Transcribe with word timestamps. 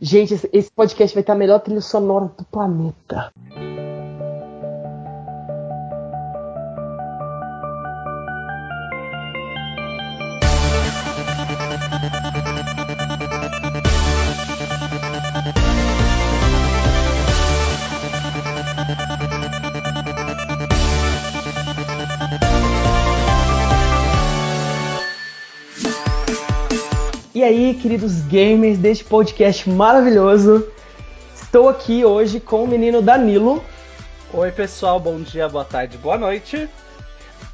Gente, 0.00 0.34
esse 0.52 0.70
podcast 0.70 1.14
vai 1.14 1.24
ter 1.24 1.32
a 1.32 1.34
melhor 1.34 1.60
trilha 1.60 1.80
sonora 1.80 2.30
do 2.36 2.44
planeta. 2.44 3.32
Aí, 27.48 27.72
queridos 27.72 28.20
gamers 28.20 28.76
deste 28.76 29.02
podcast 29.04 29.70
maravilhoso, 29.70 30.66
estou 31.34 31.66
aqui 31.66 32.04
hoje 32.04 32.40
com 32.40 32.64
o 32.64 32.68
menino 32.68 33.00
Danilo. 33.00 33.64
Oi, 34.34 34.52
pessoal, 34.52 35.00
bom 35.00 35.18
dia, 35.18 35.48
boa 35.48 35.64
tarde, 35.64 35.96
boa 35.96 36.18
noite. 36.18 36.68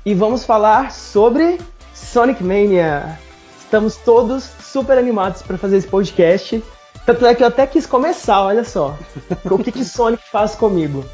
E 0.05 0.13
vamos 0.13 0.45
falar 0.45 0.91
sobre 0.91 1.61
Sonic 1.95 2.43
Mania. 2.43 3.17
Estamos 3.57 3.95
todos 3.95 4.43
super 4.43 4.99
animados 4.99 5.43
para 5.43 5.57
fazer 5.57 5.77
esse 5.77 5.87
podcast. 5.87 6.61
Tanto 7.07 7.25
é 7.25 7.33
que 7.33 7.45
eu 7.45 7.47
até 7.47 7.65
quis 7.65 7.87
começar, 7.87 8.43
olha 8.43 8.65
só. 8.65 8.99
o 9.49 9.59
que, 9.59 9.71
que 9.71 9.85
Sonic 9.85 10.25
faz 10.29 10.57
comigo? 10.57 11.05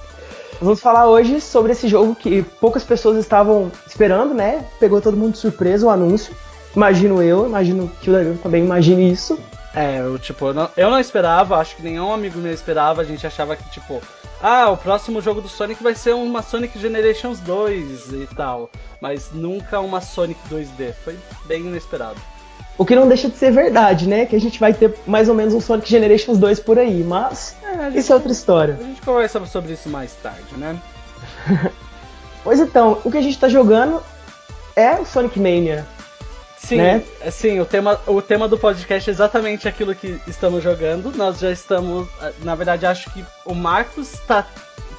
Vamos 0.59 0.81
falar 0.81 1.07
hoje 1.07 1.39
sobre 1.39 1.73
esse 1.73 1.87
jogo 1.87 2.15
que 2.15 2.43
poucas 2.59 2.83
pessoas 2.83 3.19
estavam 3.19 3.71
esperando, 3.87 4.33
né? 4.33 4.65
Pegou 4.79 5.03
todo 5.03 5.19
mundo 5.19 5.33
de 5.33 5.39
surpresa 5.39 5.87
o 5.87 5.91
anúncio. 5.91 6.35
Imagino 6.75 7.23
eu, 7.23 7.47
imagino 7.47 7.91
que 8.01 8.11
o 8.11 8.13
Danilo 8.13 8.39
também 8.39 8.65
imagine 8.65 9.11
isso. 9.11 9.39
É, 9.75 10.01
eu, 10.01 10.19
tipo, 10.19 10.47
eu 10.47 10.55
não, 10.55 10.69
eu 10.77 10.91
não 10.91 10.99
esperava, 10.99 11.57
acho 11.57 11.77
que 11.77 11.83
nenhum 11.83 12.13
amigo 12.13 12.39
meu 12.39 12.53
esperava, 12.53 13.03
a 13.03 13.05
gente 13.05 13.27
achava 13.27 13.55
que, 13.55 13.69
tipo, 13.71 14.01
ah, 14.43 14.71
o 14.71 14.77
próximo 14.77 15.21
jogo 15.21 15.43
do 15.43 15.49
Sonic 15.49 15.83
vai 15.83 15.95
ser 15.95 16.15
uma 16.15 16.41
Sonic 16.41 16.79
Generations 16.79 17.41
2 17.41 18.13
e 18.13 18.29
tal. 18.35 18.71
Mas 19.01 19.31
nunca 19.33 19.81
uma 19.81 20.01
Sonic 20.01 20.41
2D. 20.49 20.95
Foi 21.05 21.17
bem 21.45 21.61
inesperado. 21.61 22.19
O 22.79 22.87
que 22.87 22.97
não 22.97 23.07
deixa 23.07 23.29
de 23.29 23.37
ser 23.37 23.51
verdade, 23.53 24.09
né? 24.09 24.25
Que 24.25 24.35
a 24.35 24.41
gente 24.41 24.59
vai 24.59 24.73
ter 24.73 24.95
mais 25.07 25.29
ou 25.29 25.35
menos 25.35 25.53
um 25.53 25.61
Sonic 25.61 25.89
Generations 25.91 26.39
2 26.39 26.61
por 26.61 26.79
aí, 26.79 27.05
mas 27.05 27.55
é, 27.63 27.99
isso 27.99 28.11
é 28.13 28.15
outra 28.15 28.33
história. 28.33 28.79
A 28.81 28.83
gente 28.83 29.03
conversa 29.03 29.45
sobre 29.45 29.75
isso 29.75 29.91
mais 29.91 30.15
tarde, 30.15 30.57
né? 30.57 30.81
pois 32.43 32.61
então, 32.61 32.99
o 33.05 33.11
que 33.11 33.19
a 33.19 33.23
gente 33.23 33.39
tá 33.39 33.49
jogando 33.51 34.03
é 34.75 34.95
o 34.95 35.05
Sonic 35.05 35.39
Mania. 35.39 35.87
Sim, 36.63 36.77
né? 36.77 37.03
sim 37.31 37.59
o, 37.59 37.65
tema, 37.65 37.99
o 38.07 38.21
tema 38.21 38.47
do 38.47 38.59
podcast 38.59 39.09
é 39.09 39.13
exatamente 39.13 39.67
aquilo 39.67 39.95
que 39.95 40.21
estamos 40.27 40.63
jogando. 40.63 41.11
Nós 41.17 41.39
já 41.39 41.51
estamos. 41.51 42.07
Na 42.43 42.55
verdade, 42.55 42.87
acho 42.87 43.11
que 43.11 43.25
o 43.47 43.55
Marcos 43.55 44.13
está 44.13 44.47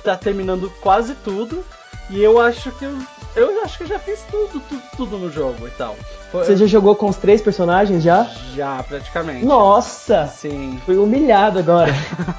tá 0.03 0.17
terminando 0.17 0.71
quase 0.81 1.13
tudo. 1.15 1.63
E 2.11 2.21
eu 2.21 2.39
acho 2.39 2.71
que 2.73 2.83
eu, 2.83 2.97
eu 3.37 3.63
acho 3.63 3.77
que 3.77 3.83
eu 3.85 3.87
já 3.87 3.97
fiz 3.97 4.19
tudo, 4.29 4.61
tudo, 4.67 4.81
tudo 4.97 5.17
no 5.17 5.31
jogo 5.31 5.65
e 5.65 5.71
tal. 5.71 5.95
Você 6.33 6.57
já 6.57 6.65
jogou 6.65 6.93
com 6.93 7.07
os 7.07 7.15
três 7.15 7.41
personagens 7.41 8.03
já? 8.03 8.29
Já, 8.53 8.83
praticamente. 8.83 9.45
Nossa! 9.45 10.27
Sim. 10.27 10.79
Fui 10.85 10.97
humilhado 10.97 11.59
agora. 11.59 11.93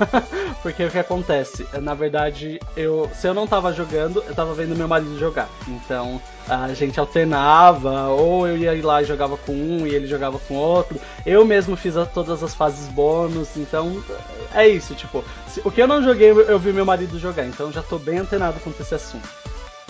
Porque 0.62 0.84
o 0.84 0.90
que 0.90 0.98
acontece? 0.98 1.66
Na 1.80 1.94
verdade, 1.94 2.60
eu 2.76 3.10
se 3.14 3.26
eu 3.26 3.32
não 3.32 3.46
tava 3.46 3.72
jogando, 3.72 4.22
eu 4.26 4.34
tava 4.34 4.52
vendo 4.52 4.76
meu 4.76 4.86
marido 4.86 5.18
jogar. 5.18 5.48
Então, 5.66 6.20
a 6.48 6.72
gente 6.74 7.00
alternava, 7.00 8.08
ou 8.08 8.46
eu 8.46 8.56
ia 8.56 8.86
lá 8.86 9.00
e 9.00 9.06
jogava 9.06 9.38
com 9.38 9.52
um 9.52 9.86
e 9.86 9.94
ele 9.94 10.06
jogava 10.06 10.38
com 10.38 10.54
outro. 10.54 11.00
Eu 11.24 11.44
mesmo 11.46 11.76
fiz 11.76 11.96
a, 11.96 12.04
todas 12.04 12.42
as 12.42 12.54
fases 12.54 12.88
bônus, 12.88 13.56
então 13.56 14.02
é 14.54 14.68
isso, 14.68 14.94
tipo, 14.94 15.24
se, 15.48 15.60
o 15.64 15.70
que 15.70 15.82
eu 15.82 15.86
não 15.86 16.02
joguei, 16.02 16.30
eu 16.30 16.58
vi 16.58 16.72
meu 16.72 16.84
marido 16.84 17.18
jogar, 17.18 17.46
então 17.46 17.72
já 17.72 17.82
tô 17.82 17.98
bem 17.98 18.18
antenado 18.18 18.60
com 18.60 18.70
esse 18.78 18.94
assunto 18.94 19.41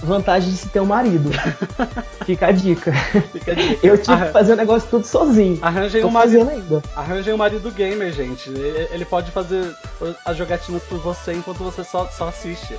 vantagem 0.06 0.50
de 0.50 0.56
se 0.56 0.69
ter 0.69 0.81
um 0.81 0.86
marido. 0.86 1.31
Fica 2.25 2.47
a 2.47 2.53
dica. 2.53 2.93
Fica 3.32 3.53
a 3.53 3.54
dica. 3.54 3.87
Eu 3.87 3.99
tive 3.99 4.12
Arran... 4.12 4.27
que 4.27 4.32
fazer 4.32 4.53
o 4.53 4.56
negócio 4.56 4.88
tudo 4.88 5.06
sozinho. 5.06 5.59
Arranjei 5.62 6.00
Tô 6.00 6.09
um 6.09 6.10
marido. 6.10 6.49
Ainda. 6.49 6.82
Arranjei 6.97 7.32
um 7.32 7.37
marido 7.37 7.71
gamer, 7.71 8.12
gente. 8.12 8.50
Ele 8.91 9.04
pode 9.04 9.31
fazer 9.31 9.75
as 10.25 10.37
jogatinas 10.37 10.82
por 10.84 10.99
você 10.99 11.32
enquanto 11.32 11.59
você 11.59 11.84
só, 11.84 12.06
só 12.06 12.28
assiste. 12.28 12.77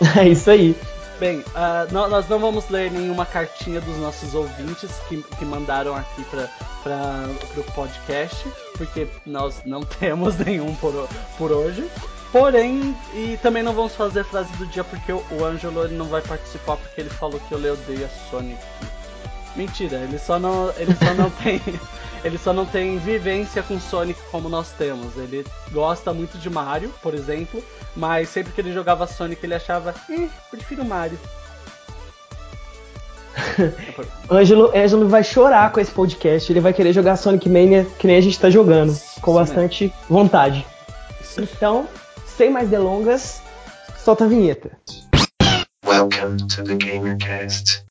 É 0.16 0.26
isso 0.26 0.50
aí. 0.50 0.74
Bem, 1.20 1.40
uh, 1.40 1.92
nós 1.92 2.26
não 2.26 2.38
vamos 2.38 2.70
ler 2.70 2.90
nenhuma 2.90 3.26
cartinha 3.26 3.78
dos 3.78 3.98
nossos 3.98 4.34
ouvintes 4.34 4.90
que, 5.06 5.22
que 5.22 5.44
mandaram 5.44 5.94
aqui 5.94 6.24
para 6.24 7.28
o 7.58 7.62
podcast, 7.74 8.48
porque 8.78 9.06
nós 9.26 9.60
não 9.66 9.82
temos 10.00 10.38
nenhum 10.38 10.74
por, 10.76 11.06
por 11.36 11.52
hoje. 11.52 11.86
Porém, 12.32 12.96
e 13.12 13.36
também 13.42 13.62
não 13.62 13.72
vamos 13.72 13.94
fazer 13.96 14.20
a 14.20 14.24
frase 14.24 14.52
do 14.56 14.66
dia 14.66 14.84
porque 14.84 15.12
o, 15.12 15.22
o 15.32 15.44
Angelo 15.44 15.84
ele 15.84 15.96
não 15.96 16.06
vai 16.06 16.22
participar 16.22 16.76
porque 16.76 17.00
ele 17.00 17.10
falou 17.10 17.40
que 17.40 17.52
eu 17.52 17.58
odeio 17.58 18.06
a 18.06 18.30
Sonic. 18.30 18.60
Mentira, 19.56 19.96
ele 19.96 20.16
só 20.16 20.38
não, 20.38 20.72
ele 20.76 20.94
só 20.94 21.12
não 21.14 21.28
tem, 21.42 21.60
ele 22.22 22.38
só 22.38 22.52
não 22.52 22.64
tem 22.64 22.98
vivência 22.98 23.64
com 23.64 23.80
Sonic 23.80 24.20
como 24.30 24.48
nós 24.48 24.70
temos. 24.70 25.16
Ele 25.16 25.44
gosta 25.72 26.12
muito 26.14 26.38
de 26.38 26.48
Mario, 26.48 26.94
por 27.02 27.14
exemplo, 27.14 27.62
mas 27.96 28.28
sempre 28.28 28.52
que 28.52 28.60
ele 28.60 28.72
jogava 28.72 29.08
Sonic 29.08 29.44
ele 29.44 29.54
achava, 29.54 29.92
eh, 30.08 30.28
prefiro 30.52 30.84
Mario. 30.84 31.18
Ângelo, 34.30 34.70
Ângelo 34.76 35.08
vai 35.08 35.24
chorar 35.24 35.72
com 35.72 35.80
esse 35.80 35.90
podcast. 35.90 36.50
Ele 36.50 36.60
vai 36.60 36.72
querer 36.72 36.92
jogar 36.92 37.16
Sonic 37.16 37.48
Mania 37.48 37.86
que 37.98 38.06
nem 38.06 38.16
a 38.16 38.20
gente 38.20 38.38
tá 38.38 38.48
jogando, 38.48 38.96
com 39.20 39.34
bastante 39.34 39.92
vontade. 40.08 40.64
Então, 41.38 41.88
sem 42.40 42.48
mais 42.48 42.70
delongas, 42.70 43.42
solta 44.02 44.24
a 44.24 44.26
vinheta. 44.26 44.70
Welcome 45.84 46.38
to 46.48 46.64
the 46.64 46.74
GamerCast. 46.74 47.84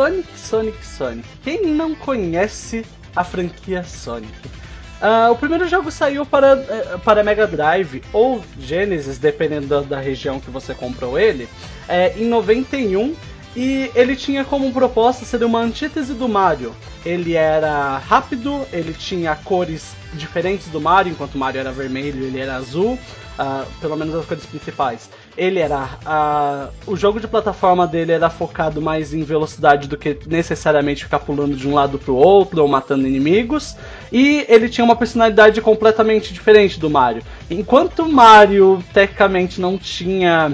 Sonic 0.00 0.86
Sonic. 0.86 1.28
Quem 1.42 1.66
não 1.66 1.94
conhece 1.94 2.86
a 3.14 3.22
franquia 3.22 3.84
Sonic? 3.84 4.32
Uh, 5.02 5.32
o 5.32 5.36
primeiro 5.36 5.68
jogo 5.68 5.90
saiu 5.90 6.24
para, 6.24 6.56
uh, 6.56 6.98
para 7.00 7.22
Mega 7.22 7.46
Drive 7.46 8.02
ou 8.10 8.42
Genesis, 8.58 9.18
dependendo 9.18 9.66
da, 9.66 9.80
da 9.80 10.00
região 10.00 10.40
que 10.40 10.50
você 10.50 10.74
comprou 10.74 11.18
ele, 11.18 11.46
é, 11.86 12.14
em 12.18 12.24
91 12.24 13.14
e 13.54 13.90
ele 13.94 14.16
tinha 14.16 14.42
como 14.42 14.72
proposta 14.72 15.26
ser 15.26 15.44
uma 15.44 15.58
antítese 15.58 16.14
do 16.14 16.28
Mario. 16.28 16.74
Ele 17.04 17.34
era 17.34 17.98
rápido, 17.98 18.66
ele 18.72 18.94
tinha 18.94 19.36
cores 19.36 19.94
diferentes 20.14 20.68
do 20.68 20.80
Mario, 20.80 21.12
enquanto 21.12 21.34
o 21.34 21.38
Mario 21.38 21.60
era 21.60 21.72
vermelho 21.72 22.24
ele 22.24 22.38
era 22.38 22.56
azul, 22.56 22.98
uh, 23.38 23.66
pelo 23.80 23.96
menos 23.96 24.14
as 24.14 24.24
cores 24.24 24.46
principais 24.46 25.10
ele 25.40 25.58
era. 25.58 25.88
A, 26.04 26.68
o 26.86 26.94
jogo 26.94 27.18
de 27.18 27.26
plataforma 27.26 27.86
dele 27.86 28.12
era 28.12 28.28
focado 28.28 28.82
mais 28.82 29.14
em 29.14 29.22
velocidade 29.22 29.88
do 29.88 29.96
que 29.96 30.18
necessariamente 30.26 31.04
ficar 31.04 31.20
pulando 31.20 31.56
de 31.56 31.66
um 31.66 31.72
lado 31.72 31.98
pro 31.98 32.14
outro 32.14 32.60
ou 32.60 32.68
matando 32.68 33.08
inimigos. 33.08 33.74
E 34.12 34.44
ele 34.50 34.68
tinha 34.68 34.84
uma 34.84 34.94
personalidade 34.94 35.58
completamente 35.62 36.34
diferente 36.34 36.78
do 36.78 36.90
Mario. 36.90 37.22
Enquanto 37.50 38.06
Mario, 38.06 38.84
tecnicamente, 38.92 39.62
não 39.62 39.78
tinha 39.78 40.52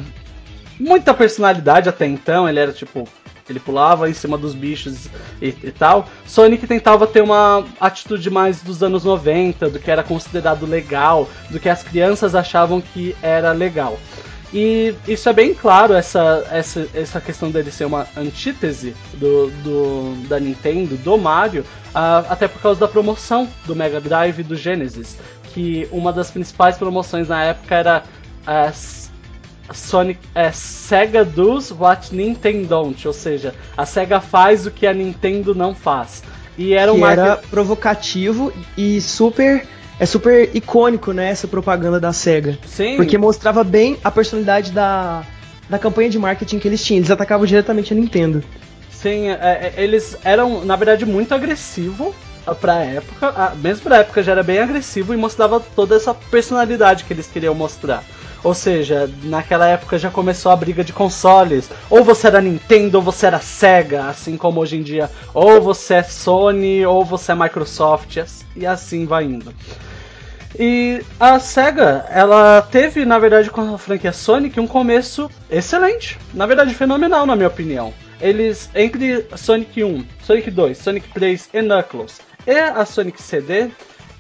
muita 0.78 1.12
personalidade 1.12 1.88
até 1.88 2.06
então, 2.06 2.48
ele 2.48 2.60
era 2.60 2.72
tipo. 2.72 3.08
Ele 3.48 3.60
pulava 3.60 4.10
em 4.10 4.12
cima 4.12 4.36
dos 4.36 4.54
bichos 4.54 5.06
e, 5.40 5.54
e, 5.62 5.70
tal. 5.70 6.08
Sonic 6.26 6.66
tentava 6.66 7.06
ter 7.06 7.22
uma 7.22 7.64
atitude 7.80 8.28
mais 8.28 8.60
dos 8.60 8.82
anos 8.82 9.04
90, 9.04 9.70
do 9.70 9.78
que 9.78 9.88
era 9.88 10.02
considerado 10.02 10.66
legal, 10.66 11.28
do 11.48 11.60
que 11.60 11.68
as 11.68 11.80
crianças 11.80 12.34
achavam 12.34 12.80
que 12.80 13.14
era 13.22 13.52
legal. 13.52 14.00
E 14.52 14.94
isso 15.08 15.28
é 15.28 15.32
bem 15.32 15.54
claro, 15.54 15.93
essa, 15.93 16.46
essa, 16.50 16.88
essa 16.94 17.20
questão 17.20 17.50
dele 17.50 17.70
ser 17.70 17.84
uma 17.84 18.06
antítese 18.16 18.94
do, 19.14 19.50
do 19.62 20.28
da 20.28 20.38
Nintendo, 20.38 20.96
do 20.96 21.19
Mario, 21.19 21.62
uh, 21.62 22.26
até 22.28 22.46
por 22.46 22.62
causa 22.62 22.78
da 22.78 22.88
promoção 22.88 23.48
do 23.64 23.75
Mega 23.75 24.00
Drive 24.00 24.38
e 24.38 24.44
do 24.44 24.54
Genesis. 24.54 25.16
Que 25.52 25.88
uma 25.90 26.12
das 26.12 26.31
principais 26.31 26.76
promoções 26.76 27.28
na 27.28 27.43
época 27.43 27.75
era 27.75 28.04
uh, 28.46 29.75
Sonic, 29.75 30.20
é, 30.34 30.52
Sega 30.52 31.25
does 31.25 31.72
what 31.72 32.14
Nintendo 32.14 32.69
don't, 32.69 33.06
ou 33.06 33.12
seja, 33.12 33.54
a 33.76 33.84
Sega 33.84 34.20
faz 34.20 34.66
o 34.66 34.70
que 34.70 34.87
a 34.87 34.94
Nintendo 34.94 35.54
não 35.54 35.75
faz. 35.75 36.22
E 36.56 36.72
era 36.72 36.92
um 36.92 36.96
que 36.96 37.00
market... 37.00 37.25
era 37.25 37.37
provocativo 37.37 38.52
e 38.76 39.00
super 39.00 39.66
é 39.98 40.06
super 40.06 40.50
icônico, 40.54 41.12
né, 41.12 41.31
essa 41.31 41.48
propaganda 41.48 41.98
da 41.98 42.12
SEGA. 42.12 42.58
Sim. 42.66 42.96
Porque 42.96 43.16
mostrava 43.16 43.64
bem 43.64 43.98
a 44.04 44.10
personalidade 44.10 44.72
da, 44.72 45.22
da 45.69 45.78
campanha 45.78 46.10
de 46.10 46.19
marketing 46.19 46.58
que 46.58 46.69
eles 46.69 46.84
tinham. 46.84 46.98
Eles 46.98 47.10
atacavam 47.10 47.46
diretamente 47.46 47.93
a 47.93 47.96
Nintendo. 47.96 48.43
Sim, 48.90 49.28
é, 49.28 49.72
é, 49.76 49.82
eles 49.82 50.16
eram, 50.25 50.64
na 50.64 50.76
verdade, 50.76 51.06
muito 51.06 51.34
agressivos 51.34 52.14
pra 52.60 52.84
época. 52.84 53.54
Mesmo 53.56 53.82
pra 53.82 53.98
época 53.98 54.22
já 54.22 54.32
era 54.32 54.43
bem 54.43 54.58
agressivo 54.58 55.12
e 55.14 55.16
mostrava 55.16 55.60
toda 55.60 55.96
essa 55.96 56.14
personalidade 56.14 57.04
que 57.04 57.12
eles 57.12 57.26
queriam 57.26 57.54
mostrar. 57.54 58.02
Ou 58.44 58.54
seja, 58.54 59.10
naquela 59.24 59.66
época 59.66 59.98
já 59.98 60.10
começou 60.10 60.52
a 60.52 60.56
briga 60.56 60.84
de 60.84 60.92
consoles. 60.92 61.68
Ou 61.90 62.04
você 62.04 62.26
era 62.26 62.40
Nintendo 62.40 62.98
ou 62.98 63.02
você 63.02 63.26
era 63.26 63.40
Sega, 63.40 64.06
assim 64.06 64.36
como 64.36 64.60
hoje 64.60 64.76
em 64.76 64.82
dia. 64.82 65.10
Ou 65.34 65.60
você 65.60 65.94
é 65.94 66.02
Sony 66.02 66.84
ou 66.86 67.04
você 67.04 67.32
é 67.32 67.34
Microsoft. 67.34 68.18
E 68.54 68.66
assim 68.66 69.06
vai 69.06 69.24
indo. 69.24 69.52
E 70.58 71.02
a 71.20 71.38
SEGA, 71.38 72.06
ela 72.10 72.62
teve, 72.62 73.04
na 73.04 73.18
verdade, 73.18 73.50
com 73.50 73.74
a 73.74 73.78
franquia 73.78 74.12
Sonic, 74.12 74.58
um 74.58 74.66
começo 74.66 75.30
excelente. 75.50 76.18
Na 76.32 76.46
verdade, 76.46 76.74
fenomenal, 76.74 77.26
na 77.26 77.36
minha 77.36 77.48
opinião. 77.48 77.92
Eles, 78.20 78.70
entre 78.74 79.26
Sonic 79.36 79.84
1, 79.84 80.04
Sonic 80.22 80.50
2, 80.50 80.78
Sonic 80.78 81.08
3 81.12 81.50
e 81.52 81.60
Knuckles 81.60 82.20
e 82.46 82.58
a 82.58 82.84
Sonic 82.86 83.20
CD, 83.20 83.70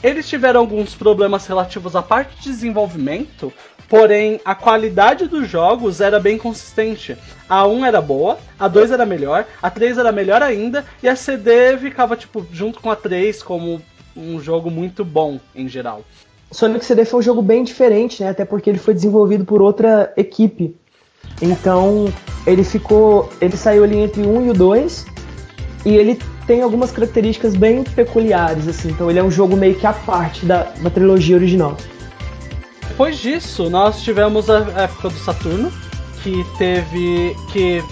eles 0.02 0.28
tiveram 0.28 0.60
alguns 0.60 0.94
problemas 0.94 1.46
relativos 1.46 1.96
à 1.96 2.02
parte 2.02 2.36
de 2.36 2.50
desenvolvimento, 2.50 3.52
Porém, 3.88 4.40
a 4.44 4.54
qualidade 4.54 5.28
dos 5.28 5.48
jogos 5.48 6.00
era 6.00 6.18
bem 6.18 6.36
consistente. 6.36 7.16
A 7.48 7.66
1 7.66 7.84
era 7.84 8.00
boa, 8.00 8.38
a 8.58 8.66
2 8.66 8.90
era 8.90 9.06
melhor, 9.06 9.46
a 9.62 9.70
3 9.70 9.98
era 9.98 10.10
melhor 10.10 10.42
ainda, 10.42 10.84
e 11.02 11.08
a 11.08 11.14
CD 11.14 11.76
ficava, 11.78 12.16
tipo, 12.16 12.44
junto 12.52 12.80
com 12.80 12.90
a 12.90 12.96
3 12.96 13.42
como 13.42 13.80
um 14.16 14.40
jogo 14.40 14.70
muito 14.70 15.04
bom 15.04 15.38
em 15.54 15.68
geral. 15.68 16.02
Sonic 16.50 16.84
CD 16.84 17.04
foi 17.04 17.20
um 17.20 17.22
jogo 17.22 17.42
bem 17.42 17.62
diferente, 17.62 18.22
né? 18.22 18.30
Até 18.30 18.44
porque 18.44 18.70
ele 18.70 18.78
foi 18.78 18.94
desenvolvido 18.94 19.44
por 19.44 19.60
outra 19.60 20.12
equipe. 20.16 20.76
Então, 21.42 22.12
ele 22.46 22.64
ficou. 22.64 23.30
Ele 23.40 23.56
saiu 23.56 23.84
ali 23.84 23.98
entre 23.98 24.22
o 24.22 24.30
1 24.30 24.46
e 24.46 24.50
o 24.50 24.54
2. 24.54 25.06
E 25.84 25.94
ele 25.94 26.18
tem 26.46 26.62
algumas 26.62 26.90
características 26.90 27.56
bem 27.56 27.82
peculiares, 27.82 28.68
assim. 28.68 28.90
Então, 28.90 29.10
ele 29.10 29.18
é 29.18 29.22
um 29.24 29.30
jogo 29.30 29.56
meio 29.56 29.74
que 29.74 29.86
à 29.86 29.92
parte 29.92 30.46
da, 30.46 30.72
da 30.80 30.90
trilogia 30.90 31.36
original. 31.36 31.76
Depois 32.88 33.18
disso, 33.18 33.68
nós 33.68 34.02
tivemos 34.02 34.48
a 34.48 34.58
época 34.76 35.08
do 35.08 35.18
Saturno, 35.18 35.72
que 36.22 36.44
teve. 36.56 37.36
que 37.52 37.82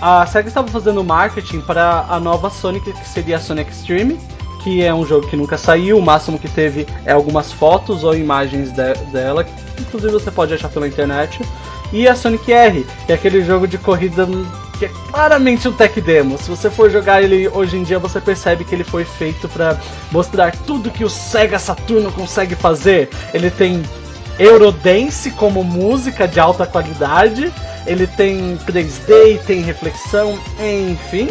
a 0.00 0.24
SEGA 0.24 0.48
estava 0.48 0.68
fazendo 0.68 1.04
marketing 1.04 1.60
para 1.60 2.06
a 2.08 2.18
nova 2.18 2.48
Sonic, 2.48 2.90
que 2.90 3.08
seria 3.08 3.36
a 3.36 3.38
Sonic 3.38 3.70
Extreme, 3.70 4.18
que 4.62 4.82
é 4.82 4.94
um 4.94 5.04
jogo 5.04 5.26
que 5.26 5.36
nunca 5.36 5.58
saiu, 5.58 5.98
o 5.98 6.02
máximo 6.02 6.38
que 6.38 6.48
teve 6.48 6.86
é 7.04 7.12
algumas 7.12 7.52
fotos 7.52 8.02
ou 8.02 8.16
imagens 8.16 8.72
de, 8.72 8.94
dela, 9.12 9.44
que 9.44 9.52
inclusive 9.78 10.12
você 10.12 10.30
pode 10.30 10.54
achar 10.54 10.70
pela 10.70 10.88
internet. 10.88 11.40
E 11.92 12.08
a 12.08 12.14
Sonic 12.14 12.50
R, 12.50 12.86
que 13.04 13.12
é 13.12 13.14
aquele 13.14 13.44
jogo 13.44 13.66
de 13.66 13.76
corrida 13.76 14.26
que 14.80 14.86
é 14.86 14.90
claramente 15.12 15.68
um 15.68 15.72
tech 15.72 16.00
demo. 16.00 16.38
Se 16.38 16.48
você 16.48 16.70
for 16.70 16.90
jogar 16.90 17.22
ele 17.22 17.46
hoje 17.48 17.76
em 17.76 17.82
dia, 17.82 17.98
você 17.98 18.18
percebe 18.18 18.64
que 18.64 18.74
ele 18.74 18.82
foi 18.82 19.04
feito 19.04 19.46
para 19.46 19.78
mostrar 20.10 20.56
tudo 20.66 20.90
que 20.90 21.04
o 21.04 21.10
Sega 21.10 21.58
Saturno 21.58 22.10
consegue 22.10 22.54
fazer. 22.54 23.10
Ele 23.34 23.50
tem 23.50 23.82
Eurodance 24.38 25.30
como 25.32 25.62
música 25.62 26.26
de 26.26 26.40
alta 26.40 26.66
qualidade. 26.66 27.52
Ele 27.86 28.06
tem 28.06 28.56
3D, 28.66 29.38
tem 29.46 29.60
reflexão, 29.60 30.38
enfim. 30.58 31.28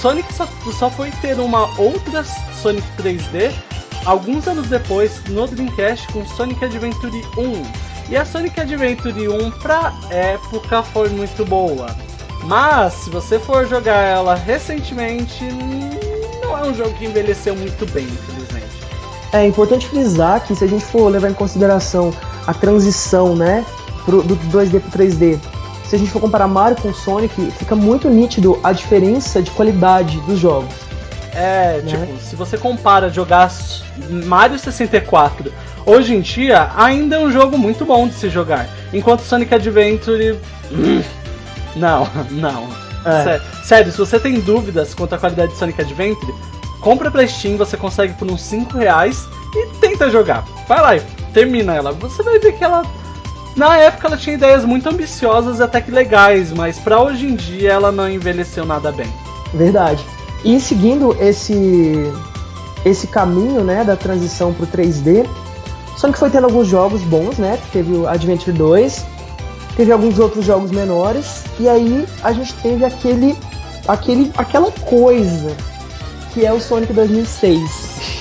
Sonic 0.00 0.34
só, 0.34 0.48
só 0.76 0.90
foi 0.90 1.12
ter 1.22 1.38
uma 1.38 1.68
outra 1.80 2.24
Sonic 2.60 2.86
3D 3.00 3.52
alguns 4.04 4.46
anos 4.48 4.68
depois 4.68 5.22
no 5.28 5.46
Dreamcast 5.46 6.06
com 6.12 6.26
Sonic 6.26 6.64
Adventure 6.64 7.24
1. 7.36 8.10
E 8.10 8.16
a 8.16 8.24
Sonic 8.24 8.58
Adventure 8.58 9.28
1 9.28 9.50
pra 9.52 9.92
época 10.10 10.82
foi 10.82 11.08
muito 11.10 11.44
boa. 11.44 11.94
Mas 12.44 12.94
se 12.94 13.10
você 13.10 13.38
for 13.38 13.66
jogar 13.66 13.98
ela 13.98 14.34
recentemente, 14.34 15.44
não 16.42 16.56
é 16.56 16.62
um 16.64 16.74
jogo 16.74 16.92
que 16.94 17.04
envelheceu 17.04 17.54
muito 17.54 17.86
bem, 17.92 18.04
infelizmente. 18.04 18.66
É 19.32 19.46
importante 19.46 19.86
frisar 19.86 20.42
que 20.42 20.54
se 20.54 20.64
a 20.64 20.66
gente 20.66 20.84
for 20.84 21.08
levar 21.08 21.30
em 21.30 21.34
consideração 21.34 22.12
a 22.46 22.54
transição, 22.54 23.36
né, 23.36 23.64
pro, 24.04 24.22
do 24.22 24.36
2D 24.36 24.80
para 24.80 24.98
3D. 24.98 25.38
Se 25.84 25.96
a 25.96 25.98
gente 25.98 26.10
for 26.10 26.20
comparar 26.20 26.48
Mario 26.48 26.76
com 26.80 26.92
Sonic, 26.92 27.50
fica 27.52 27.74
muito 27.74 28.08
nítido 28.08 28.58
a 28.62 28.72
diferença 28.72 29.42
de 29.42 29.50
qualidade 29.50 30.18
dos 30.20 30.38
jogos. 30.38 30.74
É, 31.34 31.82
né? 31.82 32.06
tipo, 32.06 32.18
se 32.20 32.34
você 32.34 32.56
compara 32.56 33.10
jogar 33.10 33.50
Mario 34.26 34.58
64 34.58 35.52
hoje 35.86 36.14
em 36.14 36.20
dia, 36.20 36.70
ainda 36.76 37.16
é 37.16 37.18
um 37.18 37.30
jogo 37.30 37.56
muito 37.56 37.84
bom 37.84 38.08
de 38.08 38.14
se 38.14 38.28
jogar. 38.28 38.68
Enquanto 38.92 39.20
Sonic 39.20 39.54
Adventure. 39.54 40.38
Não, 41.76 42.08
não. 42.30 42.68
É. 43.04 43.24
Sério, 43.24 43.42
sério, 43.64 43.92
se 43.92 43.98
você 43.98 44.18
tem 44.18 44.40
dúvidas 44.40 44.94
quanto 44.94 45.14
à 45.14 45.18
qualidade 45.18 45.52
de 45.52 45.58
Sonic 45.58 45.80
Adventure, 45.80 46.34
compra 46.80 47.10
pra 47.10 47.26
Steam, 47.26 47.56
você 47.56 47.76
consegue 47.76 48.14
por 48.14 48.30
uns 48.30 48.42
5 48.42 48.76
reais 48.76 49.26
e 49.54 49.66
tenta 49.80 50.10
jogar. 50.10 50.44
Vai 50.66 50.80
lá, 50.80 51.04
termina 51.32 51.74
ela, 51.74 51.92
você 51.92 52.22
vai 52.22 52.38
ver 52.38 52.52
que 52.52 52.64
ela. 52.64 52.84
Na 53.56 53.76
época 53.76 54.06
ela 54.06 54.16
tinha 54.16 54.34
ideias 54.34 54.64
muito 54.64 54.88
ambiciosas 54.88 55.58
e 55.58 55.62
até 55.62 55.80
que 55.80 55.90
legais, 55.90 56.52
mas 56.52 56.78
para 56.78 57.00
hoje 57.00 57.26
em 57.26 57.34
dia 57.34 57.72
ela 57.72 57.90
não 57.90 58.08
envelheceu 58.08 58.64
nada 58.64 58.92
bem. 58.92 59.12
Verdade. 59.54 60.04
E 60.44 60.60
seguindo 60.60 61.16
esse 61.20 62.12
esse 62.84 63.08
caminho, 63.08 63.64
né, 63.64 63.82
da 63.82 63.96
transição 63.96 64.54
pro 64.54 64.66
3D, 64.66 65.26
só 65.96 66.10
que 66.12 66.18
foi 66.18 66.30
tendo 66.30 66.44
alguns 66.44 66.68
jogos 66.68 67.02
bons, 67.02 67.38
né? 67.38 67.58
Teve 67.72 67.92
o 67.92 68.06
Adventure 68.06 68.56
2, 68.56 69.04
teve 69.78 69.92
alguns 69.92 70.18
outros 70.18 70.44
jogos 70.44 70.72
menores, 70.72 71.44
e 71.60 71.68
aí 71.68 72.04
a 72.24 72.32
gente 72.32 72.52
teve 72.54 72.84
aquele 72.84 73.38
aquele 73.86 74.32
aquela 74.36 74.72
coisa 74.72 75.56
que 76.34 76.44
é 76.44 76.52
o 76.52 76.60
Sonic 76.60 76.92
2006. 76.92 78.18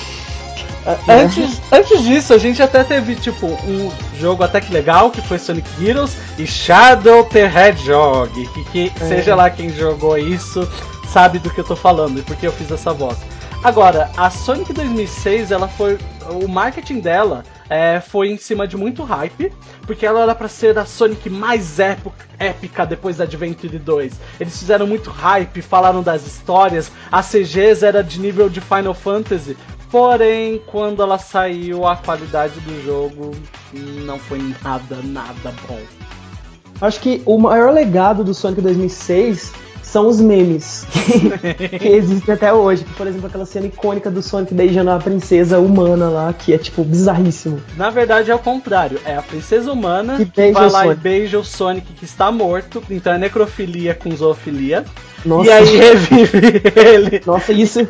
Antes, 1.10 1.60
antes 1.70 2.04
disso, 2.04 2.34
a 2.34 2.38
gente 2.38 2.64
até 2.64 2.82
teve, 2.82 3.16
tipo, 3.16 3.46
um 3.46 3.92
jogo 4.18 4.42
até 4.44 4.62
que 4.62 4.72
legal, 4.72 5.12
que 5.12 5.20
foi 5.20 5.38
Sonic 5.38 5.68
Heroes 5.84 6.16
e 6.38 6.48
Shadow 6.48 7.26
the 7.26 7.44
Hedgehog. 7.44 8.48
Que, 8.48 8.64
que 8.64 8.92
é. 9.02 9.06
seja 9.06 9.36
lá 9.36 9.50
quem 9.50 9.70
jogou 9.70 10.18
isso, 10.18 10.66
sabe 11.12 11.40
do 11.40 11.50
que 11.50 11.60
eu 11.60 11.66
tô 11.66 11.76
falando 11.76 12.20
e 12.20 12.22
porque 12.22 12.48
eu 12.48 12.54
fiz 12.54 12.72
essa 12.72 12.94
voz. 12.94 13.18
Agora, 13.64 14.10
a 14.16 14.30
Sonic 14.30 14.72
2006, 14.72 15.52
ela 15.52 15.68
foi. 15.68 15.98
O 16.42 16.48
marketing 16.48 17.00
dela 17.00 17.44
é, 17.70 18.00
foi 18.00 18.30
em 18.30 18.38
cima 18.38 18.68
de 18.68 18.78
muito 18.78 19.04
hype, 19.04 19.52
porque 19.86 20.06
ela 20.06 20.22
era 20.22 20.36
para 20.36 20.48
ser 20.48 20.78
a 20.78 20.86
Sonic 20.86 21.30
mais 21.30 21.78
épica 22.40 22.86
depois 22.86 23.18
da 23.18 23.24
Adventure 23.24 23.78
2. 23.78 24.14
Eles 24.40 24.58
fizeram 24.58 24.88
muito 24.88 25.10
hype, 25.10 25.62
falaram 25.62 26.02
das 26.02 26.26
histórias, 26.26 26.92
a 27.12 27.22
CGs 27.22 27.86
era 27.86 28.04
de 28.04 28.20
nível 28.20 28.50
de 28.50 28.62
Final 28.62 28.94
Fantasy, 28.94 29.58
Porém, 29.90 30.62
quando 30.68 31.02
ela 31.02 31.18
saiu, 31.18 31.88
a 31.88 31.96
qualidade 31.96 32.60
do 32.60 32.84
jogo 32.84 33.32
não 33.74 34.20
foi 34.20 34.40
nada, 34.62 34.98
nada 35.02 35.54
bom. 35.66 35.80
Acho 36.82 37.00
que 37.00 37.22
o 37.26 37.40
maior 37.40 37.74
legado 37.74 38.24
do 38.24 38.34
Sonic 38.34 38.62
2006 38.62 39.54
são 39.98 40.08
os 40.08 40.22
memes 40.22 40.86
que 41.80 41.88
existem 41.88 42.36
até 42.36 42.54
hoje. 42.54 42.86
Por 42.96 43.08
exemplo, 43.08 43.26
aquela 43.26 43.48
cena 43.48 43.66
icônica 43.66 44.12
do 44.12 44.22
Sonic 44.22 44.54
beijando 44.54 44.92
a 44.92 45.00
princesa 45.00 45.58
humana 45.60 46.08
lá, 46.08 46.32
que 46.32 46.54
é 46.54 46.58
tipo 46.60 46.84
bizarríssimo. 46.84 47.60
Na 47.76 47.90
verdade 47.90 48.30
é 48.30 48.36
o 48.36 48.38
contrário, 48.38 49.00
é 49.04 49.16
a 49.16 49.24
princesa 49.24 49.72
humana 49.72 50.18
que, 50.18 50.26
que 50.26 50.52
vai 50.52 50.70
lá 50.70 50.84
Sonic. 50.84 50.92
e 50.92 50.96
beija 51.02 51.40
o 51.40 51.44
Sonic 51.44 51.94
que 51.94 52.06
está 52.06 52.32
morto, 52.32 52.84
então 52.92 53.12
é 53.12 53.18
necrofilia 53.18 53.96
com 53.96 54.16
zoofilia. 54.16 54.86
Nossa. 55.28 55.50
E 55.50 55.52
aí 55.52 55.78
revive 55.78 56.62
ele. 56.76 57.22
Nossa, 57.26 57.52
isso 57.52 57.86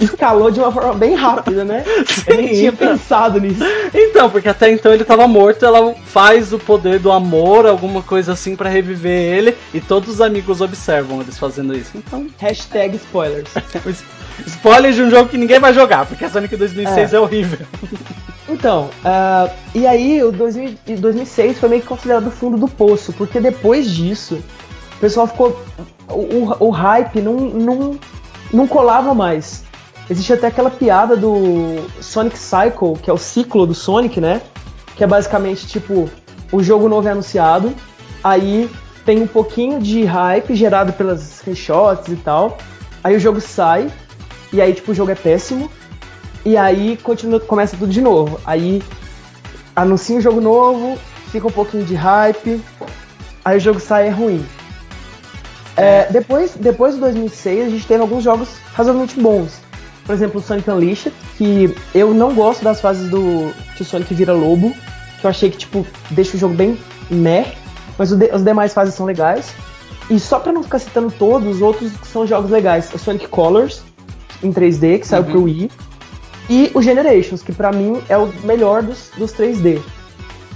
escalou 0.00 0.50
de 0.50 0.60
uma 0.60 0.70
forma 0.70 0.94
bem 0.94 1.14
rápida, 1.14 1.64
né? 1.64 1.84
Sim, 2.06 2.22
Eu 2.28 2.36
nem 2.36 2.48
tinha 2.48 2.68
então. 2.70 2.88
pensado 2.88 3.40
nisso. 3.40 3.62
Então, 3.92 4.30
porque 4.30 4.48
até 4.48 4.70
então 4.70 4.92
ele 4.92 5.02
estava 5.02 5.26
morto, 5.26 5.66
ela 5.66 5.94
faz 6.04 6.52
o 6.52 6.58
poder 6.58 7.00
do 7.00 7.10
amor, 7.10 7.66
alguma 7.66 8.02
coisa 8.02 8.32
assim 8.32 8.54
para 8.54 8.70
reviver 8.70 9.10
ele, 9.10 9.56
e 9.74 9.80
todos 9.80 10.08
os 10.08 10.20
amigos 10.20 10.60
observam 10.60 11.20
eles 11.20 11.36
fazendo 11.36 11.76
isso. 11.76 11.90
Então. 11.96 12.26
Hashtag 12.38 12.96
spoilers. 12.96 13.50
Spoiler 14.46 14.92
de 14.92 15.02
um 15.02 15.10
jogo 15.10 15.28
que 15.28 15.36
ninguém 15.36 15.60
vai 15.60 15.74
jogar, 15.74 16.06
porque 16.06 16.24
a 16.24 16.30
Sonic 16.30 16.56
2006 16.56 17.12
é, 17.12 17.16
é 17.16 17.20
horrível. 17.20 17.58
Então, 18.48 18.90
uh, 19.04 19.50
e 19.74 19.86
aí 19.86 20.22
o 20.22 20.32
2000, 20.32 20.74
2006 20.98 21.58
foi 21.58 21.68
meio 21.68 21.82
que 21.82 21.88
considerado 21.88 22.26
o 22.26 22.30
fundo 22.30 22.56
do 22.56 22.66
poço, 22.66 23.12
porque 23.12 23.40
depois 23.40 23.90
disso 23.90 24.42
o 24.96 25.00
pessoal 25.00 25.26
ficou 25.26 25.60
o, 26.12 26.56
o 26.58 26.70
hype 26.70 27.20
não, 27.20 27.34
não, 27.34 27.98
não 28.52 28.66
colava 28.66 29.14
mais. 29.14 29.64
Existe 30.10 30.32
até 30.32 30.48
aquela 30.48 30.70
piada 30.70 31.16
do 31.16 31.88
Sonic 32.00 32.38
Cycle, 32.38 32.94
que 33.00 33.08
é 33.08 33.12
o 33.12 33.18
ciclo 33.18 33.66
do 33.66 33.74
Sonic, 33.74 34.20
né? 34.20 34.42
Que 34.96 35.04
é 35.04 35.06
basicamente 35.06 35.66
tipo: 35.66 36.08
o 36.52 36.62
jogo 36.62 36.88
novo 36.88 37.08
é 37.08 37.12
anunciado, 37.12 37.74
aí 38.22 38.70
tem 39.04 39.22
um 39.22 39.26
pouquinho 39.26 39.80
de 39.80 40.04
hype 40.04 40.54
gerado 40.54 40.92
pelas 40.92 41.20
screenshots 41.20 42.08
e 42.08 42.16
tal, 42.16 42.58
aí 43.02 43.16
o 43.16 43.20
jogo 43.20 43.40
sai, 43.40 43.90
e 44.52 44.60
aí, 44.60 44.74
tipo, 44.74 44.92
o 44.92 44.94
jogo 44.94 45.10
é 45.10 45.14
péssimo, 45.14 45.70
e 46.44 46.56
aí 46.56 46.96
continua, 46.98 47.40
começa 47.40 47.76
tudo 47.76 47.90
de 47.90 48.00
novo. 48.00 48.40
Aí 48.44 48.82
anuncia 49.74 50.16
um 50.16 50.20
jogo 50.20 50.40
novo, 50.40 50.98
fica 51.30 51.46
um 51.46 51.52
pouquinho 51.52 51.84
de 51.84 51.94
hype, 51.94 52.60
aí 53.44 53.56
o 53.56 53.60
jogo 53.60 53.80
sai 53.80 54.08
é 54.08 54.10
ruim. 54.10 54.44
É, 55.76 56.06
depois, 56.10 56.52
depois 56.54 56.94
de 56.94 57.00
2006, 57.00 57.66
a 57.66 57.70
gente 57.70 57.86
teve 57.86 58.02
alguns 58.02 58.22
jogos 58.22 58.48
razoavelmente 58.74 59.18
bons. 59.20 59.60
Por 60.04 60.14
exemplo, 60.14 60.40
o 60.40 60.42
Sonic 60.42 60.68
Unleashed, 60.70 61.14
que 61.36 61.74
eu 61.94 62.12
não 62.12 62.34
gosto 62.34 62.62
das 62.62 62.80
fases 62.80 63.08
do 63.08 63.52
que 63.76 63.82
o 63.82 63.84
Sonic 63.84 64.12
vira 64.14 64.32
lobo, 64.32 64.74
que 65.20 65.26
eu 65.26 65.30
achei 65.30 65.50
que 65.50 65.56
tipo 65.56 65.86
deixa 66.10 66.36
o 66.36 66.40
jogo 66.40 66.54
bem 66.54 66.76
meh, 67.10 67.54
mas 67.96 68.10
de, 68.10 68.30
as 68.30 68.42
demais 68.42 68.74
fases 68.74 68.94
são 68.94 69.06
legais. 69.06 69.54
E 70.10 70.18
só 70.18 70.40
pra 70.40 70.52
não 70.52 70.62
ficar 70.62 70.80
citando 70.80 71.10
todos, 71.10 71.56
os 71.56 71.62
outros 71.62 71.92
são 72.02 72.26
jogos 72.26 72.50
legais. 72.50 72.92
O 72.92 72.98
Sonic 72.98 73.28
Colors, 73.28 73.82
em 74.42 74.52
3D, 74.52 74.98
que 74.98 75.06
saiu 75.06 75.22
uhum. 75.22 75.30
pro 75.30 75.42
Wii. 75.44 75.70
E 76.50 76.70
o 76.74 76.82
Generations, 76.82 77.42
que 77.42 77.52
para 77.52 77.70
mim 77.72 78.02
é 78.08 78.18
o 78.18 78.26
melhor 78.44 78.82
dos, 78.82 79.10
dos 79.16 79.32
3D. 79.32 79.80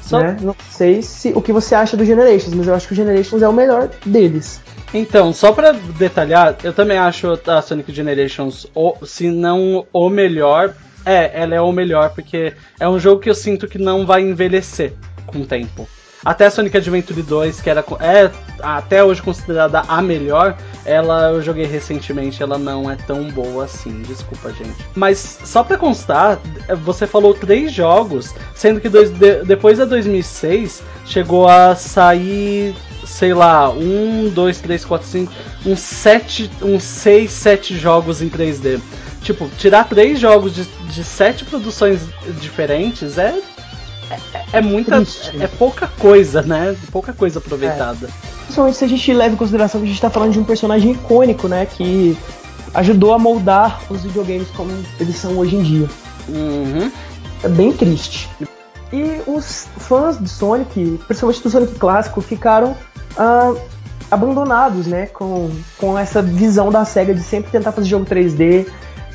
Só... 0.02 0.20
Né? 0.20 0.36
Não 0.40 0.54
sei 0.70 1.00
se 1.00 1.32
o 1.34 1.40
que 1.40 1.52
você 1.52 1.74
acha 1.74 1.96
do 1.96 2.04
Generations, 2.04 2.52
mas 2.54 2.66
eu 2.66 2.74
acho 2.74 2.86
que 2.86 2.92
o 2.92 2.96
Generations 2.96 3.40
é 3.42 3.48
o 3.48 3.52
melhor 3.52 3.88
deles. 4.04 4.60
Então, 4.94 5.32
só 5.32 5.52
para 5.52 5.72
detalhar, 5.72 6.56
eu 6.62 6.72
também 6.72 6.96
acho 6.96 7.38
a 7.46 7.60
Sonic 7.60 7.92
Generations, 7.92 8.66
o, 8.74 9.04
se 9.04 9.30
não 9.30 9.86
o 9.92 10.08
melhor, 10.08 10.74
é, 11.04 11.30
ela 11.40 11.54
é 11.54 11.60
o 11.60 11.72
melhor, 11.72 12.10
porque 12.10 12.54
é 12.78 12.88
um 12.88 12.98
jogo 12.98 13.20
que 13.20 13.30
eu 13.30 13.34
sinto 13.34 13.68
que 13.68 13.78
não 13.78 14.06
vai 14.06 14.22
envelhecer 14.22 14.92
com 15.26 15.38
o 15.38 15.46
tempo. 15.46 15.88
Até 16.24 16.50
Sonic 16.50 16.76
Adventure 16.76 17.22
2, 17.22 17.60
que 17.60 17.70
era 17.70 17.84
é 18.00 18.30
até 18.60 19.04
hoje 19.04 19.22
considerada 19.22 19.82
a 19.86 20.02
melhor, 20.02 20.56
ela 20.84 21.30
eu 21.30 21.40
joguei 21.40 21.66
recentemente, 21.66 22.42
ela 22.42 22.58
não 22.58 22.90
é 22.90 22.96
tão 22.96 23.30
boa 23.30 23.64
assim, 23.64 24.02
desculpa, 24.02 24.52
gente. 24.52 24.74
Mas 24.96 25.38
só 25.44 25.62
pra 25.62 25.76
constar, 25.76 26.40
você 26.82 27.06
falou 27.06 27.32
três 27.32 27.72
jogos, 27.72 28.34
sendo 28.56 28.80
que 28.80 28.88
dois, 28.88 29.10
de, 29.10 29.44
depois 29.44 29.78
da 29.78 29.84
2006 29.84 30.82
chegou 31.04 31.48
a 31.48 31.76
sair 31.76 32.74
sei 33.16 33.32
lá, 33.32 33.70
um, 33.70 34.28
dois, 34.28 34.60
três, 34.60 34.84
quatro, 34.84 35.08
cinco, 35.08 35.32
uns 35.64 35.80
sete, 35.80 36.50
uns 36.60 36.82
seis, 36.82 37.30
sete 37.32 37.74
jogos 37.76 38.20
em 38.20 38.28
3D. 38.28 38.78
Tipo, 39.22 39.48
tirar 39.56 39.84
três 39.88 40.20
jogos 40.20 40.54
de, 40.54 40.64
de 40.64 41.02
sete 41.02 41.44
produções 41.44 42.00
diferentes 42.40 43.16
é 43.16 43.40
é, 44.10 44.58
é 44.58 44.60
muita. 44.60 44.96
Triste. 44.96 45.32
É 45.40 45.48
pouca 45.48 45.88
coisa, 45.98 46.42
né? 46.42 46.76
Pouca 46.92 47.12
coisa 47.12 47.38
aproveitada. 47.38 48.06
É. 48.06 48.26
Principalmente 48.42 48.76
se 48.76 48.84
a 48.84 48.88
gente 48.88 49.12
leva 49.12 49.34
em 49.34 49.38
consideração 49.38 49.80
que 49.80 49.86
a 49.86 49.90
gente 49.90 50.00
tá 50.00 50.10
falando 50.10 50.32
de 50.32 50.38
um 50.38 50.44
personagem 50.44 50.92
icônico, 50.92 51.48
né? 51.48 51.66
Que 51.66 52.16
ajudou 52.74 53.14
a 53.14 53.18
moldar 53.18 53.80
os 53.90 54.02
videogames 54.02 54.48
como 54.50 54.70
eles 55.00 55.16
são 55.16 55.38
hoje 55.38 55.56
em 55.56 55.62
dia. 55.62 55.88
Uhum. 56.28 56.92
É 57.42 57.48
bem 57.48 57.72
triste. 57.72 58.28
E 58.92 59.20
os 59.26 59.66
fãs 59.78 60.18
de 60.18 60.28
Sonic, 60.28 61.00
principalmente 61.06 61.42
do 61.42 61.50
Sonic 61.50 61.74
clássico, 61.74 62.20
ficaram 62.20 62.76
uh, 63.18 63.60
abandonados, 64.10 64.86
né? 64.86 65.06
Com, 65.06 65.50
com 65.78 65.98
essa 65.98 66.22
visão 66.22 66.70
da 66.70 66.84
SEGA 66.84 67.14
de 67.14 67.22
sempre 67.22 67.50
tentar 67.50 67.72
fazer 67.72 67.88
jogo 67.88 68.04
3D. 68.04 68.66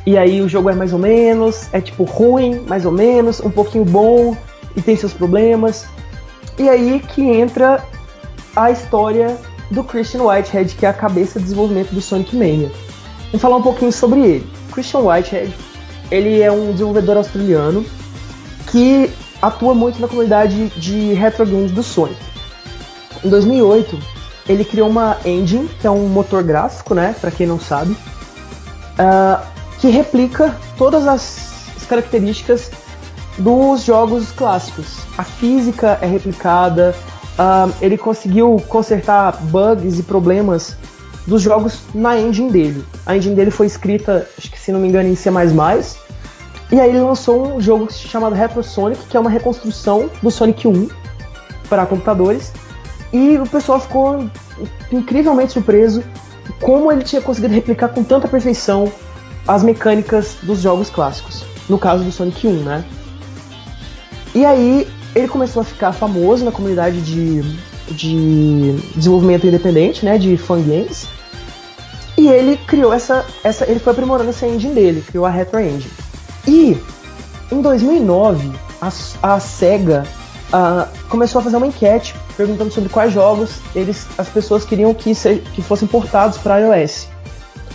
E 0.06 0.18
aí 0.18 0.42
o 0.42 0.50
jogo 0.50 0.70
é 0.70 0.74
mais 0.74 0.94
ou 0.94 1.00
menos, 1.00 1.68
é 1.72 1.80
tipo 1.80 2.04
ruim, 2.04 2.66
mais 2.68 2.86
ou 2.86 2.92
menos, 2.92 3.40
um 3.40 3.51
pouquinho 3.51 3.86
bom, 3.86 4.36
e 4.75 4.82
tem 4.82 4.96
seus 4.96 5.13
problemas. 5.13 5.86
E 6.58 6.68
aí 6.68 7.00
que 7.00 7.22
entra 7.22 7.84
a 8.56 8.72
história 8.72 9.38
do 9.70 9.84
Christian 9.84 10.24
Whitehead, 10.24 10.75
que 10.75 10.86
é 10.86 10.90
a 10.90 10.94
cabeça 10.94 11.40
de 11.40 11.46
desenvolvimento 11.46 11.92
do 11.92 12.01
Sonic 12.01 12.36
Mania. 12.36 12.72
Vamos 13.28 13.42
falar 13.42 13.58
um 13.58 13.62
pouquinho 13.62 13.92
sobre 13.92 14.20
ele. 14.20 14.50
Christian 14.74 15.00
Whitehead, 15.01 15.54
ele 16.10 16.42
é 16.42 16.51
um 16.51 16.72
desenvolvedor 16.74 17.18
australiano 17.18 17.86
que 18.70 19.10
atua 19.41 19.74
muito 19.74 20.00
na 20.00 20.07
comunidade 20.07 20.69
de 20.77 21.13
retro 21.13 21.45
games 21.45 21.71
do 21.71 21.81
Sonic. 21.81 22.19
Em 23.24 23.29
2008, 23.29 23.98
ele 24.48 24.65
criou 24.65 24.89
uma 24.89 25.17
engine, 25.25 25.69
que 25.79 25.88
é 25.88 25.91
um 25.91 26.07
motor 26.07 26.43
gráfico, 26.43 26.93
né, 26.93 27.15
para 27.19 27.31
quem 27.31 27.48
não 27.48 27.60
sabe, 27.60 27.91
uh, 27.91 29.45
que 29.79 29.89
replica 29.89 30.55
todas 30.77 31.07
as 31.07 31.86
características 31.88 32.71
dos 33.38 33.83
jogos 33.83 34.31
clássicos. 34.31 35.00
A 35.17 35.24
física 35.24 35.98
é 36.01 36.05
replicada, 36.05 36.95
uh, 37.38 37.74
ele 37.81 37.98
conseguiu 37.98 38.62
consertar 38.67 39.38
bugs 39.43 40.00
e 40.00 40.03
problemas 40.03 40.77
dos 41.27 41.41
jogos 41.41 41.79
na 41.93 42.17
engine 42.19 42.51
dele. 42.51 42.86
A 43.05 43.15
engine 43.15 43.36
dele 43.36 43.51
foi 43.51 43.67
escrita, 43.67 44.27
acho 44.38 44.50
que 44.50 44.60
se 44.60 44.71
não 44.71 44.79
me 44.79 44.88
engano, 44.88 45.10
em 45.10 45.15
C++, 45.15 45.29
e 46.72 46.80
aí 46.80 46.90
ele 46.90 47.01
lançou 47.01 47.56
um 47.56 47.62
jogo 47.62 47.92
chamado 47.92 48.34
Retro 48.34 48.63
Sonic, 48.63 49.06
que 49.08 49.18
é 49.18 49.20
uma 49.20 49.30
reconstrução 49.30 50.10
do 50.24 50.32
Sonic 50.32 50.68
1 50.68 50.88
para 51.68 51.86
computadores. 51.86 52.54
E 53.12 53.38
o 53.38 53.46
pessoal 53.46 53.80
ficou 53.80 54.25
incrivelmente 54.90 55.51
surpreso 55.51 56.01
como 56.62 56.90
ele 56.90 57.04
tinha 57.04 57.22
conseguido 57.22 57.54
replicar 57.54 57.90
com 57.90 58.04
tanta 58.04 58.28
perfeição 58.28 58.92
as 59.46 59.63
mecânicas 59.63 60.38
dos 60.44 60.62
jogos 60.62 60.90
clássicos. 60.90 61.44
No 61.68 61.78
caso 61.78 62.06
do 62.06 62.12
Sonic 62.12 62.48
1, 62.48 62.51
né? 62.63 62.86
E 64.34 64.46
aí 64.46 64.88
ele 65.13 65.28
começou 65.28 65.62
a 65.62 65.66
ficar 65.66 65.92
famoso 65.92 66.46
na 66.46 66.51
comunidade 66.54 67.01
de, 67.01 67.42
de 67.94 68.78
desenvolvimento 68.96 69.46
independente, 69.46 70.06
né, 70.06 70.18
de 70.18 70.38
fangames. 70.38 71.06
E 72.18 72.30
ele 72.30 72.56
criou 72.56 72.94
essa, 72.94 73.25
essa, 73.44 73.70
ele 73.70 73.80
foi 73.80 73.92
aprimorando 73.92 74.30
essa 74.30 74.48
engine 74.48 74.74
dele, 74.74 75.04
criou 75.06 75.25
a 75.25 75.30
Retro 75.30 75.60
Engine. 75.60 75.92
E 76.48 76.77
em 77.51 77.62
2009 77.62 78.51
a, 78.81 78.91
a 79.21 79.39
Sega 79.39 80.03
começou 81.10 81.39
a 81.39 81.43
fazer 81.43 81.57
uma 81.57 81.67
enquete 81.67 82.15
perguntando 82.36 82.71
sobre 82.71 82.89
quais 82.89 83.13
jogos 83.13 83.60
eles, 83.75 84.07
as 84.17 84.27
pessoas 84.27 84.65
queriam 84.65 84.93
que, 84.93 85.13
se, 85.15 85.36
que 85.53 85.62
fossem 85.62 85.88
portados 85.88 86.38
para 86.38 86.60
iOS. 86.60 87.07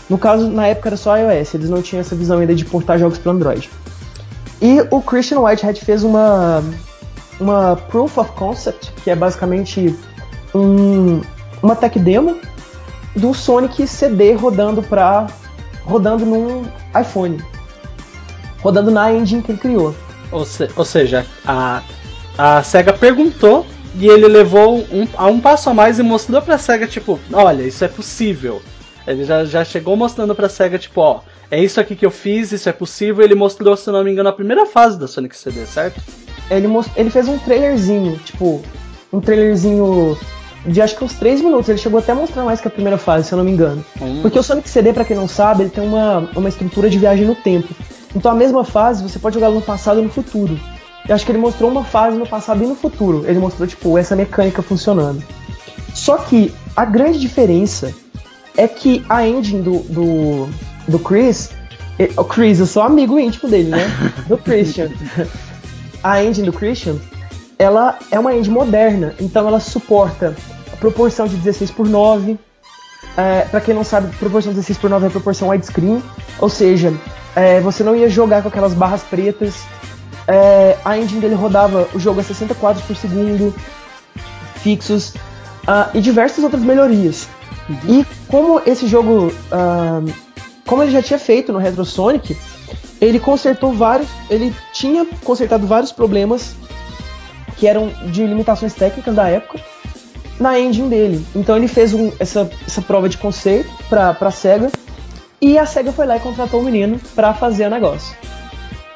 No 0.08 0.18
caso, 0.18 0.48
na 0.48 0.66
época 0.66 0.90
era 0.90 0.96
só 0.96 1.16
iOS, 1.16 1.54
eles 1.54 1.70
não 1.70 1.82
tinham 1.82 2.00
essa 2.00 2.14
visão 2.14 2.38
ainda 2.38 2.54
de 2.54 2.64
portar 2.64 2.98
jogos 2.98 3.18
para 3.18 3.32
Android. 3.32 3.70
E 4.60 4.80
o 4.90 5.00
Christian 5.00 5.40
Whitehead 5.40 5.84
fez 5.84 6.02
uma, 6.02 6.62
uma 7.40 7.76
Proof 7.88 8.18
of 8.18 8.32
Concept, 8.32 8.92
que 9.02 9.10
é 9.10 9.16
basicamente 9.16 9.94
um, 10.54 11.20
uma 11.62 11.74
tech 11.74 11.98
demo 11.98 12.38
do 13.14 13.34
Sonic 13.34 13.86
CD 13.86 14.32
rodando 14.32 14.82
para 14.82 15.26
rodando 15.84 16.26
num 16.26 16.64
iPhone, 16.98 17.42
rodando 18.66 18.90
na 18.90 19.12
engine 19.12 19.42
que 19.42 19.52
ele 19.52 19.58
criou. 19.58 19.94
Ou, 20.32 20.44
se, 20.44 20.68
ou 20.74 20.84
seja, 20.84 21.24
a, 21.46 21.82
a 22.36 22.62
Sega 22.64 22.92
perguntou 22.92 23.64
e 23.94 24.08
ele 24.08 24.26
levou 24.26 24.78
um, 24.90 25.06
a 25.16 25.26
um 25.28 25.40
passo 25.40 25.70
a 25.70 25.74
mais 25.74 26.00
e 26.00 26.02
mostrou 26.02 26.42
pra 26.42 26.58
SEGA, 26.58 26.86
tipo, 26.88 27.18
olha, 27.32 27.62
isso 27.62 27.84
é 27.84 27.88
possível. 27.88 28.60
Ele 29.06 29.24
já, 29.24 29.44
já 29.44 29.64
chegou 29.64 29.96
mostrando 29.96 30.34
pra 30.34 30.48
SEGA, 30.48 30.78
tipo, 30.78 31.00
ó, 31.00 31.20
é 31.48 31.62
isso 31.62 31.80
aqui 31.80 31.94
que 31.94 32.04
eu 32.04 32.10
fiz, 32.10 32.50
isso 32.50 32.68
é 32.68 32.72
possível. 32.72 33.24
Ele 33.24 33.36
mostrou, 33.36 33.76
se 33.76 33.88
não 33.88 34.02
me 34.02 34.10
engano, 34.10 34.28
a 34.28 34.32
primeira 34.32 34.66
fase 34.66 34.98
da 34.98 35.06
Sonic 35.06 35.36
CD, 35.36 35.64
certo? 35.64 36.02
Ele, 36.50 36.66
ele 36.96 37.08
fez 37.08 37.28
um 37.28 37.38
trailerzinho, 37.38 38.18
tipo, 38.24 38.62
um 39.12 39.20
trailerzinho 39.20 40.18
de 40.66 40.82
acho 40.82 40.96
que 40.96 41.04
uns 41.04 41.14
3 41.14 41.40
minutos. 41.40 41.68
Ele 41.68 41.78
chegou 41.78 42.00
até 42.00 42.10
a 42.10 42.16
mostrar 42.16 42.42
mais 42.42 42.60
que 42.60 42.66
a 42.66 42.70
primeira 42.70 42.98
fase, 42.98 43.28
se 43.28 43.32
eu 43.32 43.38
não 43.38 43.44
me 43.44 43.52
engano. 43.52 43.84
Hum. 44.02 44.22
Porque 44.22 44.38
o 44.38 44.42
Sonic 44.42 44.68
CD, 44.68 44.92
para 44.92 45.04
quem 45.04 45.16
não 45.16 45.28
sabe, 45.28 45.62
ele 45.62 45.70
tem 45.70 45.84
uma, 45.84 46.28
uma 46.34 46.48
estrutura 46.48 46.90
de 46.90 46.98
viagem 46.98 47.24
no 47.24 47.36
tempo. 47.36 47.72
Então 48.16 48.32
a 48.32 48.34
mesma 48.34 48.64
fase 48.64 49.02
você 49.02 49.18
pode 49.18 49.34
jogar 49.34 49.50
no 49.50 49.60
passado 49.60 50.00
e 50.00 50.02
no 50.02 50.08
futuro. 50.08 50.58
Eu 51.06 51.14
acho 51.14 51.24
que 51.24 51.30
ele 51.30 51.38
mostrou 51.38 51.70
uma 51.70 51.84
fase 51.84 52.16
no 52.16 52.26
passado 52.26 52.64
e 52.64 52.66
no 52.66 52.74
futuro. 52.74 53.24
Ele 53.26 53.38
mostrou, 53.38 53.68
tipo, 53.68 53.96
essa 53.96 54.16
mecânica 54.16 54.62
funcionando. 54.62 55.22
Só 55.94 56.16
que 56.16 56.52
a 56.74 56.84
grande 56.84 57.20
diferença 57.20 57.94
é 58.56 58.66
que 58.66 59.04
a 59.08 59.26
engine 59.26 59.60
do, 59.60 59.80
do, 59.80 60.48
do 60.88 60.98
Chris. 60.98 61.50
O 62.16 62.24
Chris, 62.24 62.58
eu 62.58 62.66
sou 62.66 62.82
amigo 62.82 63.18
íntimo 63.18 63.48
dele, 63.48 63.70
né? 63.70 63.86
Do 64.28 64.36
Christian. 64.36 64.90
a 66.02 66.22
engine 66.22 66.46
do 66.46 66.52
Christian, 66.52 66.96
ela 67.58 67.98
é 68.10 68.18
uma 68.18 68.34
engine 68.34 68.54
moderna, 68.54 69.14
então 69.18 69.48
ela 69.48 69.60
suporta 69.60 70.36
a 70.70 70.76
proporção 70.76 71.26
de 71.26 71.36
16 71.36 71.70
por 71.70 71.88
9. 71.88 72.38
É, 73.16 73.42
para 73.42 73.60
quem 73.60 73.74
não 73.74 73.84
sabe, 73.84 74.14
proporção 74.16 74.52
16 74.52 74.78
por 74.78 74.90
9 74.90 75.06
é 75.06 75.08
a 75.08 75.10
proporção 75.10 75.48
widescreen, 75.48 76.02
ou 76.38 76.48
seja, 76.48 76.92
é, 77.34 77.60
você 77.60 77.82
não 77.82 77.96
ia 77.96 78.08
jogar 78.08 78.42
com 78.42 78.48
aquelas 78.48 78.74
barras 78.74 79.02
pretas. 79.02 79.64
É, 80.28 80.76
a 80.84 80.98
engine 80.98 81.20
dele 81.20 81.34
rodava 81.34 81.88
o 81.94 81.98
jogo 81.98 82.20
a 82.20 82.22
60 82.22 82.54
quadros 82.56 82.84
por 82.84 82.96
segundo, 82.96 83.54
fixos, 84.56 85.10
uh, 85.10 85.88
e 85.94 86.00
diversas 86.00 86.42
outras 86.42 86.62
melhorias. 86.62 87.28
Uhum. 87.68 88.00
E 88.00 88.06
como 88.28 88.60
esse 88.66 88.86
jogo 88.86 89.32
uh, 89.52 90.12
como 90.66 90.82
ele 90.82 90.90
já 90.90 91.00
tinha 91.00 91.18
feito 91.18 91.52
no 91.52 91.58
Retro 91.58 91.84
Sonic, 91.84 92.36
ele 93.00 93.20
consertou 93.20 93.72
vários, 93.72 94.08
ele 94.28 94.54
tinha 94.72 95.06
consertado 95.24 95.66
vários 95.66 95.92
problemas 95.92 96.54
que 97.56 97.66
eram 97.66 97.88
de 98.10 98.26
limitações 98.26 98.74
técnicas 98.74 99.14
da 99.14 99.28
época 99.28 99.60
na 100.38 100.58
engine 100.58 100.88
dele. 100.88 101.26
Então 101.34 101.56
ele 101.56 101.68
fez 101.68 101.94
um, 101.94 102.12
essa, 102.18 102.48
essa 102.66 102.82
prova 102.82 103.08
de 103.08 103.16
conceito 103.18 103.70
para 103.88 104.16
a 104.20 104.30
Sega 104.30 104.70
E 105.40 105.58
a 105.58 105.66
SEGA 105.66 105.92
foi 105.92 106.06
lá 106.06 106.16
e 106.16 106.20
contratou 106.20 106.60
o 106.60 106.64
menino 106.64 107.00
para 107.14 107.32
fazer 107.34 107.66
o 107.66 107.70
negócio. 107.70 108.16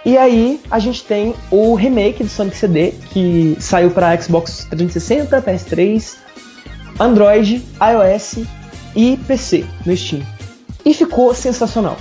E 0.05 0.17
aí 0.17 0.61
a 0.71 0.79
gente 0.79 1.05
tem 1.05 1.35
o 1.51 1.75
remake 1.75 2.23
do 2.23 2.29
Sonic 2.29 2.57
CD, 2.57 2.93
que 3.13 3.57
saiu 3.61 3.91
para 3.91 4.19
Xbox 4.21 4.67
360, 4.71 5.43
PS3, 5.43 6.17
Android, 6.99 7.63
iOS 7.81 8.39
e 8.97 9.19
PC 9.27 9.67
no 9.85 9.95
Steam. 9.97 10.23
E 10.85 10.95
ficou 10.95 11.35
sensacional. 11.35 11.99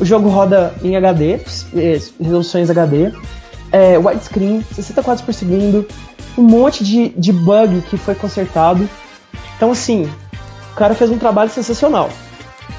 O 0.00 0.04
jogo 0.04 0.28
roda 0.28 0.74
em 0.82 0.96
HD, 0.96 1.40
eh, 1.76 2.00
resoluções 2.20 2.68
HD, 2.68 3.12
é, 3.72 3.98
widescreen, 3.98 4.62
60 4.72 5.02
quadros 5.02 5.24
por 5.24 5.32
segundo, 5.32 5.88
um 6.36 6.42
monte 6.42 6.84
de, 6.84 7.08
de 7.10 7.32
bug 7.32 7.80
que 7.82 7.96
foi 7.96 8.14
consertado. 8.14 8.88
Então, 9.56 9.72
assim, 9.72 10.08
o 10.72 10.76
cara 10.76 10.94
fez 10.94 11.10
um 11.10 11.18
trabalho 11.18 11.50
sensacional. 11.50 12.10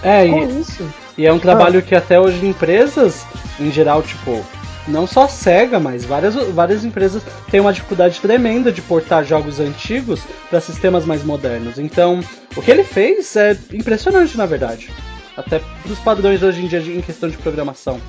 É, 0.03 0.27
Com 0.27 0.39
e, 0.39 0.61
isso. 0.61 0.87
E 1.17 1.25
é 1.25 1.33
um 1.33 1.39
trabalho 1.39 1.79
ah. 1.79 1.81
que 1.81 1.95
até 1.95 2.19
hoje 2.19 2.45
empresas, 2.45 3.25
em 3.59 3.71
geral, 3.71 4.01
tipo, 4.01 4.43
não 4.87 5.07
só 5.07 5.27
SEGA, 5.27 5.79
mas 5.79 6.03
várias, 6.03 6.35
várias 6.51 6.83
empresas 6.83 7.21
têm 7.49 7.59
uma 7.59 7.73
dificuldade 7.73 8.19
tremenda 8.19 8.71
de 8.71 8.81
portar 8.81 9.23
jogos 9.23 9.59
antigos 9.59 10.21
para 10.49 10.59
sistemas 10.59 11.05
mais 11.05 11.23
modernos. 11.23 11.79
Então, 11.79 12.21
o 12.55 12.61
que 12.61 12.69
ele 12.69 12.83
fez 12.83 13.35
é 13.35 13.57
impressionante, 13.71 14.37
na 14.37 14.45
verdade. 14.45 14.89
Até 15.37 15.61
dos 15.85 15.99
padrões 15.99 16.43
hoje 16.43 16.63
em 16.63 16.67
dia 16.67 16.79
em 16.79 17.01
questão 17.01 17.29
de 17.29 17.37
programação. 17.37 17.99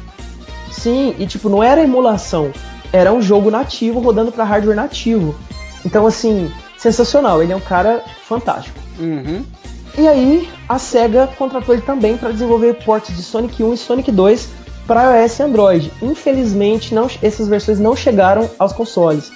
Sim, 0.71 1.15
e 1.19 1.27
tipo, 1.27 1.49
não 1.49 1.63
era 1.63 1.83
emulação, 1.83 2.53
era 2.93 3.13
um 3.13 3.21
jogo 3.21 3.51
nativo 3.51 4.01
rodando 4.01 4.33
para 4.33 4.45
hardware 4.45 4.77
nativo. 4.77 5.35
Então, 5.85 6.07
assim, 6.07 6.51
sensacional. 6.79 7.43
Ele 7.43 7.53
é 7.53 7.57
um 7.57 7.61
cara 7.61 8.03
fantástico. 8.27 8.79
Uhum. 8.99 9.45
E 9.97 10.09
aí, 10.09 10.49
a 10.69 10.79
SEGA 10.79 11.29
contratou 11.39 11.75
ele 11.75 11.83
também 11.83 12.17
para 12.17 12.33
desenvolver 12.33 12.75
ports 12.85 13.15
de 13.17 13.23
Sonic 13.23 13.63
1 13.63 13.75
e 13.75 13.77
Sonic 13.77 14.11
2 14.11 14.49
para 14.87 15.21
iOS 15.21 15.39
e 15.39 15.43
Android. 15.43 15.93
Infelizmente, 16.03 16.95
não, 16.95 17.09
essas 17.23 17.49
versões 17.49 17.79
não 17.79 17.95
chegaram 17.95 18.51
aos 18.59 18.73
consoles, 18.73 19.31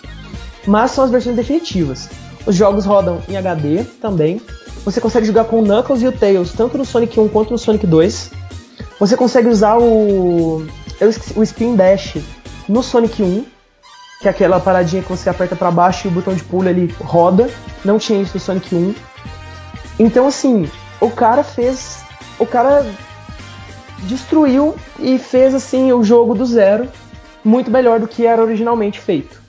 mas 0.67 0.91
são 0.91 1.05
as 1.05 1.11
versões 1.11 1.37
definitivas. 1.37 2.09
Os 2.45 2.57
jogos 2.57 2.85
rodam 2.85 3.21
em 3.29 3.37
HD 3.37 3.85
também. 4.01 4.41
Você 4.85 5.01
consegue 5.01 5.27
jogar 5.27 5.45
com 5.45 5.61
o 5.61 5.63
Knuckles 5.63 6.03
e 6.03 6.07
o 6.07 6.13
Tails 6.13 6.53
tanto 6.53 6.77
no 6.77 6.85
Sonic 6.85 7.19
1 7.19 7.29
quanto 7.29 7.51
no 7.51 7.59
Sonic 7.59 7.87
2. 7.87 8.31
Você 8.99 9.17
consegue 9.17 9.49
usar 9.49 9.79
o, 9.79 10.67
o 11.37 11.43
Spin 11.43 11.77
Dash 11.77 12.17
no 12.69 12.83
Sonic 12.83 13.23
1, 13.23 13.45
que 14.21 14.29
é 14.29 14.31
aquela 14.31 14.61
paradinha 14.61 15.03
que 15.03 15.09
você 15.09 15.31
aperta 15.31 15.57
para 15.57 15.71
baixo 15.71 16.07
e 16.07 16.11
o 16.11 16.13
botão 16.13 16.35
de 16.35 16.45
pulo 16.45 16.69
ele 16.69 16.95
roda. 17.01 17.49
Não 17.85 17.99
tinha 17.99 18.21
isso 18.21 18.35
no 18.35 18.41
Sonic 18.41 18.75
1. 18.75 18.95
Então 19.99 20.27
assim, 20.27 20.69
o 21.01 21.11
cara 21.11 21.43
fez, 21.43 22.05
o 22.39 22.47
cara 22.47 22.85
destruiu 24.01 24.75
e 24.99 25.19
fez 25.19 25.55
assim 25.55 25.93
o 25.93 26.03
jogo 26.03 26.35
do 26.35 26.45
zero 26.45 26.89
muito 27.45 27.71
melhor 27.71 28.01
do 28.01 28.09
que 28.09 28.27
era 28.27 28.43
originalmente 28.43 29.01
feito. 29.01 29.41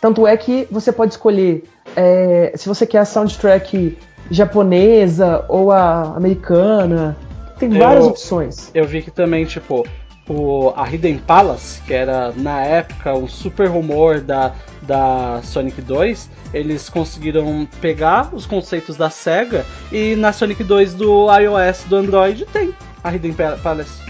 Tanto 0.00 0.26
é 0.26 0.36
que 0.36 0.68
você 0.70 0.92
pode 0.92 1.12
escolher 1.12 1.64
é, 1.94 2.52
se 2.54 2.68
você 2.68 2.86
quer 2.86 2.98
a 2.98 3.04
soundtrack 3.04 3.96
japonesa 4.30 5.44
ou 5.48 5.72
a 5.72 6.14
americana. 6.16 7.16
Tem 7.58 7.70
várias 7.70 8.04
eu, 8.04 8.10
opções. 8.10 8.70
Eu 8.74 8.84
vi 8.84 9.02
que 9.02 9.10
também, 9.10 9.44
tipo, 9.44 9.86
o, 10.28 10.72
a 10.76 10.88
Hidden 10.90 11.18
Palace, 11.18 11.80
que 11.82 11.94
era 11.94 12.32
na 12.32 12.62
época 12.62 13.14
um 13.14 13.28
super 13.28 13.68
rumor 13.68 14.20
da, 14.20 14.52
da 14.82 15.40
Sonic 15.42 15.80
2, 15.80 16.30
eles 16.52 16.88
conseguiram 16.88 17.66
pegar 17.80 18.30
os 18.32 18.46
conceitos 18.46 18.96
da 18.96 19.10
SEGA 19.10 19.64
e 19.92 20.16
na 20.16 20.32
Sonic 20.32 20.62
2 20.64 20.94
do 20.94 21.26
iOS 21.32 21.84
do 21.84 21.96
Android 21.96 22.44
tem 22.46 22.74
a 23.02 23.14
Hidden 23.14 23.34
Palace. 23.62 24.02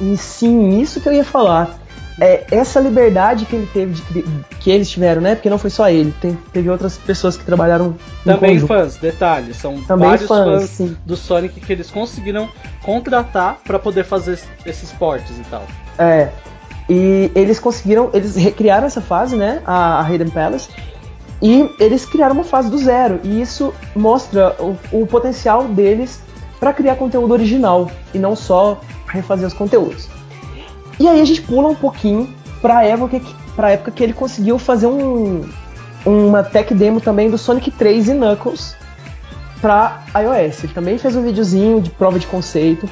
E 0.00 0.16
sim, 0.16 0.80
isso 0.80 1.00
que 1.00 1.08
eu 1.08 1.12
ia 1.12 1.24
falar. 1.24 1.78
É, 2.20 2.44
essa 2.50 2.78
liberdade 2.78 3.46
que 3.46 3.56
ele 3.56 3.68
teve, 3.72 3.94
de, 3.94 4.22
que 4.60 4.70
eles 4.70 4.90
tiveram, 4.90 5.22
né? 5.22 5.34
Porque 5.34 5.48
não 5.48 5.58
foi 5.58 5.70
só 5.70 5.88
ele, 5.88 6.12
tem, 6.20 6.38
teve 6.52 6.68
outras 6.68 6.98
pessoas 6.98 7.36
que 7.36 7.44
trabalharam 7.44 7.96
Também 8.24 8.60
fãs, 8.60 8.96
detalhes, 8.96 9.56
são 9.56 9.80
Também 9.82 10.08
vários 10.08 10.28
fãs, 10.28 10.76
fãs 10.76 10.90
do 11.06 11.16
Sonic 11.16 11.58
que 11.60 11.72
eles 11.72 11.90
conseguiram 11.90 12.48
contratar 12.82 13.58
para 13.64 13.78
poder 13.78 14.04
fazer 14.04 14.38
esses 14.66 14.92
portes 14.92 15.38
e 15.38 15.44
tal. 15.44 15.66
É. 15.98 16.28
E 16.88 17.30
eles 17.34 17.58
conseguiram, 17.58 18.10
eles 18.12 18.36
recriaram 18.36 18.86
essa 18.86 19.00
fase, 19.00 19.36
né? 19.36 19.62
A, 19.64 20.04
a 20.04 20.12
Hidden 20.12 20.28
Palace. 20.30 20.68
E 21.40 21.68
eles 21.80 22.04
criaram 22.04 22.34
uma 22.34 22.44
fase 22.44 22.70
do 22.70 22.78
zero. 22.78 23.20
E 23.24 23.40
isso 23.40 23.72
mostra 23.96 24.54
o, 24.60 24.76
o 24.92 25.06
potencial 25.06 25.64
deles 25.64 26.20
para 26.60 26.72
criar 26.72 26.96
conteúdo 26.96 27.32
original 27.32 27.90
e 28.14 28.18
não 28.18 28.36
só 28.36 28.80
refazer 29.08 29.46
os 29.46 29.54
conteúdos. 29.54 30.08
E 30.98 31.08
aí 31.08 31.20
a 31.20 31.24
gente 31.24 31.42
pula 31.42 31.68
um 31.68 31.74
pouquinho 31.74 32.28
para 32.60 32.84
época 32.84 33.18
que, 33.18 33.34
pra 33.56 33.70
época 33.70 33.90
que 33.90 34.02
ele 34.02 34.12
conseguiu 34.12 34.58
fazer 34.58 34.86
um, 34.86 35.48
uma 36.04 36.42
tech 36.42 36.72
demo 36.74 37.00
também 37.00 37.30
do 37.30 37.38
Sonic 37.38 37.70
3 37.70 38.08
e 38.08 38.14
Knuckles 38.14 38.76
para 39.60 40.02
iOS. 40.14 40.64
Ele 40.64 40.72
também 40.72 40.98
fez 40.98 41.16
um 41.16 41.22
videozinho 41.22 41.80
de 41.80 41.90
prova 41.90 42.18
de 42.18 42.26
conceito. 42.26 42.88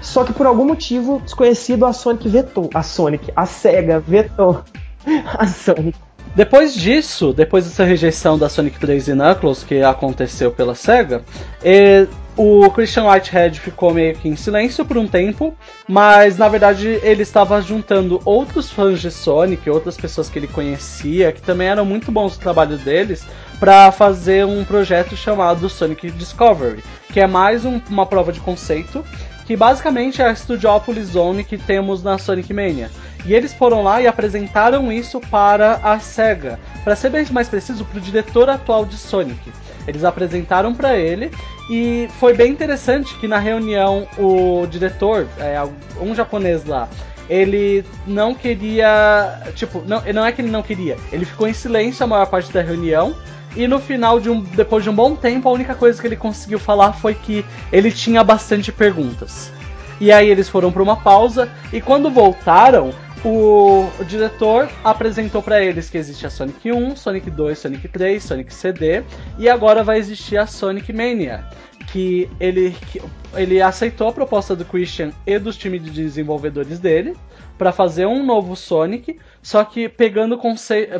Só 0.00 0.24
que 0.24 0.32
por 0.32 0.46
algum 0.46 0.64
motivo 0.64 1.20
desconhecido 1.24 1.84
a 1.84 1.92
Sonic 1.92 2.28
vetou. 2.28 2.70
A 2.74 2.82
Sonic, 2.82 3.32
a 3.34 3.46
SEGA 3.46 4.00
vetou 4.00 4.62
a 5.36 5.46
Sonic. 5.46 5.98
Depois 6.34 6.74
disso, 6.74 7.32
depois 7.32 7.64
dessa 7.64 7.84
rejeição 7.84 8.38
da 8.38 8.48
Sonic 8.48 8.78
3 8.78 9.08
e 9.08 9.14
Knuckles 9.14 9.64
que 9.64 9.82
aconteceu 9.82 10.50
pela 10.50 10.74
SEGA, 10.74 11.22
eh, 11.64 12.06
o 12.36 12.70
Christian 12.70 13.04
Whitehead 13.04 13.58
ficou 13.58 13.94
meio 13.94 14.14
que 14.14 14.28
em 14.28 14.36
silêncio 14.36 14.84
por 14.84 14.98
um 14.98 15.08
tempo, 15.08 15.56
mas 15.88 16.36
na 16.36 16.48
verdade 16.48 17.00
ele 17.02 17.22
estava 17.22 17.62
juntando 17.62 18.20
outros 18.24 18.70
fãs 18.70 19.00
de 19.00 19.10
Sonic, 19.10 19.68
outras 19.70 19.96
pessoas 19.96 20.28
que 20.28 20.38
ele 20.38 20.46
conhecia, 20.46 21.32
que 21.32 21.40
também 21.40 21.68
eram 21.68 21.84
muito 21.84 22.12
bons 22.12 22.36
no 22.36 22.42
trabalho 22.42 22.76
deles, 22.76 23.26
para 23.58 23.90
fazer 23.90 24.44
um 24.44 24.64
projeto 24.64 25.16
chamado 25.16 25.68
Sonic 25.68 26.10
Discovery, 26.10 26.84
que 27.10 27.20
é 27.20 27.26
mais 27.26 27.64
um, 27.64 27.80
uma 27.88 28.04
prova 28.04 28.30
de 28.32 28.40
conceito, 28.40 29.02
que 29.46 29.56
basicamente 29.56 30.20
é 30.20 30.26
a 30.26 30.34
Studiopolis 30.34 31.06
Zone 31.06 31.42
que 31.42 31.56
temos 31.56 32.02
na 32.02 32.18
Sonic 32.18 32.52
Mania. 32.52 32.90
E 33.24 33.32
eles 33.32 33.54
foram 33.54 33.82
lá 33.82 34.02
e 34.02 34.06
apresentaram 34.06 34.92
isso 34.92 35.20
para 35.20 35.80
a 35.82 35.98
SEGA, 35.98 36.60
para 36.84 36.94
ser 36.94 37.10
bem 37.10 37.24
mais 37.30 37.48
preciso, 37.48 37.84
para 37.84 37.98
o 37.98 38.00
diretor 38.00 38.50
atual 38.50 38.84
de 38.84 38.96
Sonic. 38.96 39.50
Eles 39.86 40.04
apresentaram 40.04 40.74
para 40.74 40.96
ele 40.96 41.30
e 41.70 42.08
foi 42.18 42.34
bem 42.34 42.52
interessante 42.52 43.14
que 43.16 43.28
na 43.28 43.38
reunião 43.38 44.06
o 44.18 44.66
diretor, 44.66 45.26
é, 45.38 45.60
um 46.00 46.14
japonês 46.14 46.64
lá, 46.64 46.88
ele 47.28 47.84
não 48.06 48.34
queria. 48.34 49.40
Tipo, 49.54 49.82
não, 49.86 50.02
não 50.14 50.24
é 50.24 50.32
que 50.32 50.40
ele 50.40 50.50
não 50.50 50.62
queria, 50.62 50.96
ele 51.12 51.24
ficou 51.24 51.48
em 51.48 51.52
silêncio 51.52 52.04
a 52.04 52.06
maior 52.06 52.26
parte 52.26 52.52
da 52.52 52.62
reunião. 52.62 53.14
E 53.56 53.66
no 53.66 53.80
final 53.80 54.20
de 54.20 54.28
um. 54.28 54.40
Depois 54.40 54.84
de 54.84 54.90
um 54.90 54.94
bom 54.94 55.16
tempo, 55.16 55.48
a 55.48 55.52
única 55.52 55.74
coisa 55.74 56.00
que 56.00 56.06
ele 56.06 56.16
conseguiu 56.16 56.58
falar 56.58 56.92
foi 56.92 57.14
que 57.14 57.44
ele 57.72 57.90
tinha 57.90 58.22
bastante 58.22 58.70
perguntas. 58.70 59.50
E 59.98 60.12
aí 60.12 60.28
eles 60.28 60.48
foram 60.48 60.70
para 60.70 60.82
uma 60.82 60.96
pausa 60.96 61.48
e 61.72 61.80
quando 61.80 62.10
voltaram, 62.10 62.92
o, 63.24 63.88
o 63.98 64.04
diretor 64.04 64.68
apresentou 64.84 65.42
para 65.42 65.62
eles 65.62 65.90
que 65.90 65.98
existe 65.98 66.26
a 66.26 66.30
Sonic 66.30 66.70
1, 66.70 66.96
Sonic 66.96 67.30
2, 67.30 67.58
Sonic 67.58 67.88
3, 67.88 68.22
Sonic 68.22 68.54
CD 68.54 69.02
e 69.38 69.48
agora 69.48 69.82
vai 69.82 69.98
existir 69.98 70.36
a 70.36 70.46
Sonic 70.46 70.92
Mania. 70.92 71.44
Que 71.88 72.28
ele, 72.40 72.76
que 72.90 73.00
ele 73.34 73.62
aceitou 73.62 74.08
a 74.08 74.12
proposta 74.12 74.56
do 74.56 74.64
Christian 74.64 75.12
e 75.24 75.38
dos 75.38 75.56
times 75.56 75.82
de 75.84 75.90
desenvolvedores 75.90 76.80
dele 76.80 77.16
para 77.56 77.72
fazer 77.72 78.06
um 78.06 78.24
novo 78.24 78.54
Sonic, 78.54 79.18
só 79.42 79.64
que 79.64 79.88
pegando, 79.88 80.38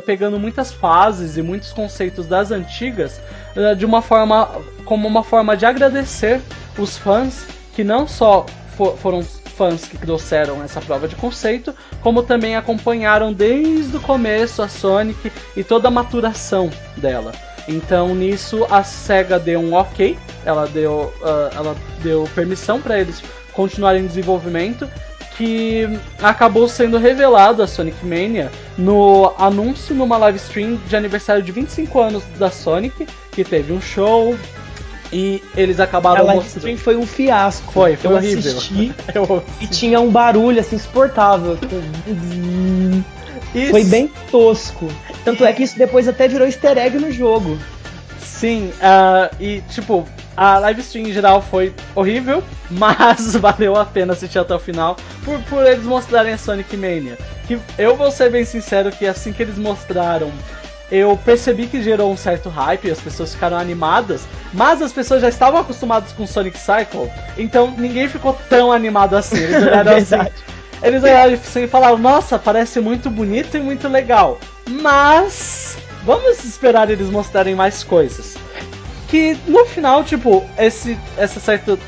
pegando 0.05 0.39
muitas 0.39 0.71
fases 0.71 1.37
e 1.37 1.41
muitos 1.41 1.71
conceitos 1.71 2.25
das 2.25 2.51
antigas 2.51 3.21
eh, 3.55 3.75
de 3.75 3.85
uma 3.85 4.01
forma 4.01 4.49
como 4.85 5.07
uma 5.07 5.23
forma 5.23 5.55
de 5.55 5.65
agradecer 5.65 6.41
os 6.79 6.97
fãs 6.97 7.45
que 7.75 7.83
não 7.83 8.07
só 8.07 8.45
for, 8.75 8.97
foram 8.97 9.21
fãs 9.57 9.85
que 9.85 9.97
trouxeram 9.97 10.63
essa 10.63 10.79
prova 10.79 11.07
de 11.07 11.15
conceito, 11.15 11.73
como 12.01 12.21
também 12.21 12.55
acompanharam 12.55 13.33
desde 13.33 13.97
o 13.97 13.99
começo 13.99 14.61
a 14.61 14.67
Sonic 14.67 15.31
e 15.55 15.63
toda 15.63 15.87
a 15.87 15.91
maturação 15.91 16.69
dela. 16.95 17.33
Então 17.67 18.15
nisso 18.15 18.65
a 18.69 18.83
Sega 18.83 19.37
deu 19.37 19.59
um 19.59 19.73
ok, 19.73 20.17
ela 20.45 20.67
deu, 20.67 21.13
uh, 21.21 21.55
ela 21.55 21.75
deu 22.01 22.29
permissão 22.33 22.79
para 22.79 22.99
eles 22.99 23.21
continuarem 23.51 24.03
em 24.03 24.07
desenvolvimento, 24.07 24.87
que 25.35 25.87
acabou 26.21 26.67
sendo 26.67 26.97
revelado 26.97 27.61
a 27.61 27.67
Sonic 27.67 28.03
Mania 28.05 28.49
no 28.77 29.33
anúncio 29.37 29.93
numa 29.93 30.17
live 30.17 30.37
stream 30.37 30.79
de 30.87 30.95
aniversário 30.95 31.43
de 31.43 31.51
25 31.51 31.99
anos 31.99 32.23
da 32.39 32.49
Sonic, 32.49 33.07
que 33.31 33.43
teve 33.43 33.73
um 33.73 33.81
show, 33.81 34.35
e 35.11 35.41
eles 35.55 35.79
acabaram 35.79 36.29
a 36.29 36.35
mostrando. 36.35 36.77
foi 36.77 36.95
um 36.95 37.05
fiasco. 37.05 37.71
Foi, 37.71 37.95
foi 37.95 38.11
eu 38.11 38.15
horrível. 38.15 38.57
Assisti, 38.57 38.93
eu 39.15 39.23
assisti. 39.23 39.63
E 39.63 39.67
tinha 39.67 39.99
um 39.99 40.09
barulho 40.09 40.59
assim 40.59 40.75
insuportável. 40.75 41.57
Isso. 43.55 43.71
Foi 43.71 43.83
bem 43.83 44.11
tosco. 44.29 44.87
Tanto 45.23 45.45
é 45.45 45.53
que 45.53 45.63
isso 45.63 45.77
depois 45.77 46.07
até 46.07 46.27
virou 46.27 46.45
easter 46.45 46.77
egg 46.77 46.97
no 46.97 47.11
jogo. 47.11 47.57
Sim, 48.19 48.71
uh, 48.75 49.35
e 49.39 49.61
tipo, 49.69 50.07
A 50.37 50.59
live 50.59 50.81
stream 50.81 51.07
em 51.07 51.11
geral 51.11 51.41
foi 51.41 51.73
horrível, 51.95 52.43
mas 52.69 53.35
valeu 53.35 53.75
a 53.75 53.83
pena 53.83 54.13
assistir 54.13 54.37
até 54.37 54.53
o 54.53 54.59
final 54.59 54.95
por, 55.25 55.39
por 55.43 55.65
eles 55.65 55.83
mostrarem 55.83 56.33
a 56.33 56.37
Sonic 56.37 56.77
Mania. 56.77 57.17
Que 57.47 57.59
eu 57.79 57.95
vou 57.95 58.11
ser 58.11 58.29
bem 58.29 58.45
sincero 58.45 58.91
que 58.91 59.07
assim 59.07 59.33
que 59.33 59.41
eles 59.41 59.57
mostraram 59.57 60.31
eu 60.91 61.17
percebi 61.23 61.67
que 61.67 61.81
gerou 61.81 62.11
um 62.11 62.17
certo 62.17 62.49
hype, 62.49 62.89
as 62.89 62.99
pessoas 62.99 63.33
ficaram 63.33 63.57
animadas, 63.57 64.25
mas 64.53 64.81
as 64.81 64.93
pessoas 64.93 65.21
já 65.21 65.29
estavam 65.29 65.59
acostumadas 65.59 66.11
com 66.13 66.25
Sonic 66.25 66.57
Cycle, 66.57 67.11
então 67.37 67.73
ninguém 67.77 68.07
ficou 68.07 68.37
tão 68.49 68.71
animado 68.71 69.15
assim. 69.15 69.37
Eles 69.37 69.63
olharam 69.67 69.95
assim. 69.95 70.15
Eles 70.81 71.03
olharam 71.03 71.33
assim 71.33 71.63
e 71.63 71.67
falaram, 71.67 71.97
nossa, 71.97 72.39
parece 72.39 72.79
muito 72.79 73.09
bonito 73.09 73.57
e 73.57 73.59
muito 73.59 73.87
legal. 73.87 74.39
Mas 74.69 75.77
vamos 76.05 76.43
esperar 76.45 76.89
eles 76.89 77.09
mostrarem 77.09 77.55
mais 77.55 77.83
coisas. 77.83 78.37
Que 79.09 79.37
no 79.47 79.65
final, 79.65 80.03
tipo, 80.03 80.45
esse, 80.57 80.97
esse 81.17 81.39
certo 81.39 81.79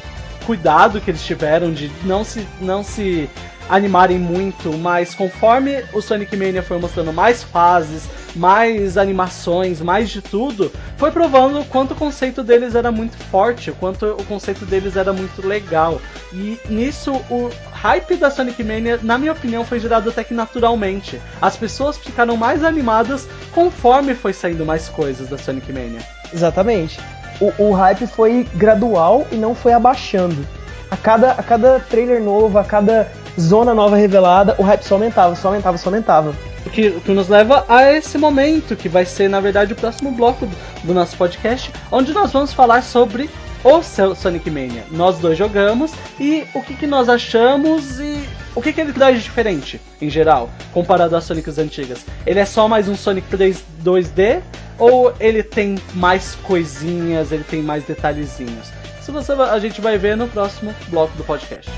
cuidado 0.46 1.00
que 1.00 1.12
eles 1.12 1.24
tiveram 1.24 1.72
de 1.72 1.92
não 2.04 2.24
se, 2.24 2.46
não 2.60 2.84
se 2.84 3.30
animarem 3.70 4.18
muito, 4.18 4.76
mas 4.78 5.14
conforme 5.14 5.84
o 5.94 6.02
Sonic 6.02 6.36
Mania 6.36 6.64
foi 6.64 6.80
mostrando 6.80 7.14
mais 7.14 7.44
fases, 7.44 8.10
mais 8.36 8.98
animações, 8.98 9.80
mais 9.80 10.10
de 10.10 10.22
tudo, 10.22 10.72
foi 10.98 11.12
provando 11.12 11.62
o 11.62 11.66
quanto 11.66 11.92
o 11.92 11.96
conceito 11.96 12.44
deles 12.44 12.76
era 12.76 12.92
muito 12.92 13.18
forte, 13.26 13.70
o 13.70 13.76
quanto 13.76 14.06
o 14.08 14.24
conceito 14.26 14.66
deles 14.66 14.96
era 14.96 15.14
muito 15.14 15.46
legal. 15.46 16.02
E 16.34 16.60
nisso 16.68 17.14
o 17.30 17.50
hype 17.72 18.16
da 18.16 18.30
Sonic 18.30 18.64
Mania, 18.64 19.00
na 19.02 19.18
minha 19.18 19.32
opinião, 19.32 19.64
foi 19.64 19.80
gerado 19.80 20.10
até 20.10 20.24
que 20.24 20.34
naturalmente. 20.34 21.22
As 21.42 21.56
pessoas 21.56 21.98
ficaram 21.98 22.36
mais 22.36 22.64
animadas 22.64 23.28
conforme 23.54 24.16
foi 24.16 24.34
saindo 24.34 24.66
mais 24.66 24.90
coisas 24.90 25.30
da 25.30 25.38
Sonic 25.38 25.72
Mania. 25.72 26.02
Exatamente. 26.34 27.00
O, 27.40 27.70
o 27.70 27.72
hype 27.72 28.06
foi 28.08 28.46
gradual 28.56 29.26
e 29.32 29.36
não 29.36 29.56
foi 29.56 29.74
abaixando. 29.74 30.46
A 30.92 30.98
cada, 30.98 31.32
a 31.32 31.44
cada 31.44 31.80
trailer 31.80 32.22
novo, 32.22 32.58
a 32.58 32.64
cada 32.64 33.12
zona 33.40 33.74
nova 33.74 33.96
revelada, 33.96 34.56
o 34.58 34.64
hype 34.64 34.84
só 34.84 34.96
aumentava, 34.96 35.36
só 35.36 35.50
aumentava, 35.50 35.78
só 35.78 35.90
aumentava. 35.90 36.34
O 36.66 36.70
que, 36.70 36.88
o 36.90 37.02
que 37.02 37.12
nos 37.12 37.30
leva 37.30 37.66
a 37.70 37.92
esse 37.92 38.18
momento, 38.18 38.76
que 38.76 38.90
vai 38.90 39.06
ser, 39.06 39.30
na 39.30 39.40
verdade, 39.40 39.74
o 39.74 39.76
próximo 39.76 40.12
bloco 40.12 40.46
do, 40.46 40.56
do 40.84 40.94
nosso 40.94 41.16
podcast, 41.16 41.72
onde 41.92 42.12
nós 42.12 42.32
vamos 42.32 42.54
falar 42.54 42.84
sobre 42.84 43.30
o 43.64 43.82
Sonic 44.16 44.50
Mania. 44.50 44.86
Nós 44.92 45.20
dois 45.20 45.38
jogamos 45.38 45.92
e 46.20 46.46
o 46.54 46.62
que, 46.62 46.76
que 46.76 46.88
nós 46.88 47.10
achamos 47.10 48.00
e 48.00 48.28
o 48.56 48.62
que, 48.62 48.74
que 48.74 48.82
ele 48.82 48.94
traz 48.94 49.18
de 49.18 49.24
diferente, 49.24 49.80
em 50.02 50.10
geral, 50.10 50.50
comparado 50.74 51.16
às 51.16 51.24
Sonics 51.24 51.58
antigas. 51.58 52.06
Ele 52.26 52.40
é 52.40 52.46
só 52.46 52.68
mais 52.68 52.88
um 52.88 52.96
Sonic 52.96 53.28
3 53.30 53.64
2D 53.84 54.42
ou 54.78 55.14
ele 55.20 55.44
tem 55.44 55.78
mais 55.94 56.36
coisinhas, 56.36 57.32
ele 57.32 57.44
tem 57.44 57.62
mais 57.62 57.84
detalhezinhos? 57.84 58.72
Você, 59.12 59.32
a 59.32 59.60
gente 59.60 59.82
vai 59.82 59.98
ver 59.98 60.16
no 60.16 60.28
próximo 60.28 60.74
bloco 60.88 61.16
do 61.18 61.24
podcast. 61.24 61.70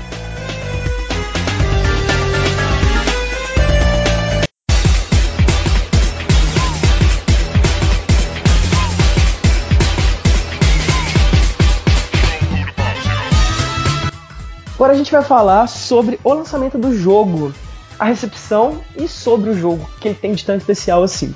Agora 14.74 14.92
a 14.92 14.96
gente 14.96 15.12
vai 15.12 15.22
falar 15.22 15.68
sobre 15.68 16.18
o 16.24 16.34
lançamento 16.34 16.76
do 16.76 16.92
jogo, 16.92 17.54
a 17.98 18.04
recepção 18.06 18.82
e 18.96 19.06
sobre 19.06 19.50
o 19.50 19.54
jogo, 19.56 19.88
que 20.00 20.08
ele 20.08 20.14
tem 20.16 20.34
de 20.34 20.44
tão 20.44 20.56
especial 20.56 21.02
assim. 21.02 21.32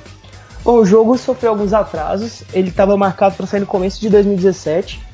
Bom, 0.65 0.79
o 0.79 0.85
jogo 0.85 1.17
sofreu 1.17 1.53
alguns 1.53 1.73
atrasos, 1.73 2.43
ele 2.53 2.71
estava 2.71 2.97
marcado 2.97 3.37
para 3.37 3.47
sair 3.47 3.61
no 3.61 3.67
começo 3.67 4.01
de 4.01 4.11
2017, 4.11 5.06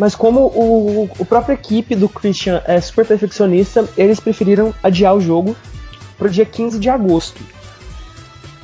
mas 0.00 0.14
como 0.14 0.46
o, 0.46 1.10
o 1.18 1.24
própria 1.26 1.52
equipe 1.52 1.94
do 1.94 2.08
Christian 2.08 2.62
é 2.64 2.80
super 2.80 3.04
perfeccionista, 3.04 3.86
eles 3.98 4.18
preferiram 4.18 4.72
adiar 4.82 5.14
o 5.14 5.20
jogo 5.20 5.54
para 6.16 6.26
o 6.26 6.30
dia 6.30 6.46
15 6.46 6.78
de 6.78 6.88
agosto. 6.88 7.38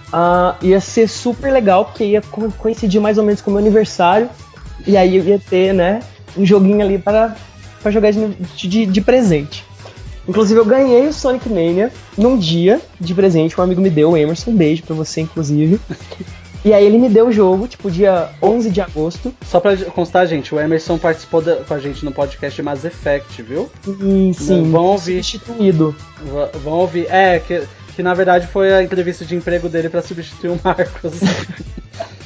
Uh, 0.09 0.57
ia 0.65 0.81
ser 0.81 1.07
super 1.07 1.53
legal, 1.53 1.85
porque 1.85 2.05
ia 2.05 2.23
coincidir 2.57 3.03
mais 3.03 3.19
ou 3.19 3.25
menos 3.25 3.43
com 3.43 3.51
o 3.51 3.53
meu 3.53 3.61
aniversário, 3.61 4.31
e 4.87 4.97
aí 4.97 5.15
eu 5.15 5.25
ia 5.25 5.39
ter, 5.39 5.75
né, 5.75 6.01
um 6.39 6.47
joguinho 6.47 6.81
ali 6.81 6.97
para 6.97 7.37
para 7.83 7.91
jogar 7.91 8.13
de, 8.13 8.29
de, 8.57 8.87
de, 8.87 9.01
presente. 9.03 9.63
Inclusive, 10.27 10.59
eu 10.59 10.65
ganhei 10.65 11.07
o 11.07 11.13
Sonic 11.13 11.51
Mania 11.51 11.93
num 12.17 12.39
dia 12.39 12.81
de 12.99 13.15
presente. 13.15 13.61
Um 13.61 13.63
amigo 13.63 13.81
me 13.81 13.91
deu, 13.91 14.11
o 14.13 14.17
Emerson. 14.17 14.51
Um 14.51 14.57
beijo 14.57 14.83
pra 14.83 14.97
você, 14.97 15.21
inclusive. 15.21 15.79
E 16.67 16.75
aí 16.75 16.85
ele 16.85 16.99
me 16.99 17.09
deu 17.09 17.29
o 17.29 17.33
jogo, 17.33 17.69
tipo, 17.69 17.89
dia 17.89 18.29
11 18.43 18.71
de 18.71 18.81
agosto. 18.81 19.33
Só 19.47 19.61
pra 19.61 19.77
constar, 19.77 20.27
gente, 20.27 20.53
o 20.53 20.59
Emerson 20.59 20.99
participou 20.99 21.41
da, 21.41 21.55
com 21.59 21.73
a 21.73 21.79
gente 21.79 22.05
no 22.05 22.11
podcast 22.11 22.61
Mass 22.61 22.85
Effect, 22.85 23.41
viu? 23.41 23.71
Sim, 23.85 24.33
sim. 24.33 24.73
Vão 24.73 24.87
ouvir. 24.87 25.23
Substituído. 25.23 25.95
Vão 26.65 26.73
ouvir. 26.73 27.07
É, 27.09 27.39
que, 27.39 27.63
que 27.95 28.03
na 28.03 28.15
verdade 28.15 28.49
foi 28.49 28.75
a 28.75 28.83
entrevista 28.83 29.25
de 29.25 29.37
emprego 29.37 29.69
dele 29.69 29.89
para 29.89 30.03
substituir 30.03 30.51
o 30.51 30.61
Marcos. 30.61 31.21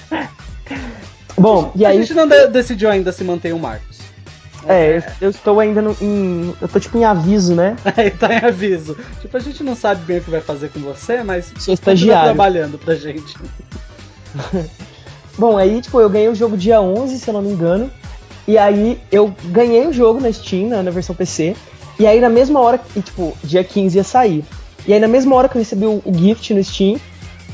Bom, 1.36 1.70
e 1.76 1.84
aí. 1.84 1.98
A 1.98 2.00
gente 2.00 2.14
não 2.14 2.26
de 2.26 2.48
decidiu 2.48 2.88
ainda 2.88 3.12
se 3.12 3.22
manter 3.22 3.52
o 3.52 3.58
Marcos. 3.58 4.00
É, 4.66 5.02
eu 5.20 5.28
estou 5.28 5.60
ainda 5.60 5.82
no, 5.82 5.94
em. 6.00 6.54
Eu 6.62 6.68
tô 6.68 6.80
tipo 6.80 6.96
em 6.96 7.04
aviso, 7.04 7.54
né? 7.54 7.76
É, 7.94 8.08
tá 8.08 8.32
em 8.32 8.42
aviso. 8.42 8.96
Tipo, 9.20 9.36
a 9.36 9.40
gente 9.40 9.62
não 9.62 9.76
sabe 9.76 10.02
bem 10.04 10.16
o 10.16 10.22
que 10.22 10.30
vai 10.30 10.40
fazer 10.40 10.70
com 10.70 10.80
você, 10.80 11.22
mas. 11.22 11.52
Sou 11.58 11.74
estagiário. 11.74 12.24
trabalhando 12.24 12.78
pra 12.78 12.94
gente. 12.94 13.36
Bom, 15.38 15.56
aí, 15.56 15.80
tipo, 15.80 16.00
eu 16.00 16.10
ganhei 16.10 16.28
o 16.28 16.34
jogo 16.34 16.56
dia 16.56 16.80
11, 16.80 17.18
se 17.18 17.28
eu 17.28 17.34
não 17.34 17.42
me 17.42 17.50
engano. 17.50 17.90
E 18.46 18.58
aí 18.58 19.00
eu 19.10 19.32
ganhei 19.46 19.86
o 19.86 19.92
jogo 19.92 20.20
na 20.20 20.32
Steam, 20.32 20.68
né, 20.68 20.82
na 20.82 20.90
versão 20.90 21.14
PC. 21.14 21.56
E 21.98 22.06
aí 22.06 22.20
na 22.20 22.28
mesma 22.28 22.60
hora, 22.60 22.80
e, 22.96 23.00
tipo, 23.00 23.36
dia 23.44 23.62
15 23.62 23.96
ia 23.96 24.04
sair. 24.04 24.44
E 24.86 24.92
aí 24.92 25.00
na 25.00 25.08
mesma 25.08 25.34
hora 25.36 25.48
que 25.48 25.56
eu 25.56 25.60
recebi 25.60 25.86
o, 25.86 26.02
o 26.04 26.12
gift 26.14 26.52
no 26.54 26.62
Steam, 26.64 26.98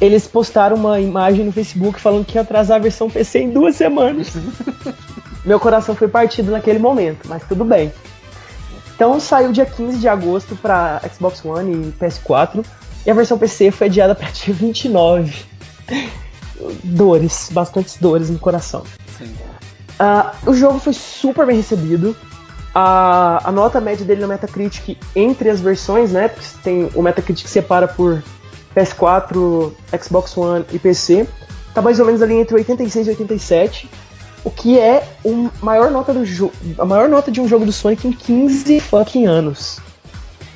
eles 0.00 0.26
postaram 0.26 0.76
uma 0.76 1.00
imagem 1.00 1.44
no 1.44 1.52
Facebook 1.52 2.00
falando 2.00 2.24
que 2.24 2.36
ia 2.36 2.42
atrasar 2.42 2.76
a 2.76 2.80
versão 2.80 3.10
PC 3.10 3.40
em 3.40 3.50
duas 3.50 3.76
semanas. 3.76 4.32
Meu 5.44 5.60
coração 5.60 5.94
foi 5.94 6.08
partido 6.08 6.50
naquele 6.50 6.78
momento, 6.78 7.28
mas 7.28 7.42
tudo 7.46 7.64
bem. 7.64 7.92
Então 8.94 9.20
saiu 9.20 9.52
dia 9.52 9.66
15 9.66 9.98
de 9.98 10.08
agosto 10.08 10.56
para 10.56 11.00
Xbox 11.14 11.44
One 11.44 11.72
e 11.72 11.92
PS4 12.02 12.64
e 13.04 13.10
a 13.10 13.14
versão 13.14 13.38
PC 13.38 13.70
foi 13.70 13.86
adiada 13.86 14.14
para 14.14 14.30
dia 14.30 14.54
29. 14.54 15.44
Dores, 16.82 17.48
bastantes 17.52 17.96
dores 17.96 18.30
no 18.30 18.38
coração. 18.38 18.82
Uh, 19.20 20.50
o 20.50 20.54
jogo 20.54 20.78
foi 20.78 20.92
super 20.92 21.46
bem 21.46 21.56
recebido. 21.56 22.16
A, 22.74 23.48
a, 23.48 23.52
nota 23.52 23.80
média 23.80 24.04
dele 24.04 24.20
no 24.20 24.28
Metacritic 24.28 24.98
entre 25.14 25.48
as 25.48 25.60
versões, 25.60 26.12
né? 26.12 26.28
Porque 26.28 26.48
tem 26.62 26.90
o 26.94 27.00
Metacritic 27.00 27.48
separa 27.48 27.88
por 27.88 28.22
PS4, 28.74 29.72
Xbox 30.02 30.36
One 30.36 30.64
e 30.72 30.78
PC, 30.78 31.26
tá 31.72 31.80
mais 31.80 31.98
ou 31.98 32.04
menos 32.04 32.20
ali 32.20 32.34
entre 32.34 32.54
86 32.54 33.06
e 33.06 33.10
87 33.10 33.88
o 34.46 34.50
que 34.50 34.78
é 34.78 35.04
o 35.24 35.50
maior 35.60 35.90
nota 35.90 36.14
do 36.14 36.52
a 36.78 36.84
maior 36.84 37.08
nota 37.08 37.32
de 37.32 37.40
um 37.40 37.48
jogo 37.48 37.66
do 37.66 37.72
Sonic 37.72 38.06
em 38.06 38.12
15 38.12 38.78
fucking 38.78 39.26
anos. 39.26 39.80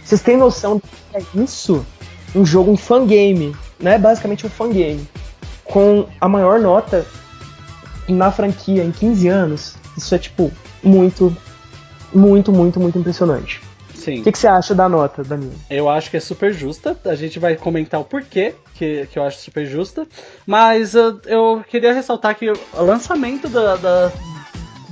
Vocês 0.04 0.22
têm 0.22 0.36
noção 0.36 0.76
do 0.76 0.82
que 0.82 1.16
é 1.16 1.42
isso? 1.42 1.84
Um 2.32 2.46
jogo, 2.46 2.70
um 2.70 2.76
fangame, 2.76 3.54
né? 3.80 3.98
Basicamente 3.98 4.46
um 4.46 4.48
fangame, 4.48 5.08
com 5.70 6.06
a 6.20 6.28
maior 6.28 6.58
nota 6.60 7.06
na 8.08 8.30
franquia 8.30 8.84
em 8.84 8.90
15 8.90 9.28
anos. 9.28 9.76
Isso 9.96 10.14
é 10.14 10.18
tipo 10.18 10.50
muito, 10.82 11.34
muito, 12.12 12.52
muito, 12.52 12.80
muito 12.80 12.98
impressionante. 12.98 13.62
Sim. 13.94 14.20
O 14.20 14.24
que, 14.24 14.32
que, 14.32 14.38
você 14.38 14.48
acha 14.48 14.74
da 14.74 14.88
nota, 14.88 15.22
Danilo? 15.22 15.52
Eu 15.68 15.88
acho 15.88 16.10
que 16.10 16.16
é 16.16 16.20
super 16.20 16.52
justa. 16.52 16.96
A 17.04 17.14
gente 17.14 17.38
vai 17.38 17.54
comentar 17.54 18.00
o 18.00 18.04
porquê 18.04 18.54
que, 18.74 19.06
que 19.06 19.18
eu 19.18 19.22
acho 19.22 19.38
super 19.38 19.66
justa. 19.66 20.06
Mas 20.46 20.94
uh, 20.94 21.20
eu 21.26 21.62
queria 21.68 21.92
ressaltar 21.92 22.34
que 22.34 22.50
o 22.50 22.82
lançamento 22.82 23.46
da, 23.48 23.76
da, 23.76 24.12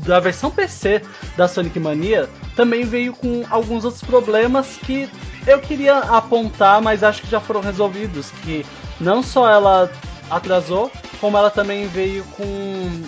da 0.07 0.21
versão 0.21 0.51
PC 0.51 1.01
da 1.39 1.49
Sonic 1.49 1.81
Mania 1.81 2.29
também 2.55 2.85
veio 2.85 3.15
com 3.15 3.45
alguns 3.49 3.85
outros 3.85 4.03
problemas 4.03 4.77
que 4.77 5.09
eu 5.47 5.59
queria 5.59 5.99
apontar, 6.01 6.83
mas 6.83 7.03
acho 7.03 7.23
que 7.23 7.31
já 7.31 7.41
foram 7.41 7.63
resolvidos. 7.63 8.31
Que 8.43 8.65
não 9.01 9.23
só 9.23 9.51
ela 9.51 9.91
atrasou, 10.31 10.91
como 11.21 11.37
ela 11.37 11.51
também 11.51 11.87
veio 11.87 12.25
com 12.37 13.03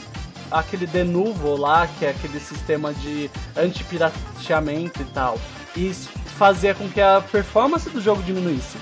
aquele 0.50 0.86
denuvo 0.86 1.56
lá, 1.56 1.88
que 1.98 2.04
é 2.04 2.10
aquele 2.10 2.40
sistema 2.40 2.92
de 2.92 3.30
anti-pirateamento 3.56 5.02
e 5.02 5.04
tal. 5.06 5.38
E 5.76 5.88
isso 5.88 6.08
fazia 6.36 6.74
com 6.74 6.88
que 6.88 7.00
a 7.00 7.22
performance 7.30 7.88
do 7.90 8.00
jogo 8.00 8.22
diminuísse. 8.22 8.76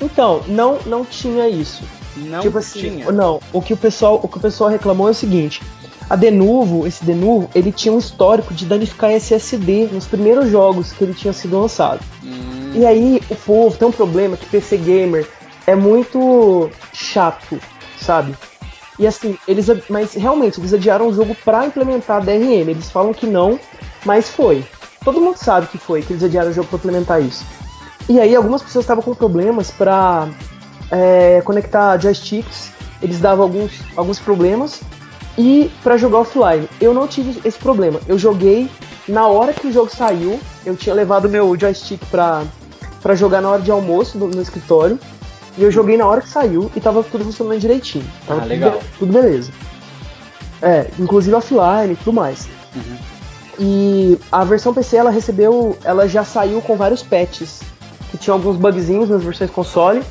Então, 0.00 0.42
não, 0.46 0.78
não 0.84 1.04
tinha 1.04 1.48
isso. 1.48 1.82
Não 2.16 2.40
tipo 2.40 2.58
assim, 2.58 2.80
tinha. 2.80 3.12
Não, 3.12 3.40
o 3.52 3.62
que 3.62 3.72
o 3.72 3.76
pessoal, 3.76 4.20
o 4.22 4.28
que 4.28 4.36
o 4.36 4.40
pessoal 4.40 4.68
reclamou 4.68 5.08
é 5.08 5.10
o 5.10 5.14
seguinte: 5.14 5.62
a 6.08 6.16
Denuvo, 6.16 6.86
esse 6.86 7.04
Denuvo, 7.04 7.48
ele 7.54 7.72
tinha 7.72 7.92
um 7.92 7.98
histórico 7.98 8.54
de 8.54 8.64
danificar 8.64 9.10
SSD 9.10 9.88
nos 9.92 10.06
primeiros 10.06 10.50
jogos 10.50 10.92
que 10.92 11.04
ele 11.04 11.14
tinha 11.14 11.32
sido 11.32 11.58
lançado. 11.58 12.00
Hum. 12.22 12.72
E 12.74 12.86
aí 12.86 13.22
o 13.30 13.34
povo 13.34 13.76
tem 13.76 13.88
um 13.88 13.92
problema 13.92 14.36
que 14.36 14.46
PC 14.46 14.76
gamer 14.76 15.28
é 15.66 15.74
muito 15.74 16.70
chato, 16.92 17.58
sabe? 17.98 18.34
E 18.98 19.06
assim, 19.06 19.36
eles. 19.46 19.66
Mas 19.88 20.14
realmente, 20.14 20.60
eles 20.60 20.72
adiaram 20.72 21.08
o 21.08 21.14
jogo 21.14 21.36
pra 21.44 21.66
implementar 21.66 22.18
a 22.18 22.20
DRM. 22.20 22.70
Eles 22.70 22.90
falam 22.90 23.12
que 23.12 23.26
não, 23.26 23.58
mas 24.04 24.28
foi. 24.28 24.64
Todo 25.04 25.20
mundo 25.20 25.36
sabe 25.36 25.66
que 25.66 25.78
foi, 25.78 26.02
que 26.02 26.12
eles 26.12 26.24
adiaram 26.24 26.50
o 26.50 26.52
jogo 26.52 26.68
pra 26.68 26.78
implementar 26.78 27.22
isso. 27.22 27.44
E 28.08 28.20
aí 28.20 28.34
algumas 28.34 28.62
pessoas 28.62 28.84
estavam 28.84 29.02
com 29.02 29.14
problemas 29.14 29.70
pra 29.70 30.28
é, 30.90 31.42
conectar 31.44 31.98
joysticks. 31.98 32.72
Eles 33.02 33.20
davam 33.20 33.44
alguns, 33.44 33.72
alguns 33.96 34.18
problemas. 34.18 34.80
E 35.36 35.70
para 35.82 35.96
jogar 35.98 36.18
offline, 36.18 36.68
eu 36.80 36.94
não 36.94 37.06
tive 37.06 37.40
esse 37.46 37.58
problema. 37.58 38.00
Eu 38.08 38.18
joguei 38.18 38.70
na 39.06 39.26
hora 39.26 39.52
que 39.52 39.66
o 39.66 39.72
jogo 39.72 39.90
saiu. 39.94 40.40
Eu 40.64 40.74
tinha 40.76 40.94
levado 40.94 41.28
meu 41.28 41.56
joystick 41.58 42.04
pra, 42.06 42.42
pra 43.02 43.14
jogar 43.14 43.42
na 43.42 43.50
hora 43.50 43.62
de 43.62 43.70
almoço 43.70 44.16
no, 44.16 44.28
no 44.28 44.40
escritório. 44.40 44.98
E 45.58 45.62
eu 45.62 45.70
joguei 45.70 45.96
na 45.96 46.06
hora 46.06 46.20
que 46.20 46.28
saiu 46.28 46.70
e 46.76 46.80
tava 46.80 47.02
tudo 47.02 47.24
funcionando 47.24 47.58
direitinho. 47.58 48.04
Tava 48.26 48.40
Ah, 48.40 48.42
tudo, 48.42 48.48
legal. 48.50 48.70
be- 48.72 48.78
tudo 48.98 49.12
beleza. 49.12 49.52
É, 50.62 50.86
inclusive 50.98 51.34
offline 51.34 51.92
e 51.92 51.96
tudo 51.96 52.12
mais. 52.12 52.46
Uhum. 52.74 52.96
E 53.58 54.18
a 54.30 54.44
versão 54.44 54.74
PC 54.74 54.96
ela 54.96 55.10
recebeu, 55.10 55.78
ela 55.84 56.06
já 56.08 56.24
saiu 56.24 56.60
com 56.60 56.76
vários 56.76 57.02
patches 57.02 57.60
que 58.10 58.18
tinham 58.18 58.36
alguns 58.36 58.56
bugzinhos 58.56 59.08
nas 59.08 59.22
versões 59.22 59.50
console 59.50 60.02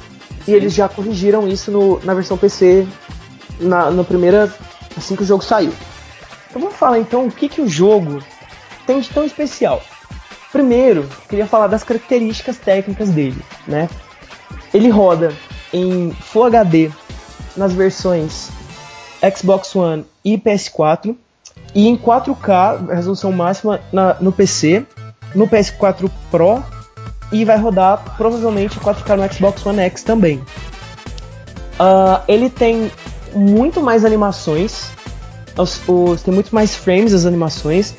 e 0.48 0.54
eles 0.54 0.74
já 0.74 0.90
corrigiram 0.90 1.48
isso 1.48 1.70
no- 1.72 2.00
na 2.04 2.14
versão 2.14 2.38
PC 2.38 2.88
na, 3.60 3.92
na 3.92 4.04
primeira 4.04 4.52
assim 4.98 5.16
que 5.16 5.24
o 5.24 5.26
jogo 5.26 5.44
saiu. 5.44 5.74
Então 6.50 6.62
vamos 6.62 6.76
falar 6.78 6.98
então 7.00 7.28
o 7.28 7.32
que 7.32 7.48
que 7.48 7.62
o 7.62 7.68
jogo 7.68 8.22
tem 8.88 9.00
de 9.00 9.10
tão 9.10 9.24
especial. 9.26 9.82
Primeiro, 10.52 11.08
queria 11.30 11.46
falar 11.46 11.68
das 11.68 11.84
características 11.84 12.58
técnicas 12.58 13.10
dele, 13.10 13.38
né? 13.68 13.90
Ele 14.76 14.90
roda 14.90 15.34
em 15.72 16.12
Full 16.12 16.44
HD 16.46 16.92
nas 17.56 17.72
versões 17.74 18.50
Xbox 19.38 19.74
One 19.76 20.06
e 20.24 20.38
PS4 20.38 21.16
e 21.74 21.88
em 21.88 21.96
4K, 21.96 22.94
resolução 22.94 23.32
máxima 23.32 23.80
na- 23.92 24.16
no 24.20 24.32
PC, 24.32 24.86
no 25.34 25.48
PS4 25.48 26.12
Pro 26.30 26.62
e 27.32 27.46
vai 27.46 27.58
rodar 27.58 28.16
provavelmente 28.18 28.78
4K 28.80 29.16
no 29.16 29.34
Xbox 29.34 29.66
One 29.66 29.80
X 29.80 30.04
também. 30.04 30.42
Ah, 31.80 32.22
ele 32.28 32.50
tem 32.50 32.92
muito 33.34 33.82
mais 33.82 34.04
animações, 34.06 34.90
os- 35.58 35.82
os- 35.88 36.22
tem 36.22 36.34
muito 36.34 36.54
mais 36.54 36.76
frames 36.76 37.14
as 37.14 37.26
animações 37.26 37.96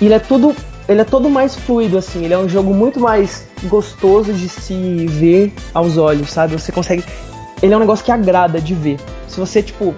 e 0.00 0.04
ele 0.06 0.14
é 0.14 0.18
tudo 0.18 0.54
ele 0.88 1.00
é 1.00 1.04
todo 1.04 1.28
mais 1.28 1.56
fluido 1.56 1.98
assim, 1.98 2.24
ele 2.24 2.34
é 2.34 2.38
um 2.38 2.48
jogo 2.48 2.72
muito 2.72 3.00
mais 3.00 3.46
gostoso 3.64 4.32
de 4.32 4.48
se 4.48 5.06
ver 5.06 5.52
aos 5.74 5.96
olhos, 5.96 6.30
sabe? 6.30 6.52
Você 6.52 6.70
consegue 6.70 7.04
ele 7.62 7.72
é 7.72 7.76
um 7.76 7.80
negócio 7.80 8.04
que 8.04 8.12
agrada 8.12 8.60
de 8.60 8.74
ver. 8.74 8.98
Se 9.28 9.38
você 9.38 9.62
tipo 9.62 9.94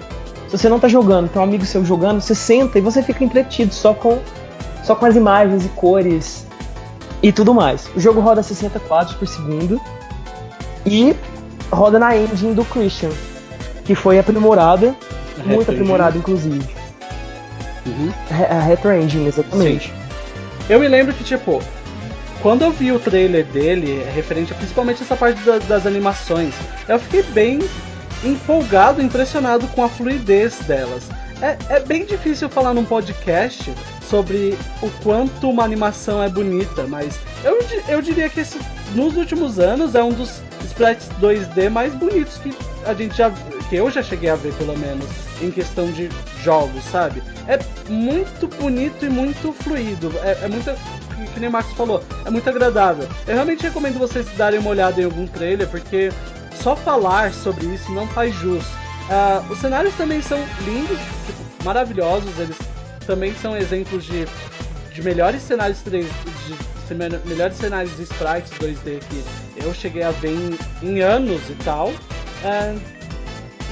se 0.47 0.57
você 0.57 0.67
não 0.67 0.79
tá 0.79 0.87
jogando, 0.87 1.29
tem 1.29 1.39
um 1.39 1.45
amigo 1.45 1.65
seu 1.65 1.85
jogando, 1.85 2.21
você 2.21 2.33
senta 2.33 2.79
e 2.79 2.81
você 2.81 3.03
fica 3.03 3.23
entretido 3.23 3.73
só 3.73 3.93
com 3.93 4.19
só 4.83 4.95
com 4.95 5.05
as 5.05 5.15
imagens 5.15 5.65
e 5.65 5.69
cores 5.69 6.47
e 7.21 7.31
tudo 7.31 7.53
mais. 7.53 7.87
O 7.95 7.99
jogo 7.99 8.19
roda 8.19 8.39
a 8.39 8.43
60 8.43 8.79
quadros 8.79 9.15
por 9.15 9.27
segundo 9.27 9.79
e 10.85 11.15
roda 11.71 11.99
na 11.99 12.17
engine 12.17 12.53
do 12.53 12.65
Christian, 12.65 13.11
que 13.85 13.93
foi 13.93 14.17
aprimorada, 14.17 14.95
muito 15.45 15.69
aprimorada 15.69 16.17
inclusive. 16.17 16.67
Uhum. 17.85 18.11
A 18.49 18.59
Retro 18.61 18.91
Engine, 18.91 19.27
exatamente. 19.27 19.89
Sim. 19.89 19.98
Eu 20.69 20.79
me 20.79 20.87
lembro 20.87 21.13
que, 21.13 21.23
tipo, 21.23 21.61
quando 22.41 22.61
eu 22.61 22.71
vi 22.71 22.91
o 22.91 22.99
trailer 22.99 23.43
dele, 23.45 24.03
é 24.07 24.11
referente 24.11 24.53
a 24.53 24.55
principalmente 24.55 25.01
essa 25.01 25.15
parte 25.15 25.41
da- 25.41 25.57
das 25.57 25.85
animações, 25.85 26.53
eu 26.87 26.99
fiquei 26.99 27.23
bem 27.23 27.59
empolgado, 28.23 29.01
impressionado 29.01 29.67
com 29.69 29.83
a 29.83 29.89
fluidez 29.89 30.59
delas. 30.67 31.09
É, 31.41 31.57
é 31.69 31.79
bem 31.79 32.05
difícil 32.05 32.49
falar 32.49 32.73
num 32.73 32.83
podcast 32.83 33.73
sobre 34.09 34.57
o 34.81 34.89
quanto 35.03 35.49
uma 35.49 35.63
animação 35.63 36.21
é 36.21 36.29
bonita, 36.29 36.85
mas 36.87 37.19
eu, 37.43 37.59
eu 37.87 38.01
diria 38.01 38.29
que 38.29 38.41
esse, 38.41 38.59
nos 38.93 39.15
últimos 39.15 39.59
anos 39.59 39.95
é 39.95 40.03
um 40.03 40.11
dos 40.11 40.41
sprites 40.65 41.07
2D 41.21 41.69
mais 41.69 41.93
bonitos 41.95 42.37
que 42.37 42.53
a 42.85 42.93
gente 42.93 43.15
já 43.15 43.31
que 43.69 43.75
eu 43.75 43.89
já 43.91 44.01
cheguei 44.01 44.29
a 44.29 44.35
ver 44.35 44.51
pelo 44.55 44.75
menos 44.77 45.05
em 45.41 45.51
questão 45.51 45.91
de 45.91 46.09
jogos, 46.43 46.83
sabe? 46.85 47.21
É 47.47 47.59
muito 47.89 48.47
bonito 48.47 49.05
e 49.05 49.09
muito 49.09 49.53
fluido. 49.53 50.11
É, 50.23 50.45
é 50.45 50.47
muito 50.47 50.71
que, 51.33 51.39
nem 51.39 51.49
o 51.49 51.51
Max 51.51 51.71
falou, 51.73 52.03
é 52.25 52.29
muito 52.29 52.49
agradável. 52.49 53.07
Eu 53.27 53.35
realmente 53.35 53.63
recomendo 53.63 53.99
vocês 53.99 54.27
darem 54.37 54.59
uma 54.59 54.71
olhada 54.71 54.99
em 54.99 55.05
algum 55.05 55.27
trailer 55.27 55.67
porque 55.67 56.11
só 56.61 56.75
falar 56.75 57.33
sobre 57.33 57.67
isso 57.67 57.91
não 57.91 58.07
faz 58.07 58.33
jus. 58.35 58.65
Ah, 59.09 59.43
os 59.49 59.57
cenários 59.59 59.93
também 59.95 60.21
são 60.21 60.37
lindos, 60.65 60.99
tipo, 61.25 61.63
maravilhosos. 61.63 62.37
Eles 62.39 62.57
também 63.05 63.33
são 63.35 63.57
exemplos 63.57 64.03
de, 64.05 64.25
de 64.93 65.01
melhores 65.01 65.41
cenários 65.41 65.81
3 65.81 66.05
de, 66.05 66.87
de 66.87 66.95
me- 66.95 67.19
melhores 67.25 67.57
cenários 67.57 67.95
de 67.97 68.03
sprites 68.03 68.51
2D 68.59 68.99
que 69.09 69.23
eu 69.63 69.73
cheguei 69.73 70.03
a 70.03 70.11
ver 70.11 70.29
em, 70.31 70.57
em 70.87 71.01
anos 71.01 71.41
e 71.49 71.55
tal. 71.63 71.91
Ah, 72.43 72.75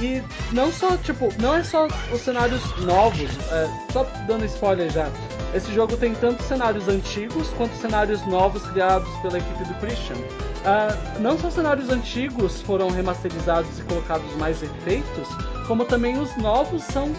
e 0.00 0.22
não 0.52 0.70
só, 0.72 0.96
tipo, 0.98 1.28
não 1.40 1.54
é 1.56 1.62
só 1.64 1.88
os 2.12 2.20
cenários 2.20 2.62
novos, 2.78 3.30
é, 3.50 3.68
só 3.92 4.04
dando 4.26 4.44
spoiler 4.44 4.90
já. 4.90 5.08
Esse 5.54 5.72
jogo 5.72 5.96
tem 5.96 6.14
tanto 6.14 6.42
cenários 6.42 6.88
antigos 6.88 7.48
quanto 7.56 7.74
cenários 7.76 8.24
novos 8.26 8.62
criados 8.66 9.08
pela 9.22 9.38
equipe 9.38 9.64
do 9.64 9.74
Christian. 9.80 10.16
Ah, 10.64 10.94
não 11.20 11.38
só 11.38 11.48
cenários 11.50 11.88
antigos 11.88 12.60
foram 12.62 12.90
remasterizados 12.90 13.78
e 13.78 13.82
colocados 13.82 14.34
mais 14.36 14.62
efeitos, 14.62 15.26
como 15.66 15.84
também 15.86 16.18
os 16.18 16.36
novos 16.36 16.82
são 16.84 17.10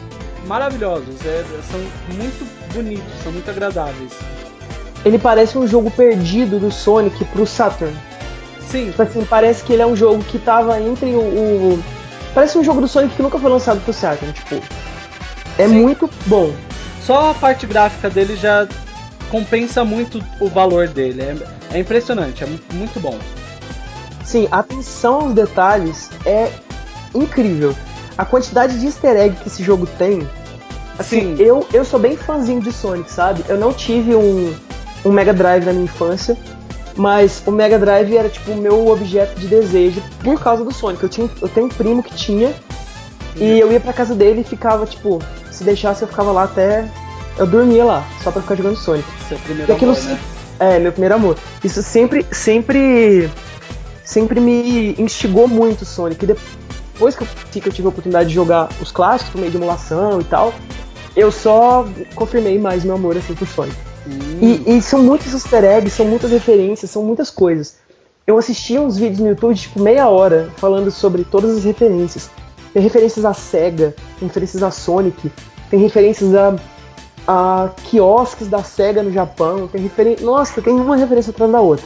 maravilhosos, 0.46 1.16
é, 1.26 1.44
são 1.72 1.80
muito 2.16 2.46
bonitos, 2.74 3.14
são 3.24 3.32
muito 3.32 3.50
agradáveis. 3.50 4.12
Ele 5.04 5.18
parece 5.18 5.58
um 5.58 5.66
jogo 5.68 5.90
perdido 5.90 6.60
do 6.60 6.72
Sonic 6.72 7.24
pro 7.26 7.48
Saturn. 7.48 7.96
Sim, 8.70 8.92
Tipo 8.92 9.02
assim, 9.02 9.26
parece 9.26 9.64
que 9.64 9.74
ele 9.74 9.82
é 9.82 9.86
um 9.88 9.96
jogo 9.96 10.24
que 10.26 10.38
tava 10.38 10.80
entre 10.80 11.10
o. 11.16 11.20
o- 11.20 11.84
Parece 12.36 12.60
um 12.60 12.64
jogo 12.64 12.80
do 12.80 12.88
Sonic 12.88 13.16
que 13.16 13.24
nunca 13.24 13.40
foi 13.40 13.50
lançado 13.50 13.82
pro 13.84 13.92
Saturn, 13.92 14.32
tipo. 14.34 14.62
É 15.58 15.68
Sim. 15.68 15.82
muito 15.82 16.08
bom. 16.28 16.54
Só 17.10 17.32
a 17.32 17.34
parte 17.34 17.66
gráfica 17.66 18.08
dele 18.08 18.36
já 18.36 18.68
compensa 19.32 19.84
muito 19.84 20.24
o 20.40 20.48
valor 20.48 20.88
dele. 20.88 21.24
É, 21.24 21.78
é 21.78 21.80
impressionante, 21.80 22.44
é 22.44 22.48
mu- 22.48 22.60
muito 22.74 23.00
bom. 23.00 23.18
Sim, 24.24 24.48
a 24.52 24.60
atenção 24.60 25.22
aos 25.22 25.34
detalhes 25.34 26.12
é 26.24 26.52
incrível. 27.16 27.76
A 28.16 28.24
quantidade 28.26 28.80
de 28.80 28.86
easter 28.86 29.16
egg 29.18 29.36
que 29.38 29.48
esse 29.48 29.64
jogo 29.64 29.88
tem. 29.98 30.28
Assim, 31.00 31.36
Sim. 31.36 31.44
eu, 31.44 31.66
eu 31.74 31.84
sou 31.84 32.00
bem 32.00 32.16
fãzinho 32.16 32.62
de 32.62 32.72
Sonic, 32.72 33.12
sabe? 33.12 33.44
Eu 33.50 33.58
não 33.58 33.74
tive 33.74 34.14
um, 34.14 34.54
um 35.04 35.12
Mega 35.12 35.34
Drive 35.34 35.66
na 35.66 35.72
minha 35.74 35.86
infância, 35.86 36.38
mas 36.96 37.42
o 37.48 37.52
Mega 37.52 37.80
Drive 37.80 38.16
era 38.16 38.30
tipo 38.30 38.52
o 38.52 38.56
meu 38.58 38.88
objeto 38.88 39.40
de 39.40 39.48
desejo 39.48 40.00
por 40.24 40.40
causa 40.40 40.64
do 40.64 40.72
Sonic. 40.72 41.02
Eu, 41.02 41.10
tinha, 41.10 41.30
eu 41.42 41.48
tenho 41.50 41.66
um 41.66 41.70
primo 41.70 42.04
que 42.04 42.14
tinha, 42.14 42.54
e 43.36 43.58
eu 43.60 43.72
ia 43.72 43.80
pra 43.80 43.94
casa 43.94 44.14
dele 44.14 44.42
e 44.42 44.44
ficava, 44.44 44.86
tipo, 44.86 45.20
se 45.60 45.64
deixasse 45.66 46.02
eu 46.02 46.08
ficava 46.08 46.32
lá 46.32 46.44
até. 46.44 46.90
Eu 47.38 47.46
dormia 47.46 47.86
lá, 47.86 48.06
só 48.24 48.32
pra 48.32 48.42
ficar 48.42 48.56
jogando 48.56 48.78
Sonic. 48.78 49.08
Seu 49.28 49.38
primeiro 49.40 49.72
E 49.72 49.76
aquilo 49.76 49.92
amor, 49.92 50.04
né? 50.04 50.20
É, 50.60 50.80
meu 50.80 50.92
primeiro 50.92 51.16
amor. 51.16 51.38
Isso 51.64 51.84
sempre, 51.84 52.26
sempre, 52.32 53.30
sempre 54.04 54.40
me 54.40 54.96
instigou 54.98 55.48
muito 55.48 55.82
o 55.82 55.86
Sonic. 55.86 56.24
E 56.24 56.28
depois 56.28 57.16
que 57.16 57.24
eu, 57.24 57.28
que 57.52 57.68
eu 57.68 57.74
tive 57.74 57.88
a 57.88 57.90
oportunidade 57.90 58.30
de 58.30 58.36
jogar 58.36 58.70
os 58.82 58.92
clássicos 58.92 59.32
por 59.32 59.40
meio 59.40 59.52
de 59.52 59.58
emulação 59.58 60.20
e 60.20 60.24
tal, 60.24 60.54
eu 61.16 61.32
só 61.32 61.86
confirmei 62.16 62.58
mais 62.58 62.84
meu 62.84 62.96
amor 62.96 63.18
assim 63.18 63.36
por 63.36 63.48
Sonic. 63.48 63.76
Hum, 64.08 64.40
E, 64.42 64.78
e 64.78 64.82
são 64.82 65.04
muitos 65.04 65.34
easter 65.34 65.64
eggs, 65.64 65.96
são 65.96 66.06
muitas 66.06 66.32
referências, 66.32 66.90
são 66.90 67.04
muitas 67.04 67.30
coisas. 67.30 67.78
Eu 68.26 68.38
assisti 68.38 68.78
uns 68.78 68.98
vídeos 68.98 69.20
no 69.20 69.30
YouTube 69.30 69.54
de 69.54 69.62
tipo 69.62 69.82
meia 69.82 70.08
hora 70.08 70.50
falando 70.58 70.90
sobre 70.92 71.24
todas 71.24 71.58
as 71.58 71.64
referências. 71.64 72.30
Tem 72.74 72.82
referências 72.84 73.26
à 73.26 73.34
SEGA, 73.34 73.96
tem 74.20 74.28
referências 74.28 74.62
a 74.64 74.72
Sonic, 74.72 75.32
tem 75.70 75.80
referências 75.80 76.34
a, 76.36 76.56
a 77.28 77.70
quiosques 77.90 78.48
da 78.48 78.64
SEGA 78.64 79.02
no 79.04 79.12
Japão, 79.12 79.68
tem 79.68 79.82
referência. 79.82 80.26
Nossa, 80.26 80.62
tem 80.62 80.74
uma 80.74 80.96
referência 80.96 81.32
atrás 81.32 81.52
da 81.52 81.62
outra. 81.62 81.86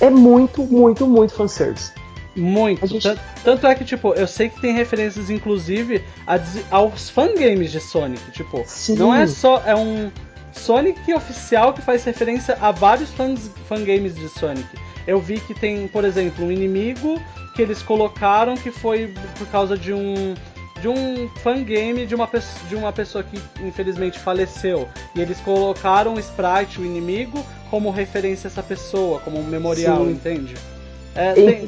É 0.00 0.10
muito, 0.10 0.62
muito, 0.62 1.06
muito 1.06 1.34
fanservice. 1.34 1.92
Muito. 2.36 2.86
Gente- 2.86 3.02
Tan- 3.02 3.16
Tanto 3.42 3.66
é 3.66 3.74
que, 3.74 3.84
tipo, 3.84 4.12
eu 4.14 4.26
sei 4.28 4.48
que 4.48 4.60
tem 4.60 4.72
referências, 4.72 5.28
inclusive, 5.30 6.04
a 6.26 6.38
aos 6.70 7.10
fangames 7.10 7.72
de 7.72 7.80
Sonic. 7.80 8.30
Tipo, 8.30 8.62
Sim. 8.66 8.94
não 8.96 9.12
é 9.14 9.26
só. 9.26 9.60
É 9.66 9.74
um 9.74 10.10
Sonic 10.52 11.12
oficial 11.14 11.72
que 11.72 11.82
faz 11.82 12.04
referência 12.04 12.56
a 12.60 12.70
vários 12.70 13.10
fans, 13.10 13.50
fangames 13.68 14.14
de 14.14 14.28
Sonic. 14.28 14.66
Eu 15.08 15.18
vi 15.18 15.40
que 15.40 15.54
tem, 15.54 15.88
por 15.88 16.04
exemplo, 16.04 16.44
um 16.44 16.52
inimigo 16.52 17.18
que 17.56 17.62
eles 17.62 17.82
colocaram 17.82 18.54
que 18.58 18.70
foi 18.70 19.12
por 19.38 19.46
causa 19.48 19.74
de 19.76 19.92
um. 19.92 20.34
De 20.82 20.86
um 20.86 21.28
fangame 21.42 22.06
de 22.06 22.14
uma, 22.14 22.28
de 22.68 22.76
uma 22.76 22.92
pessoa 22.92 23.24
que 23.24 23.36
infelizmente 23.66 24.16
faleceu. 24.16 24.86
E 25.16 25.20
eles 25.20 25.40
colocaram 25.40 26.14
o 26.14 26.20
sprite, 26.20 26.80
o 26.80 26.84
inimigo, 26.84 27.44
como 27.68 27.90
referência 27.90 28.46
a 28.46 28.50
essa 28.50 28.62
pessoa, 28.62 29.18
como 29.18 29.40
um 29.40 29.42
memorial, 29.42 30.04
Sim. 30.04 30.10
entende? 30.12 30.54
É, 31.16 31.32
tem- 31.32 31.66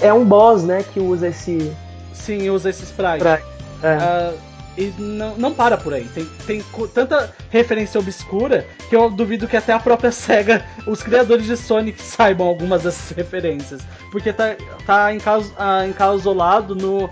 é- 0.00 0.12
um 0.12 0.24
boss, 0.24 0.62
né, 0.62 0.84
que 0.94 1.00
usa 1.00 1.26
esse. 1.28 1.72
Sim, 2.12 2.50
usa 2.50 2.70
esse 2.70 2.84
sprite. 2.84 3.18
Pra- 3.18 3.40
é. 3.82 3.94
Ah, 3.96 4.32
e 4.76 4.92
não, 4.98 5.36
não 5.36 5.54
para 5.54 5.76
por 5.76 5.92
aí. 5.92 6.08
Tem, 6.14 6.24
tem 6.46 6.64
tanta 6.94 7.32
referência 7.50 8.00
obscura 8.00 8.66
que 8.88 8.96
eu 8.96 9.10
duvido 9.10 9.46
que 9.46 9.56
até 9.56 9.72
a 9.72 9.78
própria 9.78 10.10
SEGA, 10.12 10.64
os 10.86 11.02
criadores 11.02 11.46
de 11.46 11.56
Sonic, 11.56 12.00
saibam 12.02 12.46
algumas 12.46 12.82
dessas 12.82 13.16
referências. 13.16 13.82
Porque 14.10 14.32
tá, 14.32 14.56
tá 14.86 15.12
encaus, 15.14 15.52
ah, 15.58 15.86
encausolado 15.86 16.74
no, 16.74 17.08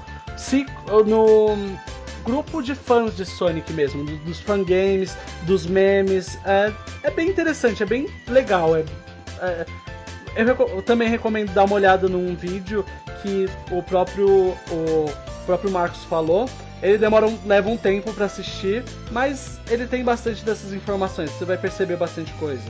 no 1.07 1.57
grupo 2.25 2.63
de 2.63 2.75
fãs 2.75 3.17
de 3.17 3.25
Sonic 3.25 3.73
mesmo, 3.73 4.05
dos 4.05 4.41
fangames, 4.41 5.17
dos 5.43 5.67
memes. 5.67 6.39
É, 6.45 6.73
é 7.03 7.11
bem 7.11 7.29
interessante, 7.29 7.83
é 7.83 7.87
bem 7.87 8.09
legal. 8.29 8.77
É, 8.77 8.85
é 9.41 9.67
eu, 10.37 10.47
eu, 10.47 10.83
também 10.83 11.09
recomendo 11.09 11.53
dar 11.53 11.65
uma 11.65 11.75
olhada 11.75 12.09
num 12.09 12.35
vídeo 12.37 12.85
que 13.21 13.49
o 13.71 13.83
próprio, 13.83 14.57
o 14.71 15.13
próprio 15.45 15.71
Marcos 15.71 16.05
falou. 16.05 16.49
Ele 16.83 16.97
demora 16.97 17.27
um, 17.27 17.39
leva 17.47 17.69
um 17.69 17.77
tempo 17.77 18.13
para 18.13 18.25
assistir, 18.25 18.85
mas 19.11 19.59
ele 19.71 19.87
tem 19.87 20.03
bastante 20.03 20.45
dessas 20.45 20.73
informações. 20.73 21.31
Você 21.31 21.45
vai 21.45 21.59
perceber 21.59 21.97
bastante 21.97 22.33
coisa. 22.35 22.63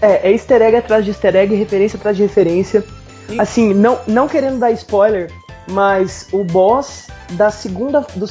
É, 0.00 0.28
é 0.28 0.32
easter 0.32 0.60
egg 0.60 0.76
atrás 0.76 1.04
de 1.04 1.10
easter 1.10 1.36
egg, 1.36 1.54
referência 1.54 1.96
atrás 1.96 2.16
de 2.16 2.22
referência. 2.22 2.84
Sim. 3.28 3.40
Assim, 3.40 3.74
não, 3.74 4.00
não 4.08 4.26
querendo 4.26 4.58
dar 4.58 4.72
spoiler, 4.72 5.30
mas 5.70 6.26
o 6.32 6.42
boss 6.42 7.06
da 7.30 7.50
segunda 7.50 8.04
do, 8.16 8.26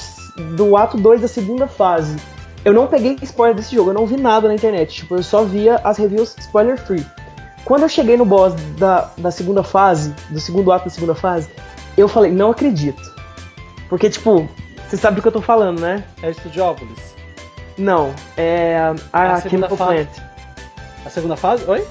do 0.55 0.75
ato 0.75 0.97
2 0.97 1.21
da 1.21 1.27
segunda 1.27 1.67
fase. 1.67 2.15
Eu 2.63 2.73
não 2.73 2.87
peguei 2.87 3.17
spoiler 3.21 3.55
desse 3.55 3.75
jogo, 3.75 3.89
eu 3.89 3.93
não 3.93 4.05
vi 4.05 4.17
nada 4.17 4.47
na 4.47 4.53
internet. 4.53 4.93
Tipo, 4.93 5.15
eu 5.15 5.23
só 5.23 5.43
via 5.43 5.77
as 5.83 5.97
reviews 5.97 6.35
spoiler 6.37 6.77
free. 6.77 7.05
Quando 7.63 7.83
eu 7.83 7.89
cheguei 7.89 8.17
no 8.17 8.25
boss 8.25 8.53
da, 8.77 9.09
da 9.17 9.31
segunda 9.31 9.63
fase, 9.63 10.13
do 10.29 10.39
segundo 10.39 10.71
ato 10.71 10.85
da 10.85 10.91
segunda 10.91 11.15
fase, 11.15 11.49
eu 11.97 12.07
falei, 12.07 12.31
não 12.31 12.51
acredito. 12.51 13.01
Porque, 13.89 14.09
tipo, 14.09 14.47
você 14.91 14.97
sabe 14.97 15.15
do 15.15 15.21
que 15.21 15.27
eu 15.29 15.31
tô 15.31 15.41
falando, 15.41 15.79
né? 15.79 16.03
É 16.21 16.33
Studiópolis? 16.33 17.15
Não, 17.77 18.13
é 18.35 18.77
a, 19.13 19.35
a 19.35 19.41
Chemical 19.41 19.77
Plant. 19.77 20.09
A 21.05 21.09
segunda 21.09 21.37
fase? 21.37 21.63
Oi? 21.65 21.87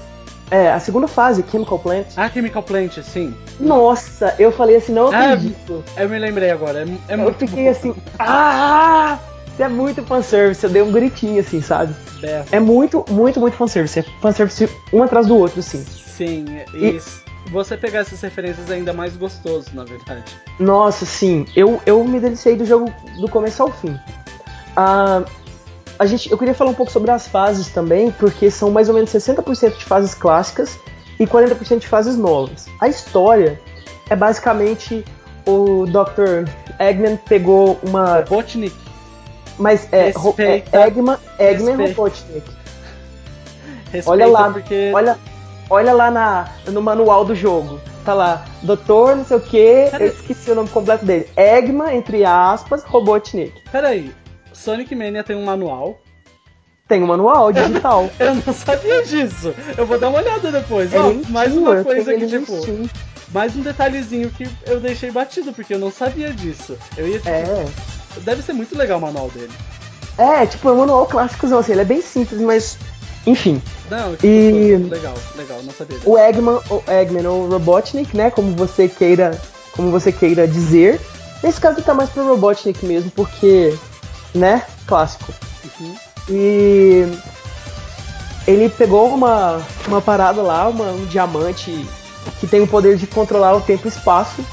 É, 0.51 0.71
a 0.71 0.79
segunda 0.79 1.07
fase, 1.07 1.43
Chemical 1.49 1.79
Plant. 1.79 2.05
Ah, 2.15 2.29
Chemical 2.29 2.61
Plant, 2.61 3.01
sim. 3.01 3.35
Nossa, 3.59 4.35
eu 4.37 4.51
falei 4.51 4.75
assim, 4.75 4.93
não 4.93 5.11
ah, 5.11 5.31
acredito. 5.31 5.83
É, 5.95 6.03
eu 6.03 6.09
me 6.09 6.19
lembrei 6.19 6.51
agora, 6.51 6.85
é, 7.09 7.13
é 7.13 7.25
Eu 7.25 7.33
fiquei 7.33 7.63
bom. 7.63 7.71
assim, 7.71 7.95
ah! 8.19 9.17
Isso 9.47 9.63
é 9.63 9.67
muito 9.67 10.03
fanservice, 10.03 10.63
eu 10.63 10.69
dei 10.69 10.83
um 10.83 10.91
gritinho 10.91 11.39
assim, 11.39 11.59
sabe? 11.59 11.95
É 12.51 12.59
muito, 12.59 13.03
muito, 13.09 13.39
muito 13.39 13.57
fanservice. 13.57 13.99
É 13.99 14.05
fanservice 14.21 14.69
um 14.93 15.01
atrás 15.01 15.25
do 15.25 15.35
outro, 15.35 15.59
assim. 15.59 15.83
Sim, 16.05 16.45
e, 16.73 16.97
e 16.97 17.01
você 17.49 17.75
pegar 17.75 17.99
essas 17.99 18.21
referências 18.21 18.69
é 18.69 18.75
ainda 18.75 18.93
mais 18.93 19.15
gostoso, 19.17 19.69
na 19.73 19.83
verdade. 19.83 20.35
Nossa, 20.59 21.05
sim. 21.05 21.45
Eu, 21.55 21.81
eu 21.85 22.03
me 22.03 22.19
deliciei 22.19 22.55
do 22.55 22.65
jogo 22.65 22.93
do 23.19 23.27
começo 23.29 23.61
ao 23.63 23.71
fim. 23.71 23.97
Ah, 24.75 25.23
a 25.97 26.05
gente, 26.05 26.31
eu 26.31 26.37
queria 26.37 26.53
falar 26.53 26.71
um 26.71 26.75
pouco 26.75 26.91
sobre 26.91 27.11
as 27.11 27.27
fases 27.27 27.67
também, 27.67 28.11
porque 28.11 28.49
são 28.49 28.71
mais 28.71 28.89
ou 28.89 28.95
menos 28.95 29.11
60% 29.11 29.77
de 29.77 29.85
fases 29.85 30.13
clássicas 30.13 30.79
e 31.19 31.27
40% 31.27 31.79
de 31.79 31.87
fases 31.87 32.17
novas. 32.17 32.65
A 32.79 32.87
história 32.87 33.59
é 34.09 34.15
basicamente 34.15 35.05
o 35.45 35.85
Dr. 35.85 36.49
Eggman 36.79 37.17
pegou 37.17 37.79
uma. 37.83 38.19
Robotnik. 38.21 38.75
Mas 39.57 39.87
é, 39.91 40.05
Respeita. 40.05 40.77
é 40.77 40.87
Eggman, 40.87 41.17
Eggman 41.37 41.75
Robotnik. 41.75 42.49
Respeita 43.91 44.09
olha 44.09 44.27
lá, 44.27 44.55
olha, 44.93 45.19
olha 45.71 45.93
lá 45.93 46.11
na, 46.11 46.49
no 46.67 46.81
manual 46.81 47.23
do 47.23 47.33
jogo. 47.33 47.79
Tá 48.03 48.13
lá, 48.13 48.45
doutor, 48.63 49.15
não 49.15 49.23
sei 49.23 49.37
o 49.37 49.41
que, 49.41 49.89
eu 49.99 50.07
esqueci 50.07 50.51
o 50.51 50.55
nome 50.55 50.69
completo 50.69 51.05
dele. 51.05 51.29
Eggman, 51.37 51.95
entre 51.95 52.25
aspas, 52.25 52.83
Robotnik. 52.83 53.53
Peraí, 53.71 54.13
Sonic 54.51 54.93
Mania 54.95 55.23
tem 55.23 55.35
um 55.35 55.45
manual. 55.45 55.99
Tem 56.87 57.01
um 57.01 57.07
manual 57.07 57.53
digital. 57.53 58.09
eu 58.19 58.35
não 58.35 58.53
sabia 58.53 59.03
disso. 59.03 59.53
Eu 59.77 59.85
vou 59.85 59.97
dar 59.97 60.09
uma 60.09 60.19
olhada 60.19 60.51
depois. 60.51 60.91
Ó, 60.93 61.13
mais 61.29 61.55
uma 61.55 61.83
coisa 61.83 62.13
que, 62.13 62.27
tipo. 62.27 62.89
Mais 63.31 63.55
um 63.55 63.61
detalhezinho 63.61 64.29
que 64.29 64.45
eu 64.65 64.79
deixei 64.81 65.09
batido, 65.09 65.53
porque 65.53 65.73
eu 65.73 65.79
não 65.79 65.89
sabia 65.89 66.33
disso. 66.33 66.77
Eu 66.97 67.07
ia, 67.07 67.17
tipo, 67.17 67.29
é. 67.29 67.65
Deve 68.23 68.41
ser 68.41 68.51
muito 68.51 68.77
legal 68.77 68.97
o 68.97 69.01
manual 69.01 69.29
dele. 69.29 69.53
É, 70.17 70.45
tipo, 70.45 70.67
é 70.67 70.73
um 70.73 70.79
manual 70.79 71.05
clássico, 71.05 71.45
assim, 71.55 71.71
ele 71.71 71.81
é 71.81 71.85
bem 71.85 72.01
simples, 72.01 72.41
mas. 72.41 72.77
Enfim. 73.25 73.61
Não, 73.89 74.15
e... 74.23 74.77
legal, 74.89 75.13
legal, 75.35 75.61
não 75.63 75.73
sabia. 75.73 75.97
O 76.05 76.17
Eggman, 76.17 76.59
o 76.69 76.83
Eggman, 76.89 77.27
ou 77.27 77.47
Robotnik, 77.47 78.15
né? 78.15 78.31
Como 78.31 78.55
você 78.55 78.87
queira. 78.87 79.39
Como 79.75 79.91
você 79.91 80.11
queira 80.11 80.47
dizer. 80.47 80.99
Nesse 81.43 81.59
caso 81.59 81.81
tá 81.81 81.93
mais 81.93 82.09
pro 82.09 82.27
Robotnik 82.27 82.85
mesmo, 82.85 83.11
porque 83.11 83.73
né? 84.33 84.63
Clássico. 84.87 85.33
Uhum. 85.79 85.95
E 86.29 87.05
ele 88.47 88.69
pegou 88.69 89.09
uma, 89.13 89.61
uma 89.87 90.01
parada 90.01 90.41
lá, 90.41 90.67
uma, 90.67 90.91
um 90.91 91.05
diamante 91.05 91.85
que 92.39 92.47
tem 92.47 92.61
o 92.61 92.67
poder 92.67 92.97
de 92.97 93.07
controlar 93.07 93.55
o 93.55 93.61
tempo 93.61 93.87
e 93.87 93.89
espaço, 93.89 94.43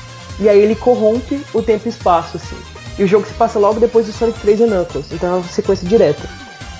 e 0.40 0.48
aí 0.48 0.58
ele 0.58 0.74
corrompe 0.74 1.40
o 1.52 1.62
tempo 1.62 1.86
e 1.86 1.90
espaço, 1.90 2.36
assim. 2.36 2.56
E 2.98 3.04
o 3.04 3.06
jogo 3.06 3.26
se 3.26 3.34
passa 3.34 3.58
logo 3.58 3.78
depois 3.78 4.06
do 4.06 4.12
Sonic 4.12 4.40
3 4.40 4.60
e 4.60 4.64
Knuckles, 4.64 5.12
então 5.12 5.28
é 5.30 5.38
uma 5.38 5.48
sequência 5.48 5.86
direta. 5.86 6.28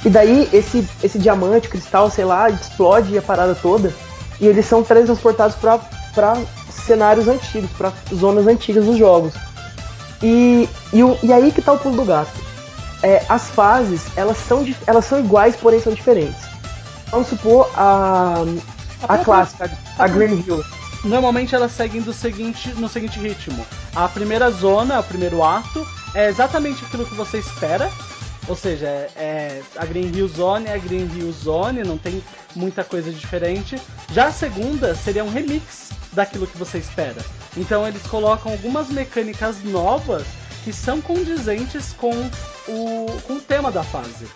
E 0.05 0.11
daí 0.11 0.49
esse, 0.53 0.87
esse 1.03 1.19
diamante, 1.19 1.69
cristal, 1.69 2.11
sei 2.11 2.25
lá, 2.25 2.49
explode 2.49 3.17
a 3.19 3.23
parada 3.23 3.55
toda, 3.55 3.93
e 4.41 4.47
eles 4.47 4.67
são 4.67 4.83
transportados 4.83 5.57
para 5.57 6.37
cenários 6.71 7.27
antigos, 7.27 7.71
para 7.73 7.93
zonas 8.15 8.47
antigas 8.47 8.85
dos 8.85 8.97
jogos. 8.97 9.35
E, 10.23 10.69
e, 10.93 11.27
e 11.27 11.33
aí 11.33 11.51
que 11.53 11.63
tá 11.63 11.73
o 11.73 11.79
pulo 11.79 11.97
do 11.97 12.05
gato 12.05 12.49
é, 13.03 13.25
as 13.29 13.49
fases 13.51 14.07
elas 14.17 14.37
são, 14.37 14.67
elas 14.87 15.05
são 15.05 15.19
iguais, 15.21 15.57
porém 15.57 15.81
são 15.81 15.93
diferentes. 15.93 16.41
Vamos 17.11 17.29
supor 17.29 17.71
a, 17.75 18.45
a, 19.09 19.15
a 19.15 19.19
clássica, 19.19 19.71
a, 19.99 20.05
a 20.05 20.09
Green 20.09 20.45
Hill. 20.47 20.65
Normalmente 21.05 21.55
elas 21.55 21.73
seguem 21.73 22.01
do 22.01 22.13
seguinte, 22.13 22.71
no 22.75 22.89
seguinte 22.89 23.19
ritmo. 23.19 23.65
A 23.95 24.09
primeira 24.09 24.51
zona, 24.51 24.99
o 24.99 25.05
primeiro 25.05 25.43
ato, 25.43 25.87
é 26.15 26.29
exatamente 26.29 26.85
aquilo 26.85 27.07
que 27.07 27.15
você 27.15 27.39
espera. 27.39 27.89
Ou 28.49 28.57
seja, 28.57 28.87
é, 28.87 29.11
é 29.17 29.63
a 29.77 29.85
Green 29.85 30.11
Hill 30.15 30.29
Zone 30.29 30.67
é 30.67 30.75
a 30.75 30.79
Green 30.79 31.09
Hill 31.15 31.31
Zone, 31.33 31.83
não 31.85 31.99
tem 31.99 32.23
muita 32.57 32.83
coisa 32.83 33.11
diferente. 33.13 33.81
Já 34.11 34.29
a 34.29 34.33
segunda 34.33 34.95
seria 34.95 35.23
um 35.23 35.31
remix 35.31 35.91
daquilo 36.13 36.47
que 36.47 36.57
você 36.57 36.79
espera. 36.79 37.21
Então 37.57 37.87
eles 37.87 38.03
colocam 38.03 38.53
algumas 38.53 38.89
mecânicas 38.89 39.63
novas 39.63 40.25
que 40.65 40.73
são 40.73 41.01
condizentes 41.01 41.93
com 41.93 42.11
o, 42.69 43.07
com 43.27 43.35
o 43.35 43.41
tema 43.41 43.71
da 43.71 43.83
fase. 43.83 44.27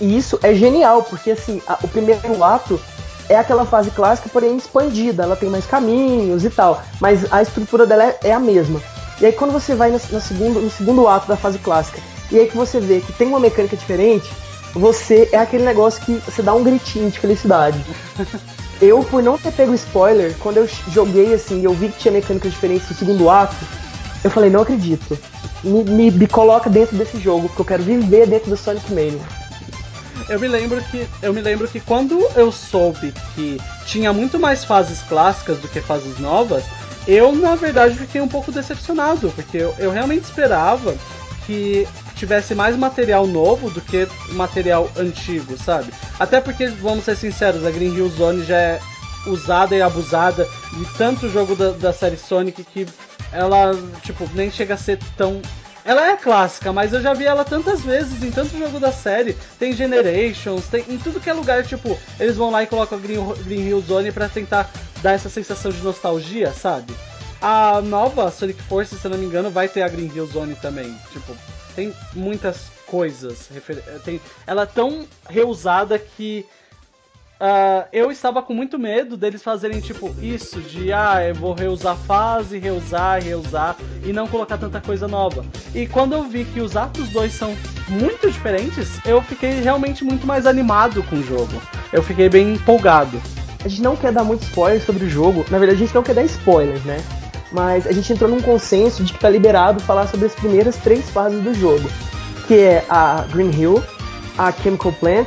E 0.00 0.16
isso 0.16 0.38
é 0.42 0.54
genial, 0.54 1.02
porque 1.02 1.30
assim, 1.30 1.62
a, 1.66 1.78
o 1.82 1.88
primeiro 1.88 2.42
ato 2.42 2.80
é 3.28 3.36
aquela 3.36 3.64
fase 3.64 3.90
clássica, 3.90 4.28
porém 4.28 4.56
expandida, 4.56 5.24
ela 5.24 5.36
tem 5.36 5.48
mais 5.48 5.66
caminhos 5.66 6.44
e 6.44 6.50
tal, 6.50 6.82
mas 7.00 7.30
a 7.32 7.42
estrutura 7.42 7.86
dela 7.86 8.04
é, 8.04 8.18
é 8.24 8.32
a 8.32 8.38
mesma. 8.38 8.80
E 9.20 9.26
aí 9.26 9.32
quando 9.32 9.52
você 9.52 9.74
vai 9.74 9.90
no, 9.90 10.00
no, 10.10 10.20
segundo, 10.20 10.60
no 10.60 10.70
segundo 10.70 11.08
ato 11.08 11.26
da 11.26 11.36
fase 11.36 11.58
clássica, 11.58 12.00
e 12.30 12.38
aí 12.38 12.46
que 12.46 12.56
você 12.56 12.80
vê 12.80 13.00
que 13.00 13.12
tem 13.12 13.28
uma 13.28 13.40
mecânica 13.40 13.76
diferente, 13.76 14.30
você 14.74 15.28
é 15.32 15.38
aquele 15.38 15.64
negócio 15.64 16.04
que 16.04 16.14
você 16.14 16.42
dá 16.42 16.54
um 16.54 16.62
gritinho 16.62 17.10
de 17.10 17.18
felicidade. 17.18 17.78
eu, 18.80 19.02
por 19.04 19.22
não 19.22 19.38
ter 19.38 19.52
pego 19.52 19.74
spoiler, 19.74 20.34
quando 20.38 20.58
eu 20.58 20.68
joguei 20.88 21.34
assim, 21.34 21.62
eu 21.64 21.72
vi 21.72 21.88
que 21.88 21.98
tinha 21.98 22.12
mecânicas 22.12 22.52
diferentes 22.52 22.88
no 22.88 22.96
segundo 22.96 23.30
ato, 23.30 23.56
eu 24.22 24.30
falei, 24.30 24.50
não 24.50 24.62
acredito. 24.62 25.18
Me, 25.62 25.84
me, 25.84 26.10
me, 26.10 26.26
coloca 26.26 26.68
dentro 26.68 26.96
desse 26.96 27.18
jogo, 27.18 27.48
porque 27.48 27.62
eu 27.62 27.66
quero 27.66 27.82
viver 27.82 28.26
dentro 28.26 28.50
do 28.50 28.56
Sonic 28.56 28.92
Mania. 28.92 29.20
Eu 30.28 30.40
me 30.40 30.48
lembro 30.48 30.82
que 30.82 31.06
eu 31.22 31.32
me 31.32 31.40
lembro 31.40 31.68
que 31.68 31.78
quando 31.78 32.18
eu 32.34 32.50
soube 32.50 33.14
que 33.34 33.60
tinha 33.86 34.12
muito 34.12 34.38
mais 34.38 34.64
fases 34.64 35.00
clássicas 35.02 35.58
do 35.58 35.68
que 35.68 35.80
fases 35.80 36.18
novas, 36.18 36.64
eu 37.06 37.32
na 37.32 37.54
verdade 37.54 37.96
fiquei 37.96 38.20
um 38.20 38.26
pouco 38.26 38.50
decepcionado, 38.50 39.30
porque 39.36 39.58
eu, 39.58 39.74
eu 39.78 39.90
realmente 39.92 40.24
esperava 40.24 40.96
que 41.46 41.86
tivesse 42.16 42.54
mais 42.54 42.76
material 42.76 43.26
novo 43.26 43.70
do 43.70 43.80
que 43.80 44.08
material 44.30 44.90
antigo, 44.96 45.56
sabe? 45.56 45.92
Até 46.18 46.40
porque, 46.40 46.66
vamos 46.66 47.04
ser 47.04 47.16
sinceros, 47.16 47.64
a 47.64 47.70
Green 47.70 47.94
Hill 47.94 48.08
Zone 48.10 48.44
já 48.44 48.56
é 48.56 48.80
usada 49.26 49.76
e 49.76 49.82
abusada 49.82 50.48
de 50.72 50.84
tanto 50.96 51.28
jogo 51.28 51.54
da, 51.54 51.70
da 51.72 51.92
série 51.92 52.16
Sonic 52.16 52.64
que 52.64 52.86
ela, 53.32 53.72
tipo, 54.02 54.28
nem 54.34 54.50
chega 54.50 54.74
a 54.74 54.78
ser 54.78 54.98
tão. 55.16 55.42
Ela 55.84 56.10
é 56.10 56.16
clássica, 56.16 56.72
mas 56.72 56.92
eu 56.92 57.00
já 57.00 57.14
vi 57.14 57.26
ela 57.26 57.44
tantas 57.44 57.82
vezes 57.82 58.20
em 58.22 58.30
tanto 58.30 58.58
jogo 58.58 58.80
da 58.80 58.90
série. 58.90 59.36
Tem 59.58 59.72
Generations, 59.72 60.66
tem 60.66 60.84
em 60.88 60.98
tudo 60.98 61.20
que 61.20 61.30
é 61.30 61.32
lugar, 61.32 61.64
tipo, 61.64 61.96
eles 62.18 62.36
vão 62.36 62.50
lá 62.50 62.62
e 62.62 62.66
colocam 62.66 62.98
a 62.98 63.00
Green, 63.00 63.24
Green 63.44 63.68
Hill 63.68 63.84
Zone 63.86 64.10
pra 64.10 64.28
tentar 64.28 64.68
dar 65.02 65.12
essa 65.12 65.28
sensação 65.28 65.70
de 65.70 65.80
nostalgia, 65.82 66.52
sabe? 66.52 66.92
A 67.40 67.80
nova 67.82 68.30
Sonic 68.30 68.60
Force, 68.62 68.96
se 68.96 69.04
eu 69.04 69.10
não 69.10 69.18
me 69.18 69.26
engano, 69.26 69.50
vai 69.50 69.68
ter 69.68 69.82
a 69.82 69.88
Green 69.88 70.10
Hill 70.12 70.26
Zone 70.26 70.54
também. 70.56 70.92
Tipo, 71.12 71.36
tem 71.76 71.94
muitas 72.14 72.62
coisas. 72.86 73.48
Tem, 74.04 74.20
ela 74.46 74.62
é 74.62 74.66
tão 74.66 75.06
reusada 75.28 75.98
que 75.98 76.44
Uh, 77.38 77.84
eu 77.92 78.10
estava 78.10 78.40
com 78.40 78.54
muito 78.54 78.78
medo 78.78 79.14
deles 79.14 79.42
fazerem 79.42 79.78
tipo 79.78 80.10
isso, 80.22 80.58
de 80.58 80.90
ah, 80.90 81.22
eu 81.22 81.34
vou 81.34 81.52
reusar 81.52 81.94
fase, 81.94 82.56
reusar, 82.56 83.22
reusar 83.22 83.76
e 84.02 84.10
não 84.10 84.26
colocar 84.26 84.56
tanta 84.56 84.80
coisa 84.80 85.06
nova. 85.06 85.44
E 85.74 85.86
quando 85.86 86.14
eu 86.14 86.22
vi 86.22 86.46
que 86.46 86.62
os 86.62 86.78
atos 86.78 87.10
dois 87.10 87.34
são 87.34 87.54
muito 87.90 88.30
diferentes, 88.30 88.98
eu 89.04 89.20
fiquei 89.20 89.60
realmente 89.60 90.02
muito 90.02 90.26
mais 90.26 90.46
animado 90.46 91.02
com 91.02 91.16
o 91.16 91.22
jogo. 91.22 91.60
Eu 91.92 92.02
fiquei 92.02 92.30
bem 92.30 92.54
empolgado. 92.54 93.20
A 93.62 93.68
gente 93.68 93.82
não 93.82 93.96
quer 93.96 94.12
dar 94.12 94.24
muito 94.24 94.44
spoiler 94.44 94.80
sobre 94.80 95.04
o 95.04 95.10
jogo, 95.10 95.44
na 95.50 95.58
verdade 95.58 95.82
a 95.82 95.86
gente 95.86 95.94
não 95.94 96.02
quer 96.02 96.14
dar 96.14 96.24
spoilers, 96.24 96.82
né? 96.84 96.96
Mas 97.56 97.86
a 97.86 97.92
gente 97.92 98.12
entrou 98.12 98.30
num 98.30 98.42
consenso 98.42 99.02
de 99.02 99.14
que 99.14 99.18
tá 99.18 99.30
liberado 99.30 99.82
falar 99.82 100.06
sobre 100.08 100.26
as 100.26 100.34
primeiras 100.34 100.76
três 100.76 101.08
fases 101.08 101.42
do 101.42 101.54
jogo, 101.54 101.88
que 102.46 102.54
é 102.54 102.84
a 102.86 103.24
Green 103.32 103.50
Hill, 103.50 103.82
a 104.36 104.52
Chemical 104.52 104.92
Plant 104.92 105.26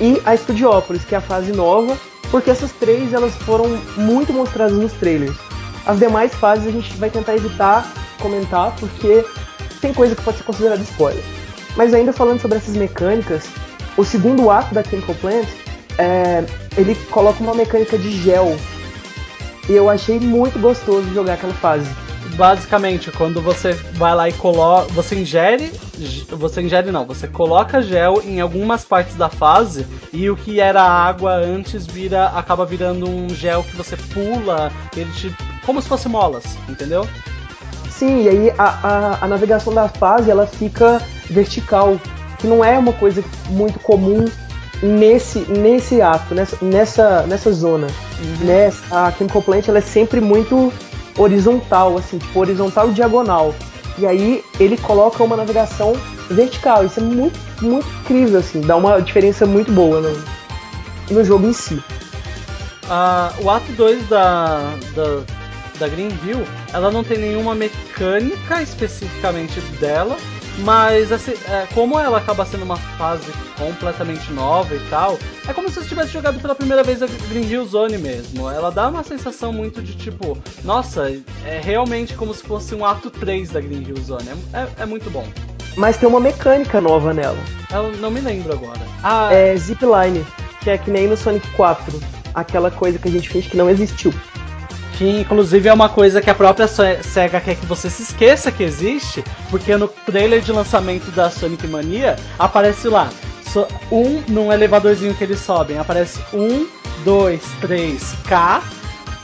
e 0.00 0.18
a 0.24 0.34
Studiopolis, 0.34 1.04
que 1.04 1.14
é 1.14 1.18
a 1.18 1.20
fase 1.20 1.52
nova, 1.52 1.98
porque 2.30 2.48
essas 2.48 2.72
três 2.72 3.12
elas 3.12 3.34
foram 3.34 3.66
muito 3.94 4.32
mostradas 4.32 4.72
nos 4.72 4.92
trailers. 4.94 5.36
As 5.84 5.98
demais 5.98 6.34
fases 6.34 6.66
a 6.66 6.70
gente 6.70 6.96
vai 6.96 7.10
tentar 7.10 7.36
evitar 7.36 7.86
comentar, 8.22 8.74
porque 8.76 9.22
tem 9.82 9.92
coisa 9.92 10.16
que 10.16 10.22
pode 10.22 10.38
ser 10.38 10.44
considerada 10.44 10.80
spoiler. 10.82 11.22
Mas 11.76 11.92
ainda 11.92 12.10
falando 12.10 12.40
sobre 12.40 12.56
essas 12.56 12.74
mecânicas, 12.74 13.44
o 13.98 14.04
segundo 14.04 14.50
ato 14.50 14.74
da 14.74 14.82
Chemical 14.82 15.14
Plant, 15.16 15.48
é, 15.98 16.42
ele 16.78 16.94
coloca 17.10 17.42
uma 17.42 17.54
mecânica 17.54 17.98
de 17.98 18.10
gel. 18.22 18.56
E 19.70 19.72
eu 19.72 19.88
achei 19.88 20.18
muito 20.18 20.58
gostoso 20.58 21.08
jogar 21.14 21.34
aquela 21.34 21.54
fase 21.54 21.88
basicamente, 22.36 23.10
quando 23.12 23.40
você 23.40 23.72
vai 23.94 24.14
lá 24.14 24.28
e 24.28 24.32
coloca. 24.32 24.90
Você 24.92 25.14
ingere. 25.14 25.70
Você 26.30 26.62
ingere 26.62 26.90
não, 26.90 27.04
você 27.04 27.28
coloca 27.28 27.82
gel 27.82 28.22
em 28.24 28.40
algumas 28.40 28.84
partes 28.84 29.14
da 29.14 29.28
fase 29.28 29.86
e 30.12 30.30
o 30.30 30.36
que 30.36 30.58
era 30.58 30.82
água 30.82 31.34
antes 31.34 31.86
vira. 31.86 32.28
acaba 32.28 32.64
virando 32.64 33.08
um 33.08 33.28
gel 33.28 33.62
que 33.62 33.76
você 33.76 33.96
pula, 33.96 34.72
ele 34.96 35.10
te. 35.12 35.34
como 35.66 35.82
se 35.82 35.88
fosse 35.88 36.08
molas, 36.08 36.44
entendeu? 36.68 37.06
Sim, 37.90 38.22
e 38.22 38.28
aí 38.28 38.50
a, 38.56 38.64
a, 38.64 39.24
a 39.24 39.28
navegação 39.28 39.74
da 39.74 39.88
fase 39.88 40.30
ela 40.30 40.46
fica 40.46 41.02
vertical, 41.28 42.00
que 42.38 42.46
não 42.46 42.64
é 42.64 42.78
uma 42.78 42.94
coisa 42.94 43.22
muito 43.50 43.78
comum 43.80 44.24
nesse, 44.82 45.40
nesse 45.40 46.00
ato, 46.00 46.34
nessa, 46.34 46.58
nessa, 46.62 47.22
nessa 47.26 47.52
zona. 47.52 47.86
Uhum. 47.86 48.46
Né? 48.46 48.72
A 48.90 49.12
Chemical 49.12 49.42
Plant 49.42 49.68
ela 49.68 49.78
é 49.78 49.82
sempre 49.82 50.20
muito 50.20 50.72
horizontal, 51.18 51.98
assim, 51.98 52.18
tipo 52.18 52.38
horizontal 52.40 52.90
e 52.90 52.94
diagonal. 52.94 53.54
E 53.98 54.06
aí 54.06 54.44
ele 54.58 54.76
coloca 54.76 55.22
uma 55.22 55.36
navegação 55.36 55.94
vertical. 56.30 56.84
Isso 56.84 57.00
é 57.00 57.02
muito, 57.02 57.38
muito 57.60 57.86
incrível, 58.00 58.40
assim, 58.40 58.60
dá 58.60 58.76
uma 58.76 59.00
diferença 59.00 59.44
muito 59.44 59.70
boa 59.72 60.00
no, 60.00 60.24
no 61.10 61.24
jogo 61.24 61.46
em 61.46 61.52
si. 61.52 61.82
O 63.42 63.50
ato 63.50 63.70
2 63.72 64.08
da, 64.08 64.74
da, 64.94 65.22
da 65.78 65.88
Green 65.88 66.10
Hill, 66.24 66.44
ela 66.72 66.90
não 66.90 67.04
tem 67.04 67.18
nenhuma 67.18 67.54
mecânica 67.54 68.62
especificamente 68.62 69.60
dela, 69.80 70.16
mas 70.60 71.12
assim, 71.12 71.32
é, 71.48 71.66
como 71.74 71.98
ela 71.98 72.18
acaba 72.18 72.44
sendo 72.44 72.64
uma 72.64 72.76
fase 72.76 73.30
completamente 73.58 74.32
nova 74.32 74.74
e 74.74 74.80
tal, 74.88 75.18
é 75.48 75.52
como 75.52 75.68
se 75.68 75.76
você 75.76 75.88
tivesse 75.88 76.12
jogado 76.12 76.40
pela 76.40 76.54
primeira 76.54 76.82
vez 76.82 77.02
a 77.02 77.06
Green 77.28 77.46
Hill 77.46 77.66
Zone 77.66 77.98
mesmo. 77.98 78.48
Ela 78.50 78.70
dá 78.70 78.88
uma 78.88 79.02
sensação 79.02 79.52
muito 79.52 79.82
de 79.82 79.94
tipo, 79.94 80.36
nossa, 80.64 81.10
é 81.44 81.60
realmente 81.62 82.14
como 82.14 82.34
se 82.34 82.42
fosse 82.42 82.74
um 82.74 82.84
ato 82.84 83.10
3 83.10 83.50
da 83.50 83.60
Green 83.60 83.82
Hill 83.82 84.02
Zone. 84.02 84.28
É, 84.52 84.58
é, 84.60 84.68
é 84.80 84.86
muito 84.86 85.10
bom. 85.10 85.26
Mas 85.76 85.96
tem 85.96 86.08
uma 86.08 86.20
mecânica 86.20 86.80
nova 86.80 87.14
nela. 87.14 87.38
Eu 87.72 87.92
não 87.96 88.10
me 88.10 88.20
lembro 88.20 88.52
agora. 88.52 88.80
Ah, 89.02 89.32
é 89.32 89.56
Zipline, 89.56 90.24
que 90.62 90.70
é 90.70 90.78
que 90.78 90.90
nem 90.90 91.06
no 91.06 91.16
Sonic 91.16 91.48
4. 91.52 92.00
Aquela 92.34 92.70
coisa 92.70 92.98
que 92.98 93.08
a 93.08 93.10
gente 93.10 93.28
fez 93.28 93.46
que 93.46 93.56
não 93.56 93.70
existiu. 93.70 94.12
Que 95.00 95.08
inclusive 95.08 95.66
é 95.66 95.72
uma 95.72 95.88
coisa 95.88 96.20
que 96.20 96.28
a 96.28 96.34
própria 96.34 96.68
SEGA 96.68 97.40
quer 97.40 97.54
que 97.54 97.64
você 97.64 97.88
se 97.88 98.02
esqueça 98.02 98.52
que 98.52 98.62
existe, 98.62 99.24
porque 99.48 99.74
no 99.74 99.88
trailer 99.88 100.42
de 100.42 100.52
lançamento 100.52 101.10
da 101.12 101.30
Sonic 101.30 101.66
Mania 101.66 102.16
aparece 102.38 102.86
lá 102.86 103.08
um 103.90 104.22
num 104.28 104.52
elevadorzinho 104.52 105.14
que 105.14 105.24
eles 105.24 105.40
sobem, 105.40 105.78
aparece 105.78 106.20
um, 106.34 106.68
dois, 107.02 107.40
três, 107.62 108.14
K 108.28 108.62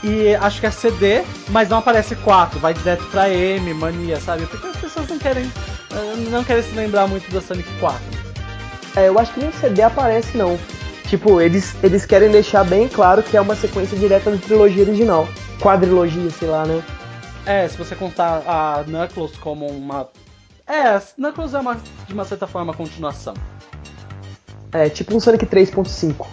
e 0.03 0.33
acho 0.33 0.59
que 0.59 0.65
é 0.65 0.71
CD, 0.71 1.21
mas 1.49 1.69
não 1.69 1.77
aparece 1.77 2.15
4, 2.15 2.59
vai 2.59 2.73
direto 2.73 3.05
pra 3.11 3.29
M, 3.29 3.71
mania, 3.75 4.19
sabe? 4.19 4.47
Porque 4.47 4.65
as 4.65 4.77
pessoas 4.77 5.07
não 5.07 5.19
querem 5.19 5.43
eh, 5.91 6.15
não 6.31 6.43
querem 6.43 6.63
se 6.63 6.73
lembrar 6.73 7.07
muito 7.07 7.31
da 7.31 7.39
Sonic 7.39 7.69
4. 7.79 7.99
É, 8.95 9.09
eu 9.09 9.19
acho 9.19 9.31
que 9.31 9.41
nem 9.41 9.51
CD 9.51 9.83
aparece 9.83 10.35
não. 10.35 10.57
Tipo, 11.07 11.39
eles, 11.39 11.75
eles 11.83 12.03
querem 12.03 12.31
deixar 12.31 12.63
bem 12.63 12.87
claro 12.87 13.21
que 13.21 13.37
é 13.37 13.41
uma 13.41 13.55
sequência 13.55 13.95
direta 13.95 14.31
da 14.31 14.37
trilogia 14.37 14.83
original 14.83 15.27
quadrilogia, 15.61 16.29
sei 16.29 16.47
lá, 16.47 16.65
né? 16.65 16.83
É, 17.45 17.67
se 17.67 17.77
você 17.77 17.95
contar 17.95 18.43
a 18.45 18.83
Knuckles 18.83 19.37
como 19.37 19.65
uma. 19.67 20.09
É, 20.65 20.99
Knuckles 21.17 21.53
é 21.53 21.59
uma, 21.59 21.77
de 22.05 22.13
uma 22.13 22.25
certa 22.25 22.45
forma 22.45 22.73
continuação. 22.73 23.33
É, 24.71 24.89
tipo 24.89 25.15
um 25.15 25.19
Sonic 25.19 25.45
3.5. 25.45 26.25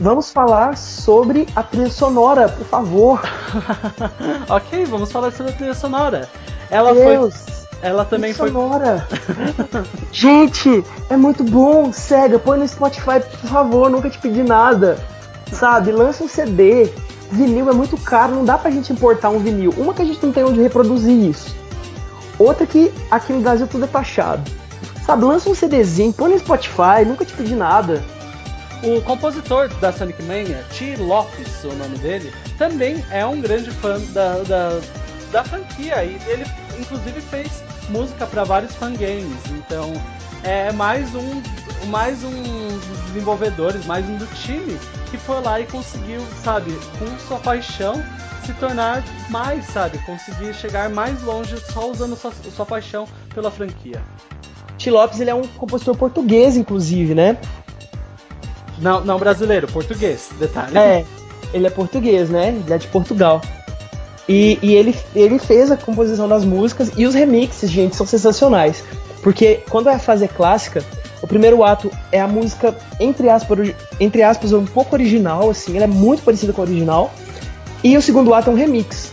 Vamos 0.00 0.32
falar 0.32 0.76
sobre 0.76 1.46
a 1.54 1.62
trilha 1.62 1.90
sonora, 1.90 2.48
por 2.48 2.66
favor. 2.66 3.20
ok, 4.48 4.84
vamos 4.86 5.12
falar 5.12 5.30
sobre 5.30 5.52
a 5.52 5.54
trilha 5.54 5.74
sonora. 5.74 6.28
Ela 6.70 6.94
Deus, 6.94 7.34
foi. 7.34 7.60
Ela 7.82 8.04
também 8.04 8.32
foi. 8.32 8.48
Sonora! 8.48 9.06
Gente, 10.10 10.84
é 11.08 11.16
muito 11.16 11.44
bom! 11.44 11.92
Sega, 11.92 12.38
põe 12.38 12.58
no 12.58 12.66
Spotify, 12.66 13.20
por 13.20 13.50
favor, 13.50 13.90
nunca 13.90 14.10
te 14.10 14.18
pedi 14.18 14.42
nada. 14.42 14.98
Sabe, 15.52 15.92
lança 15.92 16.24
um 16.24 16.28
CD, 16.28 16.92
vinil 17.30 17.68
é 17.68 17.72
muito 17.72 17.96
caro, 17.96 18.34
não 18.34 18.44
dá 18.44 18.58
pra 18.58 18.70
gente 18.70 18.92
importar 18.92 19.30
um 19.30 19.38
vinil. 19.38 19.74
Uma 19.76 19.94
que 19.94 20.02
a 20.02 20.04
gente 20.04 20.24
não 20.24 20.32
tem 20.32 20.44
onde 20.44 20.60
reproduzir 20.60 21.16
isso. 21.30 21.54
Outra 22.38 22.66
que 22.66 22.92
aqui 23.10 23.32
no 23.32 23.40
Brasil 23.40 23.66
tudo 23.66 23.84
é 23.84 23.88
taxado. 23.88 24.50
Sabe, 25.04 25.24
lança 25.24 25.48
um 25.48 25.54
CDzinho, 25.54 26.12
põe 26.12 26.30
no 26.30 26.38
Spotify, 26.38 27.04
nunca 27.06 27.24
te 27.24 27.32
pedi 27.32 27.54
nada. 27.54 28.02
O 28.82 29.00
compositor 29.02 29.68
da 29.80 29.92
Sonic 29.92 30.22
Mania, 30.22 30.64
T. 30.76 30.96
Lopes, 30.96 31.64
o 31.64 31.72
nome 31.74 31.98
dele, 31.98 32.32
também 32.56 33.04
é 33.10 33.24
um 33.26 33.40
grande 33.40 33.70
fã 33.70 34.00
da, 34.12 34.38
da, 34.38 34.80
da 35.30 35.44
franquia 35.44 36.02
e 36.02 36.18
ele 36.26 36.46
inclusive 36.78 37.20
fez 37.20 37.62
música 37.90 38.26
para 38.26 38.44
vários 38.44 38.74
fangames. 38.74 39.38
Então 39.50 39.92
é 40.44 40.72
mais 40.72 41.14
um 41.14 41.42
mais 41.86 42.22
um 42.22 42.30
dos 42.30 43.00
desenvolvedores, 43.06 43.86
mais 43.86 44.08
um 44.08 44.16
do 44.16 44.26
time 44.34 44.78
que 45.10 45.16
foi 45.16 45.40
lá 45.40 45.60
e 45.60 45.66
conseguiu, 45.66 46.20
sabe, 46.42 46.72
com 46.98 47.18
sua 47.26 47.38
paixão 47.38 47.94
se 48.44 48.52
tornar 48.54 49.02
mais, 49.28 49.66
sabe, 49.66 49.98
conseguir 49.98 50.54
chegar 50.54 50.88
mais 50.88 51.22
longe 51.22 51.56
só 51.72 51.90
usando 51.90 52.16
sua, 52.16 52.32
sua 52.54 52.66
paixão 52.66 53.06
pela 53.34 53.50
franquia. 53.50 54.02
T. 54.78 54.90
Lopes 54.90 55.20
ele 55.20 55.30
é 55.30 55.34
um 55.34 55.42
compositor 55.42 55.96
português, 55.96 56.56
inclusive, 56.56 57.14
né? 57.14 57.36
Não, 58.78 59.04
não 59.04 59.18
brasileiro, 59.18 59.66
português, 59.66 60.30
detalhe. 60.38 60.76
É, 60.76 61.04
ele 61.52 61.66
é 61.66 61.70
português, 61.70 62.30
né? 62.30 62.48
Ele 62.48 62.72
é 62.72 62.78
de 62.78 62.86
Portugal. 62.86 63.42
E, 64.28 64.58
e 64.62 64.74
ele, 64.74 64.96
ele 65.14 65.38
fez 65.38 65.70
a 65.70 65.76
composição 65.76 66.28
das 66.28 66.44
músicas 66.44 66.92
e 66.96 67.04
os 67.04 67.14
remixes, 67.14 67.68
gente, 67.68 67.96
são 67.96 68.06
sensacionais. 68.06 68.84
Porque 69.22 69.62
quando 69.68 69.88
é 69.88 69.94
a 69.94 69.98
fase 69.98 70.26
clássica, 70.28 70.82
o 71.22 71.26
primeiro 71.26 71.62
ato 71.62 71.90
é 72.10 72.20
a 72.20 72.26
música, 72.26 72.74
entre 72.98 73.28
aspas, 73.28 73.74
entre 73.98 74.22
aspas, 74.22 74.52
um 74.52 74.64
pouco 74.64 74.94
original, 74.94 75.50
assim, 75.50 75.76
ela 75.76 75.84
é 75.84 75.88
muito 75.88 76.22
parecida 76.22 76.52
com 76.52 76.62
a 76.62 76.64
original. 76.64 77.12
E 77.84 77.96
o 77.96 78.02
segundo 78.02 78.32
ato 78.32 78.50
é 78.50 78.52
um 78.52 78.56
remix. 78.56 79.12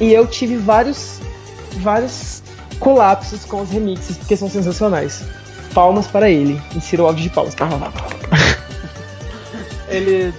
E 0.00 0.12
eu 0.12 0.26
tive 0.26 0.56
vários, 0.56 1.20
vários 1.78 2.42
colapsos 2.78 3.44
com 3.44 3.62
os 3.62 3.70
remixes, 3.70 4.16
porque 4.16 4.36
são 4.36 4.48
sensacionais. 4.48 5.22
Palmas 5.74 6.06
para 6.06 6.30
ele. 6.30 6.60
Insira 6.74 7.02
o 7.02 7.06
áudio 7.06 7.22
de 7.22 7.30
palmas. 7.30 7.54
ele. 9.88 10.32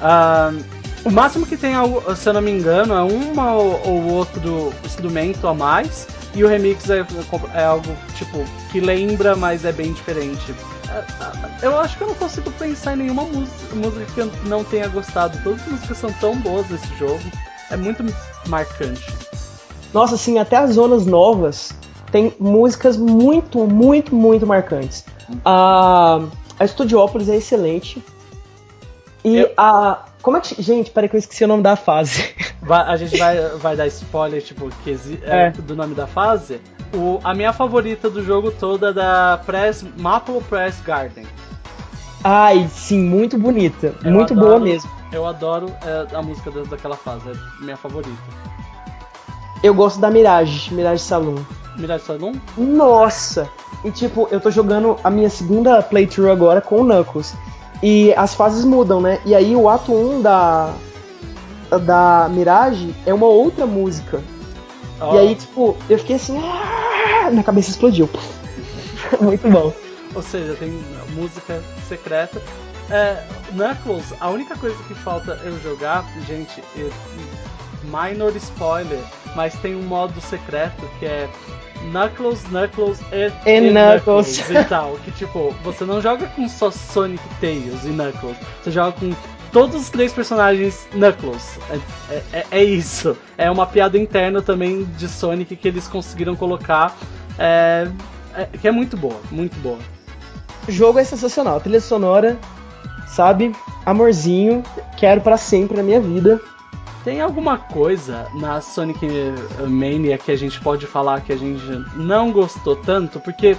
Uh, 0.00 0.64
o 1.04 1.10
máximo 1.10 1.46
que 1.46 1.56
tem, 1.56 1.74
se 2.16 2.28
eu 2.28 2.32
não 2.32 2.40
me 2.40 2.50
engano, 2.50 2.94
é 2.94 3.02
uma 3.02 3.52
ou 3.52 4.10
outro 4.10 4.72
instrumento 4.84 5.46
a 5.46 5.54
mais. 5.54 6.06
E 6.34 6.42
o 6.42 6.48
remix 6.48 6.90
é, 6.90 7.06
é 7.54 7.64
algo, 7.64 7.96
tipo, 8.16 8.44
que 8.72 8.80
lembra, 8.80 9.36
mas 9.36 9.64
é 9.64 9.72
bem 9.72 9.92
diferente. 9.92 10.54
É, 10.88 11.62
é, 11.62 11.66
eu 11.66 11.78
acho 11.78 11.96
que 11.96 12.02
eu 12.02 12.08
não 12.08 12.14
consigo 12.14 12.50
pensar 12.52 12.94
em 12.94 12.96
nenhuma 12.96 13.22
música, 13.24 13.74
música 13.76 14.04
que 14.12 14.20
eu 14.20 14.30
não 14.46 14.64
tenha 14.64 14.88
gostado. 14.88 15.38
Todas 15.44 15.60
as 15.62 15.68
músicas 15.68 15.98
são 15.98 16.12
tão 16.14 16.36
boas 16.36 16.68
nesse 16.68 16.92
jogo. 16.96 17.22
É 17.70 17.76
muito 17.76 18.04
marcante. 18.48 19.06
Nossa, 19.92 20.16
assim, 20.16 20.38
até 20.38 20.56
as 20.56 20.72
zonas 20.72 21.06
novas 21.06 21.72
tem 22.10 22.34
músicas 22.38 22.96
muito, 22.96 23.66
muito, 23.66 24.14
muito 24.14 24.46
marcantes. 24.46 25.04
A, 25.44 26.20
a 26.58 26.66
Studiopolis 26.66 27.28
é 27.28 27.36
excelente. 27.36 28.04
E 29.24 29.36
eu... 29.36 29.52
a. 29.56 30.04
Como 30.24 30.38
é 30.38 30.40
que. 30.40 30.60
Gente, 30.62 30.90
peraí 30.90 31.08
que 31.08 31.16
eu 31.16 31.18
esqueci 31.18 31.44
o 31.44 31.48
nome 31.48 31.62
da 31.62 31.76
fase. 31.76 32.34
Vai, 32.64 32.80
a 32.80 32.96
gente 32.96 33.18
vai, 33.18 33.36
vai 33.58 33.76
dar 33.76 33.86
spoiler, 33.88 34.40
tipo, 34.42 34.70
que, 34.82 34.96
é. 35.22 35.48
É, 35.48 35.50
do 35.50 35.76
nome 35.76 35.94
da 35.94 36.06
fase. 36.06 36.58
O, 36.94 37.20
a 37.22 37.34
minha 37.34 37.52
favorita 37.52 38.08
do 38.08 38.24
jogo 38.24 38.50
todo 38.50 38.86
é 38.86 38.92
da 38.94 39.38
Press, 39.44 39.84
Maple 39.98 40.40
Press 40.48 40.80
Garden. 40.80 41.26
Ai, 42.24 42.66
sim, 42.72 42.98
muito 43.04 43.36
bonita. 43.36 43.94
Eu 44.02 44.10
muito 44.10 44.32
adoro- 44.32 44.48
boa 44.48 44.60
mesmo. 44.60 44.90
Eu 45.12 45.26
adoro 45.26 45.66
é, 45.84 46.16
a 46.16 46.22
música 46.22 46.50
da- 46.50 46.62
daquela 46.62 46.96
fase, 46.96 47.28
é 47.30 47.62
minha 47.62 47.76
favorita. 47.76 48.16
Eu 49.62 49.74
gosto 49.74 50.00
da 50.00 50.10
Mirage, 50.10 50.72
Mirage 50.72 51.02
Saloon. 51.02 51.42
Mirage 51.76 52.04
Saloon? 52.04 52.34
Nossa! 52.56 53.46
E 53.84 53.90
tipo, 53.90 54.26
eu 54.30 54.40
tô 54.40 54.50
jogando 54.50 54.96
a 55.04 55.10
minha 55.10 55.28
segunda 55.28 55.82
playthrough 55.82 56.30
agora 56.30 56.62
com 56.62 56.80
o 56.80 56.84
Knuckles. 56.84 57.34
E 57.86 58.14
as 58.16 58.34
fases 58.34 58.64
mudam, 58.64 58.98
né? 58.98 59.20
E 59.26 59.34
aí 59.34 59.54
o 59.54 59.68
ato 59.68 59.92
1 59.92 60.22
da. 60.22 60.74
Da 61.84 62.28
Mirage 62.30 62.94
é 63.04 63.12
uma 63.12 63.26
outra 63.26 63.66
música. 63.66 64.22
Ó, 65.00 65.14
E 65.14 65.18
aí, 65.18 65.34
tipo, 65.34 65.76
eu 65.90 65.98
fiquei 65.98 66.16
assim. 66.16 66.38
"Ah!" 66.38 67.28
Minha 67.30 67.42
cabeça 67.42 67.68
explodiu. 67.70 68.08
Muito 69.20 69.46
bom. 69.50 69.70
Ou 70.14 70.22
seja, 70.22 70.54
tem 70.54 70.70
música 71.14 71.62
secreta. 71.88 72.40
É, 72.90 73.22
Knuckles, 73.52 74.14
a 74.20 74.30
única 74.30 74.56
coisa 74.56 74.76
que 74.84 74.94
falta 74.94 75.38
eu 75.44 75.58
jogar, 75.60 76.04
gente, 76.26 76.62
é- 76.76 76.90
minor 77.84 78.34
spoiler, 78.36 79.00
mas 79.34 79.54
tem 79.56 79.74
um 79.74 79.82
modo 79.82 80.18
secreto 80.20 80.88
que 80.98 81.06
é 81.06 81.28
Knuckles, 81.92 82.42
Knuckles 82.44 83.00
e, 83.12 83.32
E 83.50 83.60
Knuckles. 83.70 84.38
e 84.50 84.64
tal. 84.64 84.96
Que 85.04 85.10
tipo, 85.12 85.54
você 85.62 85.84
não 85.84 86.00
joga 86.00 86.26
com 86.28 86.48
só 86.48 86.70
Sonic, 86.70 87.22
Tails 87.40 87.84
e 87.84 87.88
Knuckles, 87.88 88.36
você 88.62 88.70
joga 88.70 88.92
com 88.92 89.12
todos 89.52 89.76
os 89.82 89.90
três 89.90 90.12
personagens 90.12 90.86
Knuckles. 90.92 91.58
É, 92.10 92.22
é- 92.32 92.46
é 92.50 92.64
isso. 92.64 93.16
É 93.38 93.50
uma 93.50 93.66
piada 93.66 93.96
interna 93.98 94.42
também 94.42 94.84
de 94.96 95.08
Sonic 95.08 95.54
que 95.56 95.68
eles 95.68 95.86
conseguiram 95.88 96.34
colocar. 96.34 96.96
É, 97.38 97.88
é- 98.36 98.46
que 98.60 98.66
é 98.66 98.72
muito 98.72 98.96
boa, 98.96 99.20
muito 99.30 99.56
boa. 99.60 99.78
O 100.66 100.72
jogo 100.72 100.98
é 100.98 101.04
sensacional. 101.04 101.60
Trilha 101.60 101.80
sonora, 101.80 102.38
sabe? 103.06 103.52
Amorzinho. 103.84 104.62
Quero 104.96 105.20
pra 105.20 105.36
sempre 105.36 105.76
na 105.76 105.82
minha 105.82 106.00
vida. 106.00 106.40
Tem 107.04 107.20
alguma 107.20 107.58
coisa 107.58 108.26
na 108.32 108.62
Sonic 108.62 109.06
Mania 109.68 110.16
que 110.16 110.32
a 110.32 110.36
gente 110.36 110.58
pode 110.60 110.86
falar 110.86 111.20
que 111.20 111.34
a 111.34 111.36
gente 111.36 111.62
não 111.94 112.32
gostou 112.32 112.74
tanto? 112.74 113.20
Porque 113.20 113.56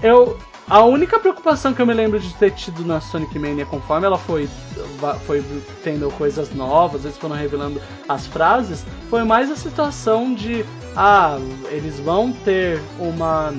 eu. 0.00 0.38
A 0.66 0.82
única 0.82 1.18
preocupação 1.18 1.74
que 1.74 1.82
eu 1.82 1.86
me 1.86 1.92
lembro 1.92 2.18
de 2.18 2.32
ter 2.36 2.50
tido 2.52 2.86
na 2.86 2.98
Sonic 2.98 3.38
Mania, 3.38 3.66
conforme 3.66 4.06
ela 4.06 4.16
foi, 4.16 4.48
foi 5.26 5.44
tendo 5.82 6.10
coisas 6.12 6.54
novas, 6.54 7.04
eles 7.04 7.18
foram 7.18 7.36
revelando 7.36 7.82
as 8.08 8.26
frases, 8.26 8.86
foi 9.10 9.24
mais 9.24 9.50
a 9.50 9.56
situação 9.56 10.32
de. 10.32 10.64
Ah, 10.96 11.36
eles 11.70 12.00
vão 12.00 12.32
ter 12.32 12.80
uma. 12.98 13.52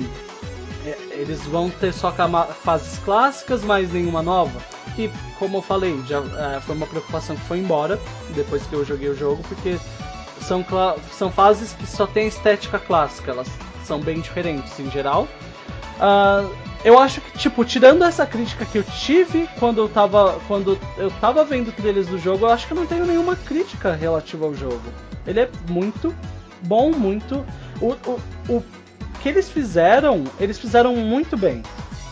É, 0.86 0.98
Eles 1.10 1.42
vão 1.46 1.70
ter 1.70 1.92
só 1.92 2.12
fases 2.62 2.98
clássicas, 2.98 3.62
mas 3.62 3.92
nenhuma 3.92 4.22
nova. 4.22 4.58
E 4.98 5.10
como 5.38 5.58
eu 5.58 5.62
falei, 5.62 6.00
já 6.06 6.18
é, 6.18 6.60
foi 6.60 6.76
uma 6.76 6.86
preocupação 6.86 7.36
que 7.36 7.42
foi 7.42 7.58
embora 7.58 8.00
depois 8.34 8.62
que 8.66 8.72
eu 8.74 8.84
joguei 8.84 9.08
o 9.08 9.16
jogo, 9.16 9.42
porque 9.48 9.78
são, 10.40 10.64
são 11.12 11.30
fases 11.30 11.72
que 11.72 11.86
só 11.86 12.06
tem 12.06 12.28
estética 12.28 12.78
clássica, 12.78 13.32
elas 13.32 13.48
são 13.84 14.00
bem 14.00 14.20
diferentes 14.20 14.78
em 14.78 14.90
geral. 14.90 15.28
Ah, 16.00 16.48
eu 16.84 16.98
acho 16.98 17.20
que, 17.20 17.38
tipo, 17.38 17.64
tirando 17.64 18.04
essa 18.04 18.26
crítica 18.26 18.64
que 18.64 18.78
eu 18.78 18.84
tive 18.84 19.48
quando 19.58 19.78
eu 19.78 19.88
tava, 19.88 20.38
quando 20.46 20.78
eu 20.96 21.10
tava 21.20 21.44
vendo 21.44 21.72
trailers 21.72 22.06
do 22.06 22.18
jogo, 22.18 22.46
eu 22.46 22.50
acho 22.50 22.66
que 22.66 22.72
eu 22.72 22.76
não 22.76 22.86
tenho 22.86 23.04
nenhuma 23.04 23.34
crítica 23.34 23.92
relativa 23.92 24.44
ao 24.44 24.54
jogo. 24.54 24.82
Ele 25.26 25.40
é 25.40 25.50
muito 25.68 26.14
bom, 26.62 26.92
muito. 26.92 27.44
O, 27.80 27.92
o, 28.08 28.20
o 28.48 28.64
que 29.22 29.28
eles 29.28 29.48
fizeram, 29.48 30.24
eles 30.38 30.58
fizeram 30.58 30.94
muito 30.96 31.36
bem. 31.36 31.62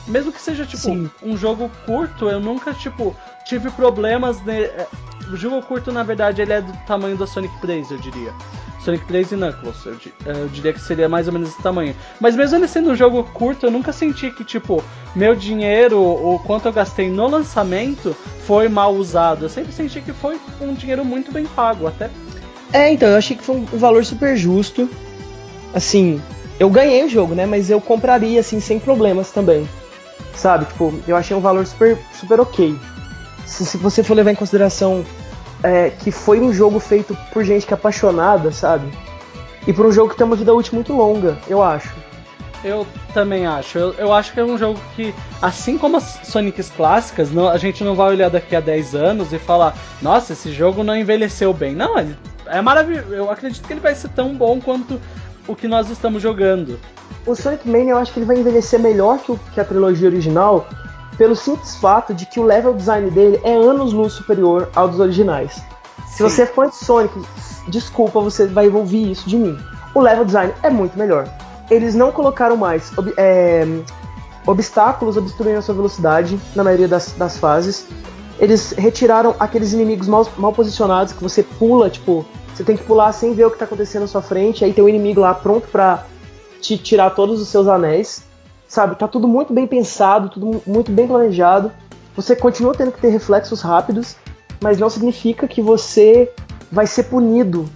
Mesmo 0.06 0.30
que 0.32 0.40
seja, 0.40 0.64
tipo, 0.66 0.82
Sim. 0.82 1.10
um 1.22 1.36
jogo 1.36 1.70
curto, 1.86 2.28
eu 2.28 2.38
nunca, 2.40 2.74
tipo, 2.74 3.16
tive 3.44 3.70
problemas. 3.70 4.42
Ne... 4.42 4.64
é, 4.64 4.86
O 5.32 5.36
jogo 5.36 5.62
curto, 5.62 5.90
na 5.90 6.02
verdade, 6.02 6.42
ele 6.42 6.52
é 6.52 6.60
do 6.60 6.72
tamanho 6.86 7.16
da 7.16 7.26
Sonic 7.26 7.58
3, 7.60 7.90
eu 7.90 7.98
diria. 7.98 8.32
Sonic 8.84 9.06
3 9.06 9.32
e 9.32 9.36
Knuckles, 9.36 9.86
eu, 9.86 9.94
di- 9.94 10.12
eu 10.26 10.46
diria 10.48 10.74
que 10.74 10.80
seria 10.80 11.08
mais 11.08 11.26
ou 11.26 11.32
menos 11.32 11.48
esse 11.48 11.62
tamanho. 11.62 11.96
Mas 12.20 12.36
mesmo 12.36 12.56
ele 12.58 12.68
sendo 12.68 12.90
um 12.90 12.94
jogo 12.94 13.24
curto, 13.32 13.64
eu 13.64 13.70
nunca 13.70 13.94
senti 13.94 14.30
que, 14.30 14.44
tipo, 14.44 14.84
meu 15.16 15.34
dinheiro, 15.34 15.98
o 15.98 16.38
quanto 16.44 16.66
eu 16.68 16.72
gastei 16.72 17.08
no 17.10 17.26
lançamento, 17.26 18.14
foi 18.46 18.68
mal 18.68 18.92
usado. 18.94 19.46
Eu 19.46 19.48
sempre 19.48 19.72
senti 19.72 20.02
que 20.02 20.12
foi 20.12 20.38
um 20.60 20.74
dinheiro 20.74 21.02
muito 21.02 21.32
bem 21.32 21.46
pago, 21.46 21.86
até 21.86 22.10
É, 22.74 22.92
então, 22.92 23.08
eu 23.08 23.16
achei 23.16 23.34
que 23.34 23.42
foi 23.42 23.56
um 23.56 23.64
valor 23.64 24.04
super 24.04 24.36
justo. 24.36 24.86
Assim, 25.72 26.20
eu 26.58 26.70
ganhei 26.70 27.04
o 27.04 27.08
jogo, 27.08 27.34
né? 27.34 27.46
Mas 27.46 27.70
eu 27.70 27.80
compraria, 27.80 28.40
assim, 28.40 28.60
sem 28.60 28.78
problemas 28.78 29.30
também. 29.30 29.68
Sabe? 30.34 30.64
Tipo, 30.66 30.92
eu 31.06 31.16
achei 31.16 31.36
um 31.36 31.40
valor 31.40 31.64
super, 31.66 31.98
super 32.12 32.40
ok. 32.40 32.76
Se, 33.46 33.64
se 33.64 33.76
você 33.76 34.02
for 34.02 34.14
levar 34.14 34.30
em 34.32 34.34
consideração 34.36 35.04
é, 35.62 35.90
que 35.90 36.10
foi 36.10 36.40
um 36.40 36.52
jogo 36.52 36.78
feito 36.80 37.16
por 37.32 37.44
gente 37.44 37.66
que 37.66 37.72
é 37.72 37.76
apaixonada, 37.76 38.50
sabe? 38.52 38.86
E 39.66 39.72
por 39.72 39.86
um 39.86 39.92
jogo 39.92 40.10
que 40.10 40.16
tem 40.16 40.26
uma 40.26 40.36
vida 40.36 40.52
útil 40.54 40.74
muito 40.74 40.92
longa, 40.92 41.38
eu 41.48 41.62
acho. 41.62 41.92
Eu 42.62 42.86
também 43.12 43.46
acho. 43.46 43.78
Eu, 43.78 43.92
eu 43.94 44.12
acho 44.12 44.32
que 44.32 44.40
é 44.40 44.44
um 44.44 44.56
jogo 44.56 44.80
que, 44.96 45.14
assim 45.40 45.76
como 45.76 45.96
as 45.98 46.18
Sonics 46.24 46.70
clássicas, 46.70 47.30
não- 47.30 47.48
a 47.48 47.58
gente 47.58 47.84
não 47.84 47.94
vai 47.94 48.08
olhar 48.08 48.30
daqui 48.30 48.56
a 48.56 48.60
10 48.60 48.94
anos 48.94 49.32
e 49.32 49.38
falar, 49.38 49.76
nossa, 50.00 50.32
esse 50.32 50.50
jogo 50.52 50.82
não 50.82 50.96
envelheceu 50.96 51.52
bem. 51.52 51.74
Não, 51.74 51.98
ele 51.98 52.16
é 52.46 52.60
maravilhoso. 52.62 53.12
Eu 53.12 53.30
acredito 53.30 53.66
que 53.66 53.72
ele 53.72 53.80
vai 53.80 53.94
ser 53.94 54.08
tão 54.08 54.34
bom 54.34 54.60
quanto 54.60 54.98
o 55.46 55.54
que 55.54 55.68
nós 55.68 55.90
estamos 55.90 56.22
jogando. 56.22 56.78
O 57.26 57.34
Sonic 57.34 57.68
Mania 57.68 57.92
eu 57.92 57.98
acho 57.98 58.12
que 58.12 58.18
ele 58.18 58.26
vai 58.26 58.36
envelhecer 58.38 58.78
melhor 58.80 59.18
que, 59.18 59.32
o- 59.32 59.40
que 59.52 59.60
a 59.60 59.64
trilogia 59.64 60.08
original, 60.08 60.66
pelo 61.16 61.34
simples 61.36 61.76
fato 61.76 62.12
de 62.12 62.26
que 62.26 62.40
o 62.40 62.42
level 62.44 62.74
design 62.74 63.10
dele 63.10 63.40
é 63.44 63.54
anos 63.54 63.92
luz 63.92 64.12
superior 64.12 64.68
ao 64.74 64.88
dos 64.88 65.00
originais. 65.00 65.54
Se 66.08 66.18
Sim. 66.18 66.24
você 66.24 66.42
é 66.42 66.46
fã 66.46 66.68
de 66.68 66.76
Sonic, 66.76 67.14
desculpa, 67.68 68.20
você 68.20 68.46
vai 68.46 68.68
ouvir 68.68 69.10
isso 69.10 69.28
de 69.28 69.36
mim. 69.36 69.56
O 69.94 70.00
level 70.00 70.24
design 70.24 70.52
é 70.62 70.70
muito 70.70 70.98
melhor. 70.98 71.28
Eles 71.70 71.94
não 71.94 72.10
colocaram 72.12 72.56
mais 72.56 72.92
é, 73.16 73.64
obstáculos 74.46 75.16
obstruindo 75.16 75.58
a 75.58 75.62
sua 75.62 75.74
velocidade 75.74 76.38
na 76.54 76.62
maioria 76.64 76.88
das, 76.88 77.12
das 77.12 77.38
fases. 77.38 77.86
Eles 78.38 78.72
retiraram 78.72 79.34
aqueles 79.38 79.72
inimigos 79.72 80.08
mal, 80.08 80.26
mal 80.36 80.52
posicionados 80.52 81.12
que 81.12 81.22
você 81.22 81.42
pula, 81.42 81.88
tipo, 81.88 82.26
você 82.54 82.62
tem 82.64 82.76
que 82.76 82.84
pular 82.84 83.12
sem 83.12 83.34
ver 83.34 83.46
o 83.46 83.50
que 83.50 83.58
tá 83.58 83.64
acontecendo 83.64 84.02
na 84.02 84.08
sua 84.08 84.22
frente, 84.22 84.64
aí 84.64 84.72
tem 84.72 84.84
um 84.84 84.88
inimigo 84.88 85.20
lá 85.20 85.34
pronto 85.34 85.66
pra 85.68 86.04
te 86.60 86.78
tirar 86.78 87.10
todos 87.10 87.40
os 87.40 87.48
seus 87.48 87.66
anéis. 87.68 88.22
Sabe, 88.68 88.96
tá 88.96 89.06
tudo 89.06 89.28
muito 89.28 89.52
bem 89.52 89.66
pensado, 89.66 90.28
tudo 90.28 90.46
mu- 90.46 90.62
muito 90.66 90.90
bem 90.90 91.06
planejado. 91.06 91.70
Você 92.16 92.34
continua 92.34 92.74
tendo 92.74 92.92
que 92.92 93.00
ter 93.00 93.08
reflexos 93.10 93.60
rápidos, 93.60 94.16
mas 94.60 94.78
não 94.78 94.88
significa 94.88 95.46
que 95.46 95.60
você 95.60 96.30
vai 96.72 96.86
ser 96.86 97.04
punido 97.04 97.68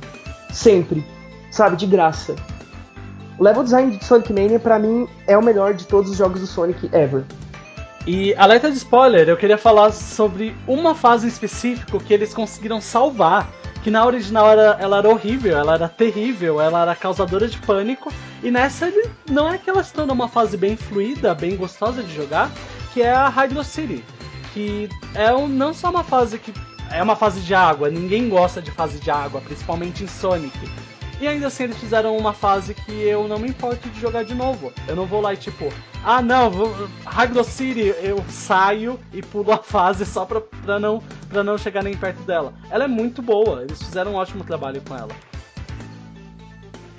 sempre, 0.53 1.05
sabe, 1.51 1.77
de 1.77 1.87
graça. 1.87 2.35
O 3.39 3.45
level 3.45 3.63
design 3.63 3.97
de 3.97 4.05
Sonic 4.05 4.33
Mania, 4.33 4.59
pra 4.59 4.79
mim, 4.79 5.07
é 5.27 5.37
o 5.37 5.43
melhor 5.43 5.75
de 5.75 5.87
todos 5.87 6.11
os 6.11 6.17
jogos 6.17 6.41
do 6.41 6.47
Sonic 6.47 6.89
ever. 6.93 7.25
E 8.07 8.35
alerta 8.37 8.71
de 8.71 8.77
spoiler, 8.79 9.29
eu 9.29 9.37
queria 9.37 9.59
falar 9.59 9.93
sobre 9.93 10.57
uma 10.67 10.95
fase 10.95 11.27
em 11.27 11.29
específico 11.29 12.01
que 12.01 12.13
eles 12.15 12.33
conseguiram 12.33 12.81
salvar. 12.81 13.49
Que 13.83 13.91
na 13.91 14.05
original 14.05 14.51
era, 14.51 14.77
ela 14.81 14.99
era 14.99 15.09
horrível, 15.09 15.57
ela 15.57 15.75
era 15.75 15.89
terrível, 15.89 16.61
ela 16.61 16.83
era 16.83 16.97
causadora 16.97 17.47
de 17.47 17.59
pânico. 17.59 18.13
E 18.43 18.51
nessa 18.51 18.89
ele 18.89 19.11
não 19.31 19.49
é 19.49 19.59
que 19.59 19.71
ela 19.71 19.83
se 19.83 19.93
torna 19.93 20.13
uma 20.13 20.29
fase 20.29 20.57
bem 20.57 20.77
fluida, 20.77 21.35
bem 21.35 21.57
gostosa 21.57 22.03
de 22.03 22.15
jogar, 22.15 22.51
que 22.93 23.03
é 23.03 23.13
a 23.13 23.29
Hydro 23.29 23.63
City. 23.65 24.05
Que 24.53 24.89
é 25.15 25.33
um, 25.33 25.47
não 25.47 25.73
só 25.73 25.91
uma 25.91 26.05
fase 26.05 26.39
que. 26.39 26.53
É 26.91 27.03
uma 27.03 27.17
fase 27.17 27.41
de 27.41 27.55
água, 27.55 27.91
ninguém 27.91 28.31
gosta 28.31 28.63
de 28.63 28.71
fase 28.71 28.99
de 28.99 29.11
água, 29.11 29.43
principalmente 29.43 30.05
em 30.05 30.09
Sonic. 30.09 30.59
E 31.21 31.27
ainda 31.27 31.49
assim 31.49 31.65
eles 31.65 31.79
fizeram 31.79 32.17
uma 32.17 32.33
fase 32.33 32.75
que 32.75 32.93
eu 32.93 33.27
não 33.27 33.39
me 33.39 33.49
importo 33.49 33.89
de 33.89 34.01
jogar 34.01 34.23
de 34.23 34.35
novo. 34.35 34.73
Eu 34.87 34.95
não 34.95 35.05
vou 35.05 35.21
lá 35.21 35.35
e 35.35 35.37
tipo, 35.37 35.69
ah 36.05 36.23
não, 36.23 36.49
vou, 36.49 36.73
City, 37.45 37.93
eu 38.03 38.25
saio 38.29 38.99
e 39.13 39.21
pulo 39.21 39.53
a 39.53 39.59
fase 39.59 40.07
só 40.07 40.25
pra, 40.25 40.41
pra, 40.41 40.79
não, 40.79 41.03
pra 41.29 41.43
não 41.43 41.59
chegar 41.59 41.83
nem 41.83 41.97
perto 41.97 42.23
dela. 42.23 42.53
Ela 42.71 42.85
é 42.85 42.89
muito 42.89 43.21
boa, 43.21 43.63
eles 43.63 43.83
fizeram 43.83 44.13
um 44.13 44.15
ótimo 44.15 44.45
trabalho 44.45 44.81
com 44.87 44.95
ela. 44.95 45.11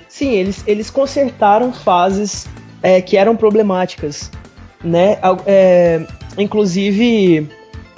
Sim, 0.09 0.31
eles, 0.31 0.63
eles 0.67 0.89
consertaram 0.89 1.71
fases 1.71 2.45
é, 2.83 3.01
que 3.01 3.15
eram 3.15 3.37
problemáticas, 3.37 4.29
né? 4.83 5.17
É, 5.45 6.05
inclusive, 6.37 7.49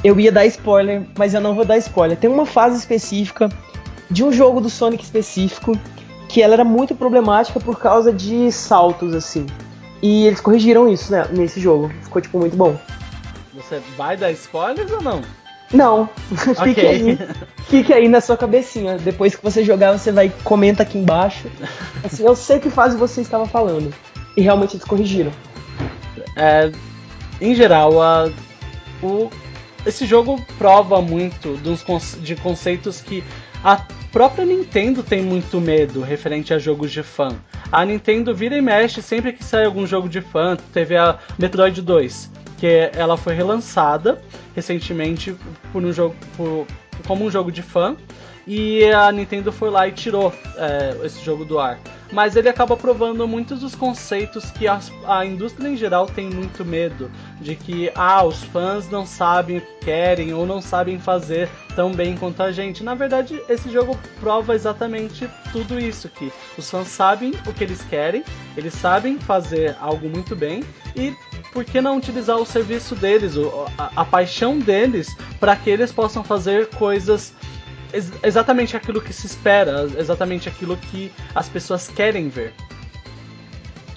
eu 0.04 0.20
ia 0.20 0.32
dar 0.32 0.46
spoiler, 0.46 1.04
mas 1.18 1.34
eu 1.34 1.42
não 1.42 1.56
vou 1.56 1.66
dar 1.66 1.78
spoiler. 1.80 2.16
Tem 2.16 2.30
uma 2.30 2.46
fase 2.46 2.78
específica 2.78 3.50
de 4.10 4.24
um 4.24 4.32
jogo 4.32 4.62
do 4.62 4.70
Sonic 4.70 5.04
específico 5.04 5.76
que 6.32 6.42
ela 6.42 6.54
era 6.54 6.64
muito 6.64 6.96
problemática 6.96 7.60
por 7.60 7.78
causa 7.78 8.12
de 8.12 8.50
saltos, 8.54 9.14
assim. 9.14 9.46
E 10.02 10.26
eles 10.26 10.40
corrigiram 10.40 10.88
isso 10.88 11.12
né, 11.12 11.28
nesse 11.30 11.60
jogo. 11.60 11.92
Ficou, 12.02 12.22
tipo, 12.22 12.40
muito 12.40 12.56
bom. 12.56 12.80
Você 13.54 13.82
vai 13.98 14.16
dar 14.16 14.32
spoilers 14.32 14.90
ou 14.92 15.02
não? 15.02 15.22
Não, 15.74 16.10
fique 16.64 16.82
Ok. 16.82 16.88
aí. 16.88 17.20
Fique 17.68 17.94
aí 17.94 18.08
na 18.08 18.22
sua 18.22 18.38
cabecinha. 18.38 18.98
Depois 18.98 19.36
que 19.36 19.44
você 19.44 19.64
jogar, 19.64 19.92
você 19.92 20.12
vai 20.12 20.32
comenta 20.44 20.84
aqui 20.84 20.98
embaixo. 20.98 21.50
Assim, 22.04 22.24
eu 22.24 22.36
sei 22.36 22.60
que 22.60 22.70
fase 22.70 22.96
você 22.96 23.20
estava 23.20 23.46
falando. 23.46 23.94
E 24.36 24.42
realmente 24.42 24.78
eles 24.78 24.86
corrigiram. 24.86 25.32
É, 26.38 26.72
em 27.42 27.54
geral, 27.54 28.02
a, 28.02 28.30
o, 29.04 29.30
esse 29.86 30.06
jogo 30.06 30.42
prova 30.58 31.02
muito 31.02 31.60
de 32.22 32.36
conceitos 32.38 33.02
que 33.02 33.22
a 33.64 33.86
própria 34.12 34.44
Nintendo 34.44 35.04
tem 35.04 35.22
muito 35.22 35.62
medo 35.62 36.02
referente 36.02 36.54
a 36.54 36.58
jogos 36.58 36.92
de 36.92 37.04
fã. 37.04 37.30
A 37.72 37.86
Nintendo 37.86 38.34
vira 38.34 38.58
e 38.58 38.62
mexe 38.62 39.02
sempre 39.02 39.34
que 39.34 39.44
sai 39.44 39.66
algum 39.66 39.86
jogo 39.86 40.10
de 40.10 40.20
fã. 40.20 40.58
Teve 40.74 40.98
a 40.98 41.20
Metroid 41.38 41.80
2, 41.80 42.32
que 42.58 42.90
ela 42.94 43.16
foi 43.16 43.36
relançada 43.36 44.20
recentemente 44.56 45.36
por 45.72 45.84
um 45.84 45.94
jogo, 45.94 46.16
por, 46.36 46.66
como 47.08 47.24
um 47.24 47.30
jogo 47.30 47.52
de 47.52 47.62
fã. 47.62 47.96
E 48.48 48.86
a 48.92 49.12
Nintendo 49.12 49.52
foi 49.52 49.70
lá 49.70 49.88
e 49.88 49.92
tirou 49.92 50.34
é, 50.58 51.06
esse 51.06 51.24
jogo 51.24 51.46
do 51.46 51.60
ar 51.60 51.80
mas 52.12 52.36
ele 52.36 52.50
acaba 52.50 52.76
provando 52.76 53.28
muitos 53.28 53.62
dos 53.62 53.74
conceitos 53.74 54.52
que 54.52 54.68
a, 54.68 54.80
a, 55.08 55.26
indústria 55.26 55.70
em 55.70 55.78
geral 55.78 56.06
tem 56.06 56.30
muito 56.30 56.66
medo 56.66 57.10
de 57.40 57.56
que 57.56 57.92
ah, 57.96 58.24
os 58.24 58.44
fãs 58.44 58.90
não 58.90 59.06
sabem 59.06 59.58
o 59.58 59.62
que 59.62 59.86
querem 59.86 60.34
ou 60.34 60.46
não 60.46 60.62
sabem 60.62 61.00
fazer 61.00 61.50
tão 61.76 61.92
bem 61.92 62.18
quanto 62.18 62.44
a 62.44 62.52
gente. 62.52 62.84
Na 62.84 62.94
verdade, 62.94 63.42
esse 63.48 63.70
jogo 63.72 63.98
prova 64.20 64.54
exatamente 64.54 65.30
tudo 65.52 65.80
isso 65.80 66.10
que 66.10 66.32
os 66.58 66.70
fãs 66.70 66.88
sabem 66.88 67.34
o 67.48 67.54
que 67.54 67.64
eles 67.64 67.82
querem, 67.84 68.24
eles 68.58 68.74
sabem 68.74 69.18
fazer 69.18 69.76
algo 69.80 70.10
muito 70.10 70.36
bem 70.36 70.64
e 70.96 71.16
por 71.54 71.64
que 71.64 71.82
não 71.82 71.98
utilizar 71.98 72.38
o 72.38 72.46
serviço 72.46 72.96
deles, 72.96 73.34
a, 73.78 73.92
a 74.02 74.06
paixão 74.06 74.60
deles, 74.60 75.16
para 75.40 75.56
que 75.56 75.70
eles 75.70 75.92
possam 75.92 76.24
fazer 76.24 76.68
coisas 76.70 77.34
ex 77.94 78.12
exatamente 78.24 78.76
aquilo 78.76 79.02
que 79.02 79.14
se 79.14 79.26
espera, 79.26 79.88
exatamente 79.98 80.48
aquilo 80.48 80.78
que 80.78 81.12
as 81.34 81.48
pessoas 81.50 81.88
querem 81.88 82.30
ver. 82.30 82.54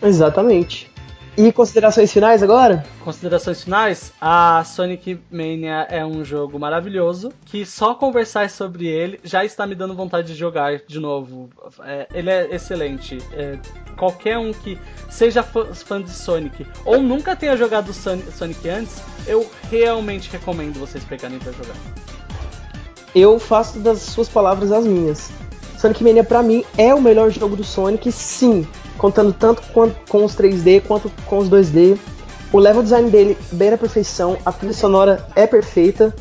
Exatamente. 0.03 0.95
E 1.36 1.51
considerações 1.51 2.12
finais 2.12 2.45
agora? 2.45 2.86
Considerações 3.01 3.64
finais? 3.64 4.12
A 4.20 4.62
Sonic 4.64 5.20
Mania 5.32 5.84
é 5.90 6.07
um 6.07 6.24
jogo 6.24 6.61
maravilhoso 6.61 7.32
que 7.45 7.66
só 7.66 7.92
conversar 7.92 8.49
sobre 8.49 8.86
ele 8.86 9.18
já 9.24 9.45
está 9.45 9.66
me 9.66 9.74
dando 9.74 9.95
vontade 9.95 10.28
de 10.28 10.34
jogar 10.34 10.78
de 10.86 11.01
novo. 11.01 11.51
É, 11.82 12.07
ele 12.14 12.30
é 12.30 12.55
excelente. 12.55 13.18
É, 13.32 13.59
qualquer 13.97 14.38
um 14.38 14.53
que 14.53 14.78
seja 15.11 15.42
fã, 15.42 15.74
fã 15.74 16.01
de 16.01 16.11
Sonic 16.11 16.64
ou 16.84 17.03
nunca 17.03 17.34
tenha 17.34 17.57
jogado 17.57 17.92
Sonic 17.92 18.68
antes, 18.68 19.03
eu 19.26 19.45
realmente 19.68 20.30
recomendo 20.30 20.78
vocês 20.78 21.03
pegarem 21.03 21.40
para 21.40 21.51
jogar 21.51 21.74
eu 23.14 23.38
faço 23.38 23.78
das 23.78 24.00
suas 24.00 24.28
palavras 24.28 24.72
as 24.72 24.84
minhas. 24.84 25.30
Sonic 25.78 26.02
Mania 26.02 26.24
para 26.24 26.42
mim 26.42 26.64
é 26.78 26.94
o 26.94 27.00
melhor 27.00 27.30
jogo 27.30 27.56
do 27.56 27.62
Sonic, 27.62 28.10
sim, 28.10 28.66
contando 28.96 29.32
tanto 29.32 29.62
com 30.08 30.24
os 30.24 30.34
3D 30.34 30.82
quanto 30.82 31.10
com 31.26 31.38
os 31.38 31.48
2D. 31.48 31.98
O 32.52 32.58
level 32.58 32.82
design 32.82 33.10
dele 33.10 33.36
beira 33.52 33.74
a 33.74 33.78
perfeição, 33.78 34.38
a 34.46 34.52
trilha 34.52 34.72
sonora 34.72 35.26
é 35.34 35.46
perfeita, 35.46 36.14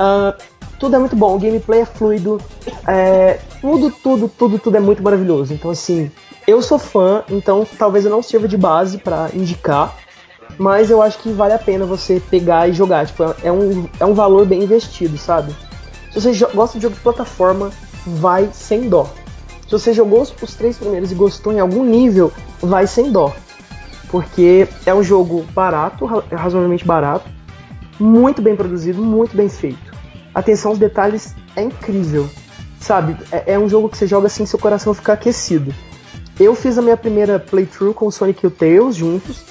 uh, 0.00 0.34
tudo 0.78 0.96
é 0.96 0.98
muito 0.98 1.14
bom, 1.14 1.36
o 1.36 1.38
gameplay 1.38 1.80
é 1.80 1.84
fluido, 1.84 2.40
é, 2.86 3.38
tudo, 3.60 3.90
tudo, 3.90 4.28
tudo, 4.28 4.58
tudo 4.58 4.76
é 4.76 4.80
muito 4.80 5.02
maravilhoso. 5.02 5.52
Então 5.54 5.70
assim, 5.70 6.10
eu 6.46 6.62
sou 6.62 6.78
fã, 6.78 7.22
então 7.30 7.66
talvez 7.78 8.04
eu 8.04 8.10
não 8.10 8.22
sirva 8.22 8.48
de 8.48 8.56
base 8.56 8.98
para 8.98 9.30
indicar, 9.34 9.96
mas 10.58 10.90
eu 10.90 11.02
acho 11.02 11.18
que 11.18 11.30
vale 11.30 11.54
a 11.54 11.58
pena 11.58 11.84
você 11.84 12.20
pegar 12.20 12.68
e 12.68 12.72
jogar. 12.72 13.06
Tipo, 13.06 13.34
é 13.42 13.52
um, 13.52 13.88
é 14.00 14.04
um 14.04 14.14
valor 14.14 14.46
bem 14.46 14.62
investido, 14.62 15.18
sabe? 15.18 15.54
Se 16.16 16.32
você 16.32 16.46
gosta 16.54 16.78
de 16.78 16.82
jogo 16.82 16.94
de 16.94 17.00
plataforma, 17.02 17.70
vai 18.06 18.48
sem 18.50 18.88
dó. 18.88 19.12
Se 19.66 19.72
você 19.72 19.92
jogou 19.92 20.22
os, 20.22 20.34
os 20.40 20.54
três 20.54 20.78
primeiros 20.78 21.12
e 21.12 21.14
gostou 21.14 21.52
em 21.52 21.60
algum 21.60 21.84
nível, 21.84 22.32
vai 22.58 22.86
sem 22.86 23.12
dó. 23.12 23.34
Porque 24.08 24.66
é 24.86 24.94
um 24.94 25.02
jogo 25.02 25.44
barato, 25.52 26.06
razoavelmente 26.06 26.86
barato, 26.86 27.28
muito 28.00 28.40
bem 28.40 28.56
produzido, 28.56 29.02
muito 29.02 29.36
bem 29.36 29.50
feito. 29.50 29.92
Atenção 30.34 30.70
aos 30.70 30.78
detalhes 30.78 31.34
é 31.54 31.62
incrível. 31.62 32.26
Sabe? 32.80 33.16
É, 33.30 33.52
é 33.52 33.58
um 33.58 33.68
jogo 33.68 33.90
que 33.90 33.98
você 33.98 34.06
joga 34.06 34.28
assim 34.28 34.46
seu 34.46 34.58
coração 34.58 34.94
fica 34.94 35.12
aquecido. 35.12 35.74
Eu 36.40 36.54
fiz 36.54 36.78
a 36.78 36.82
minha 36.82 36.96
primeira 36.96 37.38
playthrough 37.38 37.92
com 37.92 38.06
o 38.06 38.12
Sonic 38.12 38.42
e 38.42 38.46
o 38.46 38.50
Tails 38.50 38.96
juntos. 38.96 39.44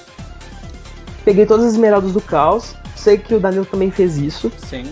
Peguei 1.24 1.46
todas 1.46 1.66
as 1.66 1.74
esmeraldas 1.74 2.14
do 2.14 2.22
caos. 2.22 2.76
Sei 2.96 3.20
que 3.20 3.36
o 3.36 3.40
Danilo 3.40 3.66
também 3.66 3.92
fez 3.92 4.18
isso. 4.18 4.52
Sim. 4.58 4.86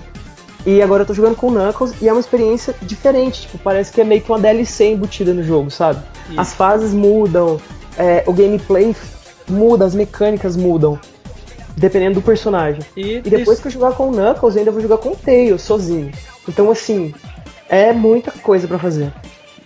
E 0.66 0.82
agora 0.82 1.03
eu 1.03 1.07
tô 1.07 1.14
jogando 1.14 1.36
com 1.36 1.47
o 1.47 1.51
Knuckles 1.51 1.93
e 2.01 2.07
é 2.07 2.11
uma 2.11 2.22
experiência 2.22 2.74
diferente. 2.82 3.41
Tipo, 3.41 3.57
parece 3.57 3.91
que 3.91 3.99
é 3.99 4.03
meio 4.03 4.22
que 4.22 4.32
uma 4.32 4.39
DLC 4.39 4.91
embutida 4.91 5.34
no 5.34 5.43
jogo, 5.43 5.70
sabe? 5.70 6.01
Isso. 6.30 6.39
As 6.39 6.53
fases 6.53 6.93
mudam, 6.93 7.59
é, 7.97 8.24
o 8.26 8.32
gameplay 8.32 8.95
muda, 9.49 9.86
as 9.86 9.93
mecânicas 9.93 10.55
mudam. 10.55 10.97
Dependendo 11.76 12.16
do 12.16 12.22
personagem. 12.22 12.82
E, 12.95 13.16
e 13.16 13.22
depois 13.22 13.57
isso. 13.57 13.61
que 13.61 13.68
eu 13.68 13.72
jogar 13.72 13.93
com 13.93 14.09
o 14.09 14.11
Knuckles, 14.11 14.55
eu 14.55 14.59
ainda 14.59 14.72
vou 14.72 14.82
jogar 14.82 14.97
com 14.97 15.09
o 15.09 15.16
Tails 15.16 15.61
sozinho. 15.64 16.11
Então, 16.47 16.70
assim, 16.70 17.14
é 17.68 17.91
muita 17.91 18.32
coisa 18.32 18.68
para 18.68 18.78
fazer. 18.78 19.11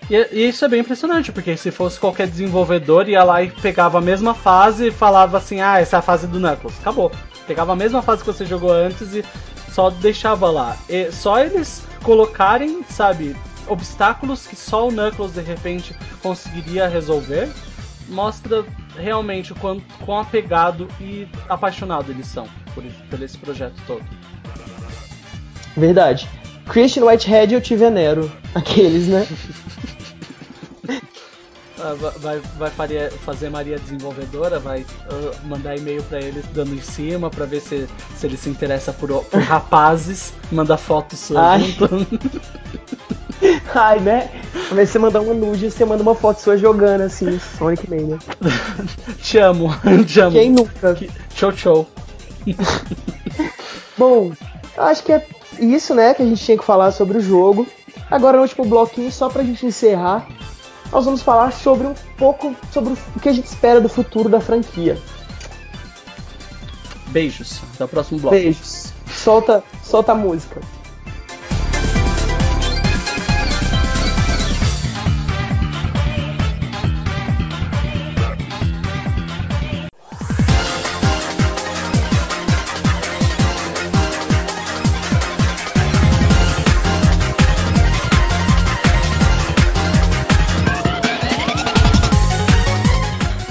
E, 0.10 0.16
e, 0.32 0.48
isso 0.48 0.64
é 0.64 0.70
bem 0.70 0.80
impressionante, 0.80 1.32
porque 1.32 1.58
se 1.58 1.70
fosse 1.70 2.00
qualquer 2.00 2.28
desenvolvedor, 2.28 3.10
ia 3.10 3.24
lá 3.24 3.44
e 3.44 3.52
pegava 3.52 3.98
a 3.98 4.02
mesma 4.02 4.34
fase 4.34 4.88
e 4.88 4.92
falava 4.92 5.38
assim: 5.38 5.60
ah, 5.60 5.80
essa 5.80 5.98
é 5.98 6.00
a 6.00 6.02
fase 6.02 6.28
do 6.28 6.40
Knuckles. 6.40 6.76
Acabou. 6.80 7.12
Pegava 7.46 7.74
a 7.74 7.76
mesma 7.76 8.02
fase 8.02 8.24
que 8.24 8.28
você 8.28 8.46
jogou 8.46 8.72
antes 8.72 9.14
e 9.14 9.24
só 9.78 9.92
deixava 9.92 10.50
lá. 10.50 10.76
E 10.90 11.12
só 11.12 11.40
eles 11.40 11.84
colocarem, 12.02 12.84
sabe, 12.90 13.36
obstáculos 13.68 14.48
que 14.48 14.56
só 14.56 14.88
o 14.88 14.92
Knuckles 14.92 15.34
de 15.34 15.42
repente 15.42 15.96
conseguiria 16.24 16.88
resolver, 16.88 17.48
mostra 18.10 18.66
realmente 18.96 19.54
o 19.54 19.56
quanto 19.56 19.84
quão 20.04 20.18
apegado 20.18 20.88
e 21.00 21.28
apaixonado 21.48 22.12
eles 22.12 22.26
são 22.26 22.50
por, 22.74 22.84
por 23.08 23.22
esse 23.22 23.38
projeto 23.38 23.76
todo. 23.86 24.04
Verdade. 25.76 26.28
Christian 26.68 27.06
Whitehead 27.06 27.54
eu 27.54 27.62
te 27.62 27.76
venero. 27.76 28.32
Aqueles, 28.56 29.08
né? 29.08 29.28
Ah, 31.80 31.94
vai, 32.18 32.42
vai 32.58 32.72
fazer 33.20 33.50
Maria 33.50 33.78
desenvolvedora, 33.78 34.60
vai 34.60 34.82
uh, 34.82 35.48
mandar 35.48 35.78
e-mail 35.78 36.02
para 36.04 36.20
ele 36.20 36.44
dando 36.52 36.74
em 36.74 36.82
cima 36.82 37.30
para 37.30 37.46
ver 37.46 37.62
se, 37.62 37.88
se 38.16 38.26
ele 38.26 38.36
se 38.36 38.50
interessa 38.50 38.92
por, 38.92 39.24
por 39.26 39.42
rapazes, 39.42 40.34
manda 40.52 40.76
fotos 40.76 41.20
sua 41.20 41.52
Ai. 41.52 41.62
junto. 41.62 42.08
Ai, 43.76 44.00
né? 44.00 44.32
Ao 44.56 44.72
invés 44.72 44.88
de 44.88 44.94
você 44.94 45.00
mandar 45.00 45.22
uma 45.22 45.34
nude, 45.34 45.70
você 45.70 45.86
manda 45.86 46.02
uma 46.02 46.16
foto 46.16 46.42
sua 46.42 46.58
jogando 46.58 47.02
assim, 47.02 47.40
Sonic 47.40 47.88
Mania. 47.88 48.18
te 49.22 49.38
amo, 49.38 49.70
te 50.08 50.20
amo. 50.20 50.32
Quem 50.32 50.52
nunca? 50.52 50.98
Show, 51.36 51.52
show. 51.52 51.88
Bom, 53.96 54.32
acho 54.78 55.04
que 55.04 55.14
é 55.14 55.28
isso, 55.60 55.94
né, 55.94 56.16
que 56.16 56.24
a 56.24 56.26
gente 56.26 56.44
tinha 56.44 56.58
que 56.58 56.66
falar 56.66 56.92
sobre 56.92 57.20
o 57.20 57.22
jogo. 57.22 57.68
Agora 58.10 58.38
no 58.38 58.44
último 58.44 58.66
bloquinho, 58.66 59.12
só 59.12 59.30
pra 59.30 59.44
gente 59.44 59.66
encerrar, 59.66 60.28
nós 60.92 61.06
vamos 61.06 61.22
falar 61.22 61.52
sobre 61.52 61.88
um 61.88 61.94
pouco 62.18 62.56
sobre 62.72 62.94
o 62.94 63.20
que 63.20 63.30
a 63.30 63.34
gente 63.34 63.46
espera 63.46 63.82
do 63.82 63.90
futuro 63.90 64.30
da 64.30 64.40
franquia. 64.40 64.98
Beijos. 67.08 67.62
Até 67.76 67.86
o 67.86 67.88
próximo 67.88 68.20
bloco. 68.20 68.36
Beijos. 68.36 68.94
Solta, 69.08 69.64
solta 69.84 70.12
a 70.12 70.16
música. 70.16 70.62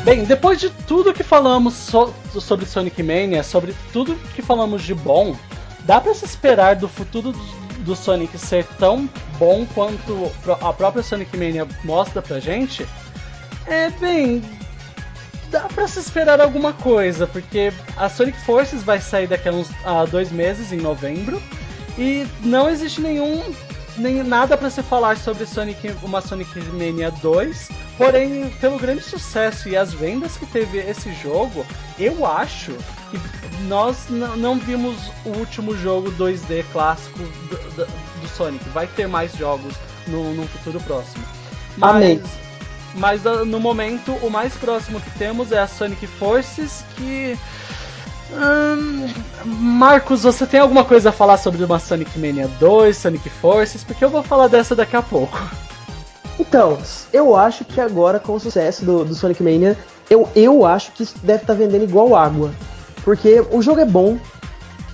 Bem, 0.06 0.22
depois 0.22 0.60
de 0.60 0.70
tudo 0.70 1.12
que 1.12 1.24
falamos 1.24 1.74
so 1.74 2.14
sobre 2.40 2.64
Sonic 2.64 3.02
Mania, 3.02 3.42
sobre 3.42 3.74
tudo 3.92 4.14
que 4.36 4.40
falamos 4.40 4.84
de 4.84 4.94
bom, 4.94 5.34
dá 5.80 6.00
para 6.00 6.14
se 6.14 6.24
esperar 6.24 6.76
do 6.76 6.86
futuro 6.86 7.34
do 7.78 7.96
Sonic 7.96 8.38
ser 8.38 8.64
tão 8.78 9.10
bom 9.36 9.66
quanto 9.74 10.30
a 10.60 10.72
própria 10.72 11.02
Sonic 11.02 11.36
Mania 11.36 11.66
mostra 11.82 12.22
pra 12.22 12.38
gente? 12.38 12.86
É, 13.66 13.90
bem, 13.90 14.44
dá 15.50 15.62
pra 15.62 15.88
se 15.88 15.98
esperar 15.98 16.40
alguma 16.40 16.72
coisa, 16.72 17.26
porque 17.26 17.72
a 17.96 18.08
Sonic 18.08 18.40
Forces 18.42 18.84
vai 18.84 19.00
sair 19.00 19.26
daqui 19.26 19.48
a 19.48 19.52
uns 19.52 19.68
a 19.84 20.04
dois 20.04 20.30
meses, 20.30 20.72
em 20.72 20.78
novembro, 20.78 21.42
e 21.98 22.24
não 22.44 22.70
existe 22.70 23.00
nenhum 23.00 23.42
nem 23.98 24.22
nada 24.22 24.56
para 24.56 24.70
se 24.70 24.82
falar 24.82 25.16
sobre 25.16 25.46
Sonic, 25.46 25.94
uma 26.02 26.20
Sonic 26.20 26.58
Mania 26.72 27.10
2. 27.10 27.68
Porém, 27.96 28.50
pelo 28.60 28.78
grande 28.78 29.02
sucesso 29.02 29.68
e 29.68 29.76
as 29.76 29.92
vendas 29.92 30.36
que 30.36 30.46
teve 30.46 30.78
esse 30.78 31.12
jogo, 31.14 31.64
eu 31.98 32.26
acho 32.26 32.72
que 33.10 33.18
nós 33.64 34.06
não 34.10 34.58
vimos 34.58 34.96
o 35.24 35.30
último 35.30 35.76
jogo 35.76 36.12
2D 36.12 36.64
clássico 36.72 37.18
do, 37.18 37.56
do, 37.74 37.86
do 37.86 38.28
Sonic. 38.28 38.68
Vai 38.70 38.86
ter 38.86 39.08
mais 39.08 39.34
jogos 39.34 39.74
no, 40.06 40.34
no 40.34 40.46
futuro 40.48 40.80
próximo. 40.80 41.24
Mas, 41.76 41.96
Amém. 41.96 42.22
Mas 42.94 43.22
no 43.46 43.60
momento, 43.60 44.12
o 44.22 44.30
mais 44.30 44.54
próximo 44.54 45.00
que 45.00 45.10
temos 45.18 45.52
é 45.52 45.58
a 45.58 45.66
Sonic 45.66 46.06
Forces, 46.06 46.84
que 46.96 47.38
Hum, 48.32 49.06
Marcos, 49.44 50.22
você 50.22 50.46
tem 50.46 50.58
alguma 50.58 50.84
coisa 50.84 51.10
a 51.10 51.12
falar 51.12 51.36
sobre 51.36 51.62
uma 51.62 51.78
Sonic 51.78 52.18
Mania 52.18 52.48
2, 52.58 52.96
Sonic 52.96 53.28
Forces? 53.30 53.84
Porque 53.84 54.04
eu 54.04 54.10
vou 54.10 54.22
falar 54.22 54.48
dessa 54.48 54.74
daqui 54.74 54.96
a 54.96 55.02
pouco. 55.02 55.38
Então, 56.38 56.78
eu 57.12 57.36
acho 57.36 57.64
que 57.64 57.80
agora, 57.80 58.18
com 58.18 58.34
o 58.34 58.40
sucesso 58.40 58.84
do, 58.84 59.04
do 59.04 59.14
Sonic 59.14 59.42
Mania, 59.42 59.76
eu, 60.10 60.28
eu 60.34 60.66
acho 60.66 60.92
que 60.92 61.02
isso 61.02 61.14
deve 61.22 61.42
estar 61.42 61.54
tá 61.54 61.58
vendendo 61.58 61.84
igual 61.84 62.14
água. 62.14 62.50
Porque 63.04 63.42
o 63.52 63.62
jogo 63.62 63.80
é 63.80 63.84
bom, 63.84 64.18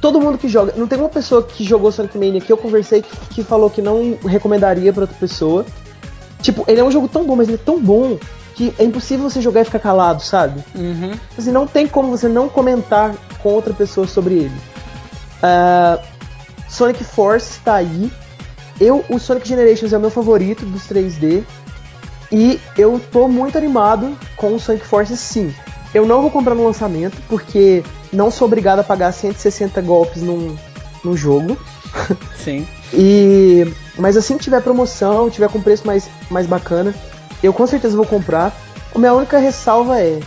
todo 0.00 0.20
mundo 0.20 0.36
que 0.36 0.48
joga. 0.48 0.74
Não 0.76 0.86
tem 0.86 0.98
uma 0.98 1.08
pessoa 1.08 1.42
que 1.42 1.64
jogou 1.64 1.90
Sonic 1.90 2.18
Mania 2.18 2.40
que 2.40 2.52
eu 2.52 2.56
conversei 2.56 3.02
que, 3.02 3.16
que 3.30 3.42
falou 3.42 3.70
que 3.70 3.80
não 3.80 4.18
recomendaria 4.24 4.92
para 4.92 5.02
outra 5.02 5.16
pessoa. 5.18 5.64
Tipo, 6.42 6.64
ele 6.68 6.80
é 6.80 6.84
um 6.84 6.90
jogo 6.90 7.08
tão 7.08 7.24
bom, 7.24 7.36
mas 7.36 7.48
ele 7.48 7.56
é 7.56 7.64
tão 7.64 7.80
bom 7.80 8.18
que 8.70 8.74
é 8.78 8.84
impossível 8.84 9.28
você 9.28 9.40
jogar 9.40 9.62
e 9.62 9.64
ficar 9.64 9.80
calado, 9.80 10.22
sabe? 10.22 10.62
Uhum. 10.74 11.12
Assim, 11.36 11.50
não 11.50 11.66
tem 11.66 11.88
como 11.88 12.16
você 12.16 12.28
não 12.28 12.48
comentar 12.48 13.12
com 13.42 13.48
outra 13.48 13.74
pessoa 13.74 14.06
sobre 14.06 14.34
ele. 14.34 14.56
Uh, 15.42 16.00
Sonic 16.68 17.02
Force 17.02 17.50
está 17.52 17.74
aí. 17.74 18.12
Eu, 18.80 19.04
o 19.08 19.18
Sonic 19.18 19.48
Generations 19.48 19.92
é 19.92 19.98
o 19.98 20.00
meu 20.00 20.10
favorito 20.10 20.64
dos 20.64 20.82
3D. 20.82 21.42
E 22.30 22.60
eu 22.78 23.00
tô 23.10 23.26
muito 23.26 23.58
animado 23.58 24.16
com 24.36 24.54
o 24.54 24.60
Sonic 24.60 24.86
Force 24.86 25.16
sim. 25.16 25.52
Eu 25.92 26.06
não 26.06 26.22
vou 26.22 26.30
comprar 26.30 26.54
no 26.54 26.64
lançamento, 26.64 27.20
porque 27.28 27.82
não 28.12 28.30
sou 28.30 28.46
obrigado 28.46 28.78
a 28.78 28.84
pagar 28.84 29.12
160 29.12 29.80
golpes 29.82 30.22
num, 30.22 30.56
num 31.04 31.16
jogo. 31.16 31.58
Sim. 32.38 32.66
e 32.94 33.66
Mas 33.98 34.16
assim 34.16 34.38
que 34.38 34.44
tiver 34.44 34.62
promoção, 34.62 35.28
tiver 35.28 35.50
com 35.50 35.60
preço 35.60 35.86
mais, 35.86 36.08
mais 36.30 36.46
bacana, 36.46 36.94
eu 37.42 37.52
com 37.52 37.66
certeza 37.66 37.96
vou 37.96 38.06
comprar. 38.06 38.54
A 38.94 38.98
minha 38.98 39.12
única 39.12 39.38
ressalva 39.38 40.00
é: 40.00 40.20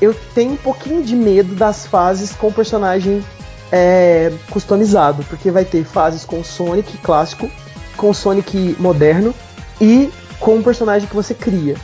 eu 0.00 0.14
tenho 0.34 0.52
um 0.52 0.56
pouquinho 0.56 1.02
de 1.02 1.14
medo 1.14 1.54
das 1.54 1.86
fases 1.86 2.32
com 2.32 2.48
o 2.48 2.52
personagem 2.52 3.24
é, 3.70 4.32
customizado, 4.50 5.24
porque 5.24 5.50
vai 5.50 5.64
ter 5.64 5.84
fases 5.84 6.24
com 6.24 6.42
Sonic 6.42 6.98
clássico, 6.98 7.50
com 7.96 8.12
Sonic 8.12 8.76
moderno 8.78 9.34
e 9.80 10.10
com 10.38 10.58
o 10.58 10.62
personagem 10.62 11.08
que 11.08 11.14
você 11.14 11.34
cria. 11.34 11.76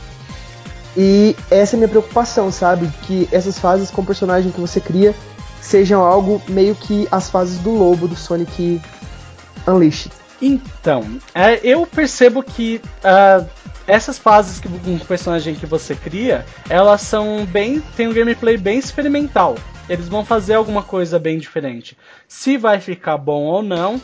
E 0.95 1.35
essa 1.51 1.75
é 1.75 1.77
a 1.77 1.77
minha 1.77 1.87
preocupação, 1.87 2.51
sabe? 2.51 2.89
Que 3.03 3.29
essas 3.31 3.59
fases 3.59 3.91
com 3.91 4.01
o 4.01 4.05
personagem 4.05 4.51
que 4.51 4.59
você 4.59 4.79
cria 4.79 5.13
sejam 5.61 6.01
algo 6.01 6.41
meio 6.47 6.73
que 6.73 7.07
as 7.11 7.29
fases 7.29 7.59
do 7.59 7.71
lobo 7.71 8.07
do 8.07 8.15
Sonic 8.15 8.81
Unleashed. 9.67 10.11
Então, 10.41 11.03
é, 11.35 11.59
eu 11.63 11.85
percebo 11.85 12.41
que 12.41 12.81
uh, 13.03 13.45
essas 13.87 14.17
fases 14.17 14.59
que, 14.59 14.67
com 14.67 14.95
o 14.95 14.99
personagem 14.99 15.55
que 15.55 15.65
você 15.65 15.95
cria, 15.95 16.45
elas 16.69 17.01
são 17.01 17.45
bem. 17.45 17.81
tem 17.95 18.07
um 18.07 18.13
gameplay 18.13 18.57
bem 18.57 18.77
experimental. 18.77 19.55
Eles 19.89 20.09
vão 20.09 20.25
fazer 20.25 20.55
alguma 20.55 20.83
coisa 20.83 21.17
bem 21.17 21.37
diferente. 21.37 21.97
Se 22.27 22.57
vai 22.57 22.81
ficar 22.81 23.17
bom 23.17 23.43
ou 23.43 23.63
não, 23.63 24.01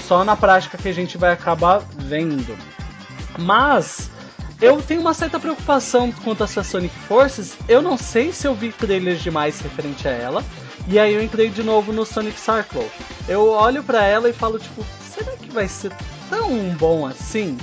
só 0.00 0.24
na 0.24 0.36
prática 0.36 0.76
que 0.76 0.88
a 0.88 0.92
gente 0.92 1.16
vai 1.16 1.32
acabar 1.32 1.80
vendo. 1.96 2.58
Mas 3.38 4.10
eu 4.60 4.82
tenho 4.82 5.00
uma 5.00 5.14
certa 5.14 5.38
preocupação 5.38 6.10
quanto 6.10 6.42
a 6.42 6.44
essa 6.44 6.64
Sonic 6.64 6.94
Forces. 7.06 7.56
Eu 7.68 7.80
não 7.80 7.96
sei 7.96 8.32
se 8.32 8.48
eu 8.48 8.54
vi 8.54 8.72
trailers 8.72 9.22
demais 9.22 9.60
referente 9.60 10.08
a 10.08 10.10
ela. 10.10 10.44
E 10.88 10.98
aí 10.98 11.14
eu 11.14 11.22
entrei 11.22 11.48
de 11.50 11.62
novo 11.62 11.92
no 11.92 12.04
Sonic 12.04 12.40
Circle. 12.40 12.90
Eu 13.28 13.48
olho 13.48 13.84
para 13.84 14.04
ela 14.04 14.28
e 14.28 14.32
falo, 14.32 14.58
tipo, 14.58 14.84
será 15.00 15.32
que 15.36 15.50
vai 15.50 15.68
ser 15.68 15.92
tão 16.28 16.50
bom 16.70 17.06
assim? 17.06 17.56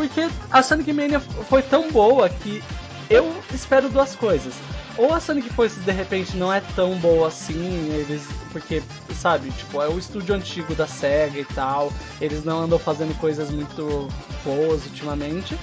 Porque 0.00 0.30
a 0.50 0.62
Sonic 0.62 0.94
Mania 0.94 1.20
foi 1.20 1.60
tão 1.60 1.90
boa 1.90 2.26
que 2.26 2.64
eu 3.10 3.36
espero 3.52 3.90
duas 3.90 4.16
coisas. 4.16 4.54
Ou 4.96 5.12
a 5.12 5.20
Sonic 5.20 5.50
Forces 5.50 5.84
de 5.84 5.92
repente 5.92 6.38
não 6.38 6.50
é 6.50 6.62
tão 6.74 6.96
boa 6.96 7.28
assim, 7.28 7.92
eles. 7.92 8.26
Porque, 8.50 8.82
sabe, 9.14 9.50
tipo, 9.50 9.82
é 9.82 9.88
o 9.88 9.98
estúdio 9.98 10.34
antigo 10.34 10.74
da 10.74 10.86
SEGA 10.86 11.40
e 11.40 11.44
tal. 11.44 11.92
Eles 12.18 12.46
não 12.46 12.60
andam 12.60 12.78
fazendo 12.78 13.14
coisas 13.20 13.50
muito 13.50 14.08
boas 14.42 14.86
ultimamente. 14.86 15.54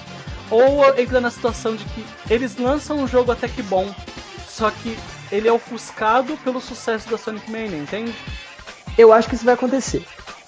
Ou 0.52 0.86
entra 1.00 1.20
na 1.20 1.32
situação 1.32 1.76
de 1.76 1.84
que 1.86 2.06
eles 2.30 2.58
lançam 2.58 3.00
um 3.00 3.08
jogo 3.08 3.32
até 3.32 3.48
que 3.48 3.64
bom, 3.64 3.92
só 4.48 4.70
que 4.70 4.96
ele 5.32 5.48
é 5.48 5.52
ofuscado 5.52 6.38
pelo 6.44 6.62
sucesso 6.62 7.10
da 7.10 7.18
Sonic 7.18 7.50
Mania, 7.50 7.76
entende? 7.76 8.14
Eu 8.96 9.12
acho 9.12 9.28
que 9.28 9.34
isso 9.34 9.46
vai 9.46 9.56
acontecer 9.56 10.06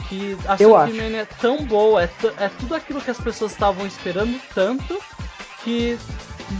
que 0.09 0.35
a 0.47 0.57
Sonic 0.57 0.97
Mania 0.97 1.21
é 1.21 1.25
tão 1.25 1.63
boa, 1.63 2.03
é, 2.03 2.09
é 2.37 2.49
tudo 2.59 2.73
aquilo 2.75 2.99
que 2.99 3.11
as 3.11 3.19
pessoas 3.19 3.51
estavam 3.51 3.85
esperando 3.85 4.41
tanto 4.53 4.99
que 5.63 5.97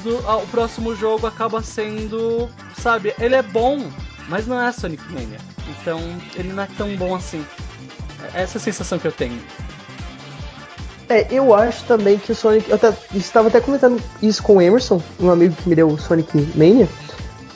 do, 0.03 0.17
o 0.19 0.47
próximo 0.47 0.95
jogo 0.95 1.25
acaba 1.25 1.63
sendo, 1.63 2.47
sabe, 2.77 3.13
ele 3.19 3.35
é 3.35 3.41
bom, 3.41 3.89
mas 4.27 4.45
não 4.45 4.61
é 4.61 4.71
Sonic 4.71 5.03
Mania. 5.11 5.39
Então 5.67 5.99
ele 6.35 6.53
não 6.53 6.63
é 6.63 6.67
tão 6.77 6.95
bom 6.95 7.15
assim. 7.15 7.43
É 8.33 8.43
essa 8.43 8.57
é 8.57 8.59
a 8.59 8.61
sensação 8.61 8.99
que 8.99 9.07
eu 9.07 9.11
tenho. 9.11 9.41
É, 11.09 11.27
eu 11.31 11.55
acho 11.55 11.83
também 11.85 12.19
que 12.19 12.31
o 12.31 12.35
Sonic. 12.35 12.69
Eu 12.69 12.75
até, 12.75 12.93
estava 13.15 13.47
até 13.47 13.59
comentando 13.59 13.99
isso 14.21 14.43
com 14.43 14.57
o 14.57 14.61
Emerson, 14.61 15.01
um 15.19 15.31
amigo 15.31 15.55
que 15.55 15.67
me 15.67 15.75
deu 15.75 15.87
o 15.87 15.97
Sonic 15.97 16.37
Mania 16.55 16.87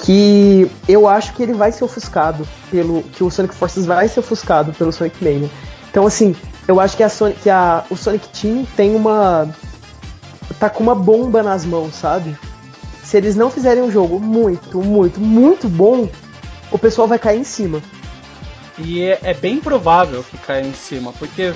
que 0.04 0.70
eu 0.88 1.08
acho 1.08 1.34
que 1.34 1.42
ele 1.42 1.54
vai 1.54 1.72
ser 1.72 1.86
ofuscado 1.86 2.46
pelo 2.70 3.04
que 3.04 3.24
o 3.24 3.32
Sonic 3.32 3.56
Forces 3.56 3.86
vai 3.86 4.08
ser 4.10 4.20
ofuscado 4.20 4.74
pelo 4.74 4.92
Sonic 4.92 5.24
Mania. 5.24 5.50
Então, 5.94 6.08
assim, 6.08 6.36
eu 6.68 6.80
acho 6.80 6.98
que, 6.98 7.04
a 7.04 7.08
Sonic, 7.08 7.42
que 7.42 7.50
a, 7.52 7.86
o 7.88 7.96
Sonic 7.96 8.28
Team 8.30 8.66
tem 8.76 8.96
uma. 8.96 9.48
tá 10.60 10.68
com 10.68 10.82
uma 10.82 10.96
bomba 10.96 11.44
nas 11.44 11.64
mãos, 11.64 11.94
sabe? 11.94 12.36
Se 13.04 13.16
eles 13.16 13.36
não 13.36 13.52
fizerem 13.52 13.84
um 13.84 13.92
jogo 13.92 14.20
muito, 14.20 14.82
muito, 14.82 15.22
muito 15.22 15.70
bom, 15.70 16.10
o 16.72 16.80
pessoal 16.80 17.08
vai 17.08 17.20
cair 17.20 17.40
em 17.40 17.44
cima. 17.44 17.80
E 18.80 19.04
é, 19.04 19.20
é 19.22 19.34
bem 19.36 19.60
provável 19.60 20.24
que 20.24 20.36
caia 20.36 20.66
em 20.66 20.74
cima, 20.74 21.14
porque. 21.14 21.54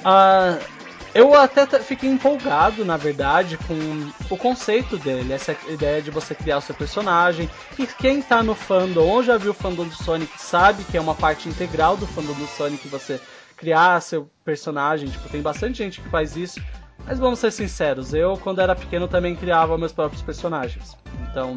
Uh, 0.00 0.80
eu 1.14 1.34
até 1.34 1.66
fiquei 1.80 2.08
empolgado, 2.08 2.84
na 2.84 2.96
verdade, 2.96 3.56
com 3.56 4.10
o 4.32 4.36
conceito 4.36 4.96
dele, 4.96 5.32
essa 5.32 5.56
ideia 5.68 6.00
de 6.00 6.10
você 6.10 6.36
criar 6.36 6.58
o 6.58 6.60
seu 6.60 6.74
personagem. 6.74 7.50
E 7.78 7.86
quem 7.86 8.22
tá 8.22 8.42
no 8.42 8.54
fandom 8.54 9.06
ou 9.06 9.22
já 9.22 9.36
viu 9.36 9.50
o 9.50 9.54
fandom 9.54 9.86
do 9.86 9.94
Sonic 9.94 10.40
sabe 10.40 10.84
que 10.84 10.96
é 10.96 11.00
uma 11.00 11.14
parte 11.14 11.48
integral 11.48 11.96
do 11.96 12.06
fandom 12.06 12.34
do 12.34 12.46
Sonic 12.46 12.86
você 12.86 13.20
criar 13.60 14.00
seu 14.00 14.28
personagem. 14.42 15.10
Tipo, 15.10 15.28
tem 15.28 15.42
bastante 15.42 15.78
gente 15.78 16.00
que 16.00 16.08
faz 16.08 16.34
isso. 16.34 16.60
Mas 17.06 17.18
vamos 17.18 17.38
ser 17.38 17.50
sinceros, 17.50 18.12
eu 18.12 18.36
quando 18.36 18.60
era 18.60 18.74
pequeno 18.74 19.08
também 19.08 19.34
criava 19.34 19.76
meus 19.78 19.92
próprios 19.92 20.22
personagens. 20.22 20.96
Então 21.30 21.56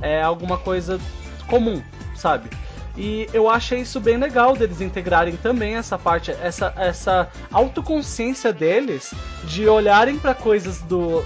é 0.00 0.22
alguma 0.22 0.58
coisa 0.58 0.98
comum, 1.48 1.82
sabe? 2.14 2.50
E 2.96 3.28
eu 3.32 3.48
achei 3.48 3.80
isso 3.80 3.98
bem 3.98 4.18
legal 4.18 4.54
deles 4.54 4.80
integrarem 4.80 5.36
também 5.36 5.76
essa 5.76 5.98
parte, 5.98 6.30
essa, 6.30 6.74
essa 6.76 7.28
autoconsciência 7.50 8.52
deles 8.52 9.14
de 9.44 9.66
olharem 9.66 10.18
para 10.18 10.34
coisas 10.34 10.80
do 10.82 11.24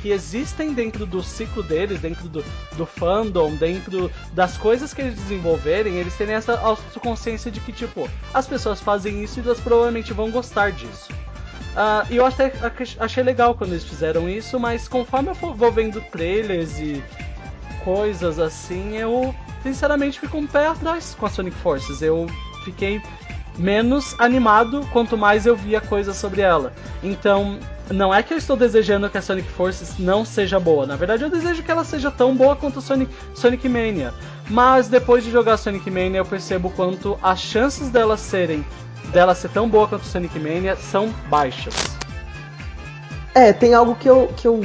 que 0.00 0.10
existem 0.10 0.72
dentro 0.72 1.06
do 1.06 1.22
ciclo 1.22 1.62
deles, 1.62 2.00
dentro 2.00 2.28
do, 2.28 2.44
do 2.76 2.86
fandom, 2.86 3.54
dentro 3.54 4.10
das 4.32 4.56
coisas 4.56 4.92
que 4.92 5.00
eles 5.00 5.14
desenvolverem, 5.14 5.96
eles 5.96 6.14
terem 6.14 6.34
essa 6.34 6.58
autoconsciência 6.60 7.50
de 7.50 7.58
que, 7.60 7.72
tipo, 7.72 8.08
as 8.32 8.46
pessoas 8.46 8.80
fazem 8.80 9.24
isso 9.24 9.40
e 9.40 9.42
elas 9.42 9.58
provavelmente 9.58 10.12
vão 10.12 10.30
gostar 10.30 10.72
disso. 10.72 11.10
Uh, 11.72 12.12
e 12.12 12.16
eu 12.16 12.26
até 12.26 12.52
achei 12.98 13.22
legal 13.22 13.54
quando 13.54 13.70
eles 13.70 13.84
fizeram 13.84 14.28
isso, 14.28 14.58
mas 14.58 14.88
conforme 14.88 15.30
eu 15.30 15.34
vou 15.34 15.72
vendo 15.72 16.00
trailers 16.10 16.78
e 16.78 17.02
coisas 17.84 18.38
assim, 18.38 18.96
eu 18.96 19.34
sinceramente 19.62 20.20
fico 20.20 20.36
um 20.38 20.46
pé 20.46 20.66
atrás 20.66 21.16
com 21.18 21.26
a 21.26 21.30
Sonic 21.30 21.56
Forces. 21.56 22.02
Eu 22.02 22.26
fiquei 22.64 23.02
menos 23.58 24.14
animado 24.18 24.86
quanto 24.92 25.16
mais 25.16 25.44
eu 25.44 25.56
via 25.56 25.80
coisas 25.80 26.16
sobre 26.16 26.40
ela. 26.40 26.72
Então, 27.02 27.58
não 27.90 28.14
é 28.14 28.22
que 28.22 28.32
eu 28.32 28.38
estou 28.38 28.56
desejando 28.56 29.10
que 29.10 29.18
a 29.18 29.22
Sonic 29.22 29.48
Forces 29.48 29.98
não 29.98 30.24
seja 30.24 30.60
boa. 30.60 30.86
Na 30.86 30.96
verdade, 30.96 31.24
eu 31.24 31.30
desejo 31.30 31.62
que 31.62 31.70
ela 31.70 31.84
seja 31.84 32.10
tão 32.10 32.36
boa 32.36 32.54
quanto 32.54 32.80
Sonic, 32.80 33.12
Sonic 33.34 33.68
Mania. 33.68 34.14
Mas 34.48 34.88
depois 34.88 35.24
de 35.24 35.30
jogar 35.30 35.56
Sonic 35.56 35.90
Mania, 35.90 36.18
eu 36.18 36.24
percebo 36.24 36.70
quanto 36.70 37.18
as 37.22 37.40
chances 37.40 37.90
dela 37.90 38.16
serem 38.16 38.64
dela 39.12 39.34
ser 39.34 39.48
tão 39.48 39.68
boa 39.68 39.88
quanto 39.88 40.04
Sonic 40.04 40.38
Mania 40.38 40.76
são 40.76 41.08
baixas. 41.28 41.74
É, 43.34 43.52
tem 43.52 43.72
algo 43.72 43.94
que 43.94 44.08
eu, 44.08 44.32
que 44.36 44.46
eu 44.46 44.62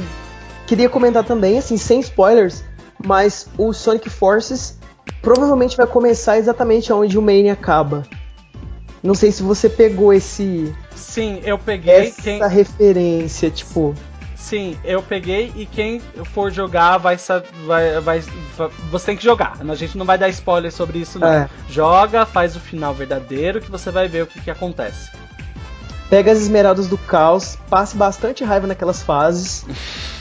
queria 0.66 0.88
comentar 0.88 1.24
também, 1.24 1.58
assim, 1.58 1.76
sem 1.76 2.00
spoilers, 2.00 2.64
mas 3.04 3.46
o 3.58 3.72
Sonic 3.72 4.08
Forces 4.10 4.78
provavelmente 5.22 5.76
vai 5.76 5.86
começar 5.86 6.38
exatamente 6.38 6.92
onde 6.92 7.18
o 7.18 7.22
Mania 7.22 7.52
acaba. 7.52 8.02
Não 9.02 9.14
sei 9.14 9.30
se 9.30 9.42
você 9.42 9.68
pegou 9.68 10.12
esse. 10.12 10.74
Sim, 10.96 11.40
eu 11.44 11.58
peguei. 11.58 12.08
Essa 12.08 12.22
quem... 12.22 12.48
referência, 12.48 13.50
tipo. 13.50 13.94
Sim, 14.34 14.78
eu 14.84 15.02
peguei 15.02 15.52
e 15.56 15.66
quem 15.66 16.00
for 16.32 16.50
jogar 16.50 16.98
vai, 16.98 17.16
vai, 17.66 18.00
vai, 18.00 18.20
vai, 18.20 18.70
Você 18.90 19.06
tem 19.06 19.16
que 19.16 19.24
jogar. 19.24 19.58
A 19.60 19.74
gente 19.74 19.96
não 19.96 20.04
vai 20.04 20.18
dar 20.18 20.28
spoiler 20.28 20.72
sobre 20.72 20.98
isso, 20.98 21.18
não. 21.18 21.28
É. 21.28 21.48
Joga, 21.68 22.26
faz 22.26 22.56
o 22.56 22.60
final 22.60 22.94
verdadeiro 22.94 23.60
que 23.60 23.70
você 23.70 23.90
vai 23.90 24.06
ver 24.06 24.22
o 24.22 24.26
que, 24.26 24.40
que 24.40 24.50
acontece. 24.50 25.10
Pega 26.10 26.30
as 26.30 26.38
esmeraldas 26.38 26.86
do 26.86 26.98
caos, 26.98 27.58
passe 27.68 27.96
bastante 27.96 28.44
raiva 28.44 28.66
naquelas 28.66 29.02
fases. 29.02 29.64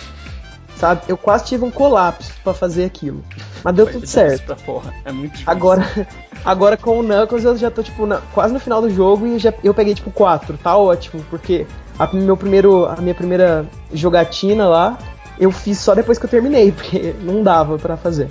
sabe? 0.83 1.01
Eu 1.07 1.15
quase 1.15 1.45
tive 1.45 1.63
um 1.63 1.71
colapso 1.71 2.33
para 2.43 2.53
fazer 2.53 2.83
aquilo. 2.83 3.23
Mas 3.63 3.73
deu 3.73 3.89
tudo 3.89 4.05
certo. 4.05 4.53
Porra. 4.65 4.93
É 5.05 5.13
muito 5.13 5.31
difícil. 5.31 5.49
Agora, 5.49 6.07
agora 6.43 6.75
com 6.75 6.99
o 6.99 7.03
Knuckles 7.03 7.45
eu 7.45 7.55
já 7.55 7.71
tô, 7.71 7.81
tipo, 7.81 8.05
na, 8.05 8.17
quase 8.33 8.53
no 8.53 8.59
final 8.59 8.81
do 8.81 8.89
jogo 8.89 9.25
e 9.25 9.39
já, 9.39 9.53
eu 9.63 9.73
peguei, 9.73 9.95
tipo, 9.95 10.11
4. 10.11 10.57
Tá 10.57 10.75
ótimo, 10.75 11.23
porque 11.29 11.65
a, 11.97 12.05
meu 12.13 12.35
primeiro, 12.35 12.85
a 12.85 12.97
minha 12.97 13.15
primeira 13.15 13.65
jogatina 13.93 14.67
lá 14.67 14.97
eu 15.39 15.51
fiz 15.51 15.79
só 15.79 15.95
depois 15.95 16.19
que 16.19 16.25
eu 16.25 16.29
terminei, 16.29 16.71
porque 16.73 17.15
não 17.21 17.41
dava 17.41 17.77
para 17.77 17.95
fazer. 17.95 18.27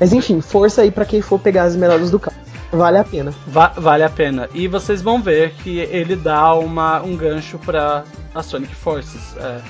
Mas 0.00 0.12
enfim, 0.12 0.40
força 0.40 0.82
aí 0.82 0.90
para 0.90 1.04
quem 1.04 1.20
for 1.20 1.38
pegar 1.38 1.62
as 1.62 1.76
melhores 1.76 2.10
do 2.10 2.18
carro. 2.18 2.36
Vale 2.72 2.98
a 2.98 3.04
pena. 3.04 3.32
Va 3.46 3.68
vale 3.68 4.02
a 4.02 4.10
pena. 4.10 4.48
E 4.52 4.66
vocês 4.66 5.00
vão 5.00 5.22
ver 5.22 5.54
que 5.62 5.78
ele 5.78 6.16
dá 6.16 6.54
uma, 6.54 7.00
um 7.02 7.16
gancho 7.16 7.56
para 7.58 8.04
a 8.34 8.42
Sonic 8.42 8.74
Forces. 8.74 9.36
É, 9.36 9.60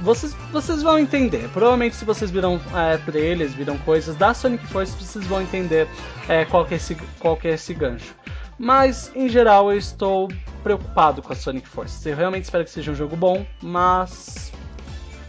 vocês, 0.00 0.34
vocês 0.52 0.82
vão 0.82 0.98
entender. 0.98 1.48
Provavelmente 1.50 1.96
se 1.96 2.04
vocês 2.04 2.30
viram 2.30 2.60
é, 2.74 2.96
trailers, 2.98 3.54
viram 3.54 3.78
coisas 3.78 4.16
da 4.16 4.34
Sonic 4.34 4.66
Forces, 4.66 4.94
vocês 4.94 5.26
vão 5.26 5.40
entender 5.42 5.88
é, 6.28 6.44
qual, 6.44 6.66
que 6.66 6.74
é 6.74 6.76
esse, 6.76 6.96
qual 7.18 7.36
que 7.36 7.48
é 7.48 7.52
esse 7.52 7.72
gancho. 7.72 8.14
Mas, 8.58 9.10
em 9.14 9.28
geral, 9.28 9.72
eu 9.72 9.78
estou 9.78 10.28
preocupado 10.62 11.22
com 11.22 11.32
a 11.32 11.36
Sonic 11.36 11.68
Forces. 11.68 12.04
Eu 12.06 12.16
realmente 12.16 12.44
espero 12.44 12.64
que 12.64 12.70
seja 12.70 12.90
um 12.90 12.94
jogo 12.94 13.16
bom, 13.16 13.44
mas 13.62 14.52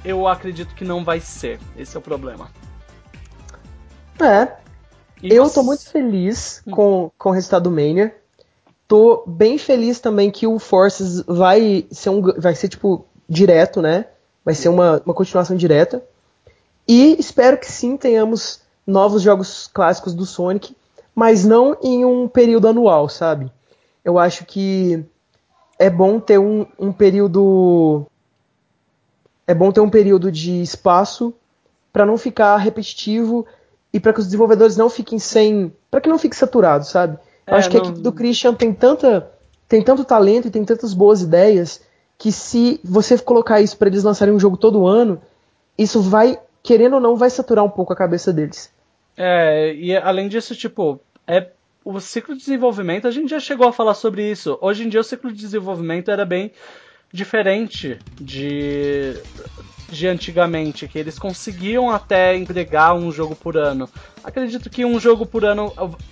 eu 0.03 0.27
acredito 0.27 0.75
que 0.75 0.85
não 0.85 1.03
vai 1.03 1.19
ser. 1.19 1.59
Esse 1.77 1.95
é 1.95 1.99
o 1.99 2.01
problema. 2.01 2.49
É. 4.21 4.53
E 5.21 5.33
eu 5.33 5.45
você... 5.45 5.55
tô 5.55 5.63
muito 5.63 5.89
feliz 5.89 6.61
hum. 6.67 6.71
com, 6.71 7.11
com 7.17 7.29
o 7.29 7.31
resultado 7.31 7.63
do 7.63 7.71
Mania. 7.71 8.15
Tô 8.87 9.23
bem 9.25 9.57
feliz 9.57 9.99
também 9.99 10.29
que 10.29 10.45
o 10.45 10.59
Forces 10.59 11.23
vai 11.25 11.87
ser 11.89 12.09
um. 12.09 12.21
Vai 12.21 12.53
ser, 12.53 12.69
tipo, 12.69 13.07
direto, 13.27 13.81
né? 13.81 14.05
Vai 14.45 14.53
ser 14.53 14.69
uma, 14.69 15.01
uma 15.03 15.13
continuação 15.13 15.57
direta. 15.57 16.03
E 16.87 17.19
espero 17.19 17.57
que 17.57 17.69
sim 17.69 17.97
tenhamos 17.97 18.61
novos 18.85 19.23
jogos 19.23 19.67
clássicos 19.73 20.13
do 20.13 20.25
Sonic, 20.25 20.77
mas 21.15 21.43
não 21.43 21.75
em 21.81 22.05
um 22.05 22.27
período 22.27 22.67
anual, 22.67 23.09
sabe? 23.09 23.51
Eu 24.03 24.19
acho 24.19 24.45
que 24.45 25.03
é 25.79 25.89
bom 25.89 26.19
ter 26.19 26.37
um, 26.37 26.67
um 26.77 26.91
período 26.91 28.05
é 29.47 29.53
bom 29.53 29.71
ter 29.71 29.79
um 29.79 29.89
período 29.89 30.31
de 30.31 30.61
espaço 30.61 31.33
para 31.93 32.05
não 32.05 32.17
ficar 32.17 32.57
repetitivo 32.57 33.45
e 33.93 33.99
para 33.99 34.11
que 34.11 34.19
os 34.19 34.25
desenvolvedores 34.25 34.75
não 34.75 34.89
fiquem 34.89 35.19
sem, 35.19 35.73
para 35.89 36.01
que 36.01 36.09
não 36.09 36.17
fique 36.17 36.35
saturado, 36.35 36.85
sabe? 36.85 37.17
É, 37.45 37.51
Eu 37.51 37.57
acho 37.57 37.69
que 37.69 37.77
a 37.77 37.79
equipe 37.79 37.99
do 38.01 38.11
Christian 38.11 38.53
tem 38.53 38.73
tanta 38.73 39.31
tem 39.67 39.81
tanto 39.83 40.03
talento 40.03 40.47
e 40.47 40.51
tem 40.51 40.63
tantas 40.63 40.93
boas 40.93 41.21
ideias 41.21 41.81
que 42.17 42.31
se 42.31 42.79
você 42.83 43.17
colocar 43.17 43.61
isso 43.61 43.77
para 43.77 43.87
eles 43.87 44.03
lançarem 44.03 44.33
um 44.33 44.39
jogo 44.39 44.57
todo 44.57 44.87
ano, 44.87 45.21
isso 45.77 46.01
vai, 46.01 46.39
querendo 46.63 46.95
ou 46.95 46.99
não, 46.99 47.15
vai 47.15 47.29
saturar 47.29 47.63
um 47.63 47.69
pouco 47.69 47.93
a 47.93 47.95
cabeça 47.95 48.31
deles. 48.31 48.73
É, 49.17 49.73
e 49.73 49.95
além 49.95 50.27
disso, 50.27 50.55
tipo, 50.55 50.99
é 51.27 51.49
o 51.83 51.99
ciclo 51.99 52.33
de 52.33 52.39
desenvolvimento, 52.39 53.07
a 53.07 53.11
gente 53.11 53.29
já 53.29 53.39
chegou 53.39 53.67
a 53.67 53.73
falar 53.73 53.93
sobre 53.93 54.29
isso. 54.29 54.57
Hoje 54.59 54.83
em 54.83 54.89
dia 54.89 54.99
o 54.99 55.03
ciclo 55.03 55.31
de 55.31 55.39
desenvolvimento 55.39 56.09
era 56.09 56.25
bem 56.25 56.51
diferente 57.15 57.97
de 58.19 59.15
de 59.89 60.07
antigamente, 60.07 60.87
que 60.87 60.97
eles 60.97 61.17
conseguiam 61.19 61.91
até 61.91 62.35
entregar 62.35 62.93
um 62.93 63.11
jogo 63.11 63.35
por 63.35 63.55
ano. 63.55 63.89
Acredito 64.23 64.69
que 64.69 64.83
um 64.83 64.99
jogo 64.99 65.25
por 65.25 65.45
ano, 65.45 65.71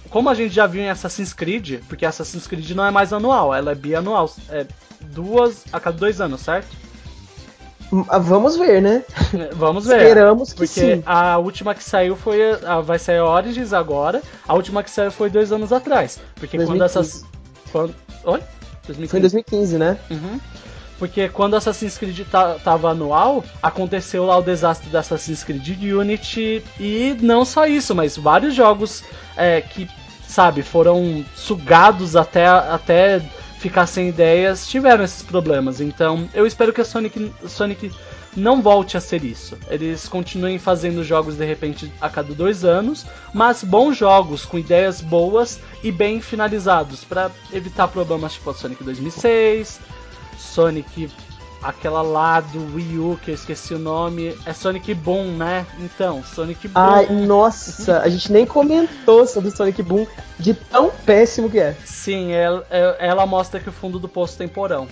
como 0.10 0.30
a 0.30 0.34
gente 0.34 0.54
já 0.54 0.68
viu 0.68 0.82
em 0.82 0.90
Assassin's 0.90 1.34
Creed, 1.34 1.82
porque 1.90 2.06
Assassin's 2.06 2.48
Creed 2.48 2.70
não 2.72 2.86
é 2.86 2.92
mais 2.92 3.12
anual, 3.12 3.54
ela 3.54 3.72
é 3.72 3.76
bianual, 3.76 4.32
é 4.50 4.66
duas 5.02 5.66
a 5.74 5.80
cada 5.80 5.98
dois 5.98 6.22
anos, 6.22 6.42
certo? 6.42 6.68
Ah, 8.10 8.18
vamos 8.18 8.58
ver, 8.58 8.82
né? 8.82 9.04
Vamos 9.54 9.86
ver. 9.86 9.98
Esperamos 9.98 10.52
que 10.52 10.58
porque 10.58 10.96
sim. 10.96 11.04
a 11.06 11.38
última 11.38 11.76
que 11.76 11.84
saiu 11.84 12.16
foi. 12.16 12.40
A, 12.66 12.82
vai 12.82 12.98
sair 12.98 13.20
Origins 13.20 13.72
agora. 13.72 14.20
A 14.48 14.56
última 14.56 14.82
que 14.82 14.90
saiu 14.90 15.12
foi 15.12 15.30
dois 15.30 15.52
anos 15.52 15.72
atrás. 15.72 16.20
Porque 16.34 16.58
2015. 16.58 16.66
quando 16.68 16.84
essas. 16.84 17.24
Quando, 17.72 17.94
oi? 18.24 18.42
2015. 18.88 19.08
Foi 19.08 19.20
em 19.20 19.22
2015, 19.22 19.78
né? 19.78 20.00
Uhum. 20.10 20.40
Porque 21.00 21.28
quando 21.30 21.56
Assassin's 21.56 21.98
Creed 21.98 22.22
tava 22.64 22.92
anual, 22.92 23.44
aconteceu 23.62 24.26
lá 24.26 24.38
o 24.38 24.42
desastre 24.42 24.90
da 24.90 25.00
Assassin's 25.00 25.44
Creed 25.44 25.68
Unity 25.68 26.64
e 26.80 27.18
não 27.22 27.44
só 27.44 27.66
isso, 27.66 27.94
mas 27.96 28.16
vários 28.16 28.54
jogos 28.54 29.04
é, 29.36 29.62
que, 29.62 29.90
sabe, 30.28 30.62
foram 30.62 31.26
sugados 31.36 32.16
até, 32.16 32.46
até 32.48 33.22
ficar 33.64 33.88
sem 33.88 34.10
ideias 34.10 34.68
tiveram 34.68 35.04
esses 35.04 35.24
problemas. 35.24 35.80
Então 35.80 36.30
eu 36.34 36.46
espero 36.46 36.74
que 36.74 36.82
a 36.82 36.86
Sonic, 36.86 37.34
Sonic 37.48 37.92
não 38.36 38.62
volte 38.62 38.98
a 38.98 39.02
ser 39.02 39.24
isso. 39.24 39.58
Eles 39.70 40.08
continuem 40.08 40.60
fazendo 40.60 41.04
jogos 41.04 41.38
de 41.38 41.46
repente 41.46 41.92
a 42.02 42.10
cada 42.10 42.34
dois 42.34 42.66
anos, 42.66 43.06
mas 43.34 43.64
bons 43.64 43.98
jogos 43.98 44.44
com 44.46 44.58
ideias 44.58 45.02
boas 45.02 45.60
e 45.84 45.92
bem 45.92 46.20
finalizados 46.20 47.04
para 47.04 47.32
evitar 47.52 47.88
problemas 47.88 48.34
tipo 48.34 48.50
a 48.50 48.54
Sonic 48.54 48.84
2006, 48.84 49.80
Sonic, 50.38 51.10
aquela 51.62 52.02
lá 52.02 52.42
do 52.42 52.76
Wii 52.76 53.00
U, 53.00 53.20
que 53.22 53.32
eu 53.32 53.36
esqueci 53.36 53.74
o 53.74 53.80
nome, 53.80 54.38
é 54.46 54.54
Sonic 54.54 54.94
Boom, 54.94 55.38
né? 55.38 55.66
Então, 55.80 56.24
Sonic 56.24 56.68
Boom. 56.68 56.82
Ai, 56.82 57.08
nossa, 57.08 58.00
a 58.00 58.10
gente 58.10 58.32
nem 58.32 58.46
comentou 58.46 59.26
sobre 59.26 59.52
Sonic 59.52 59.82
Boom, 59.82 60.06
de 60.38 60.54
tão 60.54 60.92
péssimo 61.06 61.50
que 61.50 61.60
é. 61.60 61.76
Sim, 61.86 62.32
ela, 62.32 62.66
ela 63.00 63.26
mostra 63.26 63.60
que 63.60 63.70
o 63.70 63.74
fundo 63.74 63.98
do 64.00 64.10
poço 64.10 64.38
tem 64.38 64.48
porão. 64.48 64.88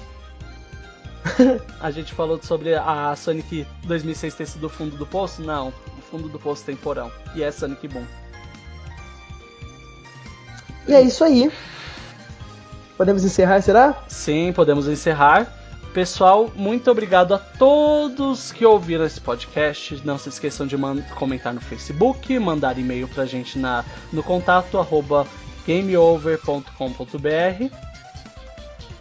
a 1.80 1.92
gente 1.92 2.14
falou 2.14 2.40
sobre 2.42 2.74
a 2.74 3.16
Sonic 3.16 3.68
2006 3.84 4.34
ter 4.34 4.48
sido 4.48 4.66
o 4.66 4.70
fundo 4.70 4.96
do 4.96 5.06
poço? 5.06 5.42
Não, 5.42 5.70
o 5.98 6.02
fundo 6.10 6.28
do 6.30 6.40
poço 6.40 6.64
tem 6.64 6.76
porão. 6.76 7.12
E 7.36 7.44
é 7.44 7.52
Sonic 7.52 7.88
Boom. 7.88 8.06
E 10.88 10.94
é 10.94 11.02
isso 11.02 11.24
aí. 11.24 11.52
Podemos 13.02 13.24
encerrar, 13.24 13.60
será? 13.64 13.96
Sim, 14.08 14.54
podemos 14.54 14.88
encerrar. 14.88 15.52
Pessoal, 15.92 16.52
muito 16.56 16.92
obrigado 16.92 17.34
a 17.34 17.40
todos 17.40 18.52
que 18.52 18.64
ouviram 18.64 19.04
esse 19.04 19.20
podcast. 19.20 20.00
Não 20.06 20.20
se 20.20 20.30
esqueçam 20.30 20.68
de 20.68 20.78
comentar 21.16 21.52
no 21.52 21.60
Facebook, 21.60 22.38
mandar 22.38 22.78
e-mail 22.78 23.08
pra 23.08 23.26
gente 23.26 23.58
na, 23.58 23.84
no 24.14 24.22
contato 24.22 24.78
arroba 24.78 25.26
gameover.com.br. 25.66 27.64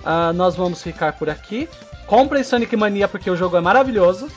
Uh, 0.00 0.32
nós 0.32 0.56
vamos 0.56 0.82
ficar 0.82 1.18
por 1.18 1.28
aqui. 1.28 1.68
Comprem 2.06 2.42
Sonic 2.42 2.74
Mania 2.74 3.06
porque 3.06 3.30
o 3.30 3.36
jogo 3.36 3.58
é 3.58 3.60
maravilhoso. 3.60 4.28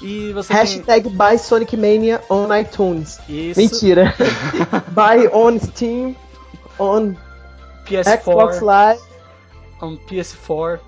E 0.00 0.32
você 0.32 0.52
Hashtag 0.52 1.08
tem... 1.08 1.12
buy 1.12 1.36
Sonic 1.36 1.76
Mania 1.76 2.22
on 2.30 2.54
iTunes. 2.56 3.18
Isso. 3.28 3.58
Mentira. 3.58 4.14
buy 4.94 5.26
on 5.32 5.58
Steam, 5.58 6.14
on 6.78 7.16
PS4, 7.92 8.22
Xbox 8.22 8.60
Live, 8.60 9.02
um 9.82 9.96
PS4. 9.96 10.80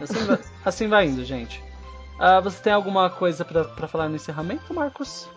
Assim 0.00 0.24
vai, 0.24 0.38
assim 0.64 0.88
vai 0.88 1.06
indo, 1.06 1.24
gente. 1.24 1.62
Uh, 2.18 2.42
você 2.42 2.62
tem 2.62 2.72
alguma 2.72 3.08
coisa 3.08 3.44
para 3.44 3.88
falar 3.88 4.08
no 4.08 4.16
encerramento, 4.16 4.74
Marcos? 4.74 5.28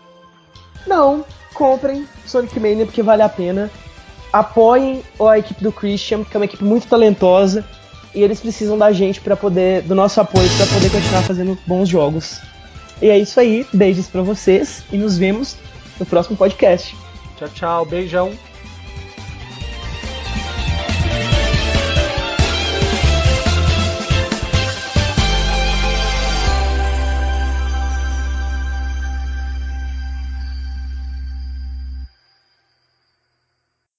Não, 0.86 1.24
comprem 1.54 2.06
Sonic 2.26 2.58
Mania 2.60 2.84
porque 2.84 3.02
vale 3.02 3.22
a 3.22 3.28
pena. 3.28 3.70
Apoiem 4.32 5.02
a 5.20 5.38
equipe 5.38 5.62
do 5.62 5.72
Christian, 5.72 6.24
que 6.24 6.36
é 6.36 6.38
uma 6.38 6.44
equipe 6.44 6.64
muito 6.64 6.88
talentosa, 6.88 7.64
e 8.14 8.22
eles 8.22 8.40
precisam 8.40 8.76
da 8.76 8.92
gente 8.92 9.20
para 9.20 9.36
poder, 9.36 9.82
do 9.82 9.94
nosso 9.94 10.20
apoio 10.20 10.48
para 10.56 10.66
poder 10.66 10.90
continuar 10.90 11.22
fazendo 11.22 11.58
bons 11.66 11.88
jogos. 11.88 12.40
E 13.00 13.08
é 13.08 13.18
isso 13.18 13.38
aí, 13.40 13.66
beijos 13.72 14.08
para 14.08 14.22
vocês 14.22 14.84
e 14.92 14.96
nos 14.96 15.16
vemos 15.16 15.56
no 15.98 16.04
próximo 16.04 16.36
podcast. 16.36 16.96
Tchau, 17.36 17.48
tchau, 17.48 17.86
beijão. 17.86 18.32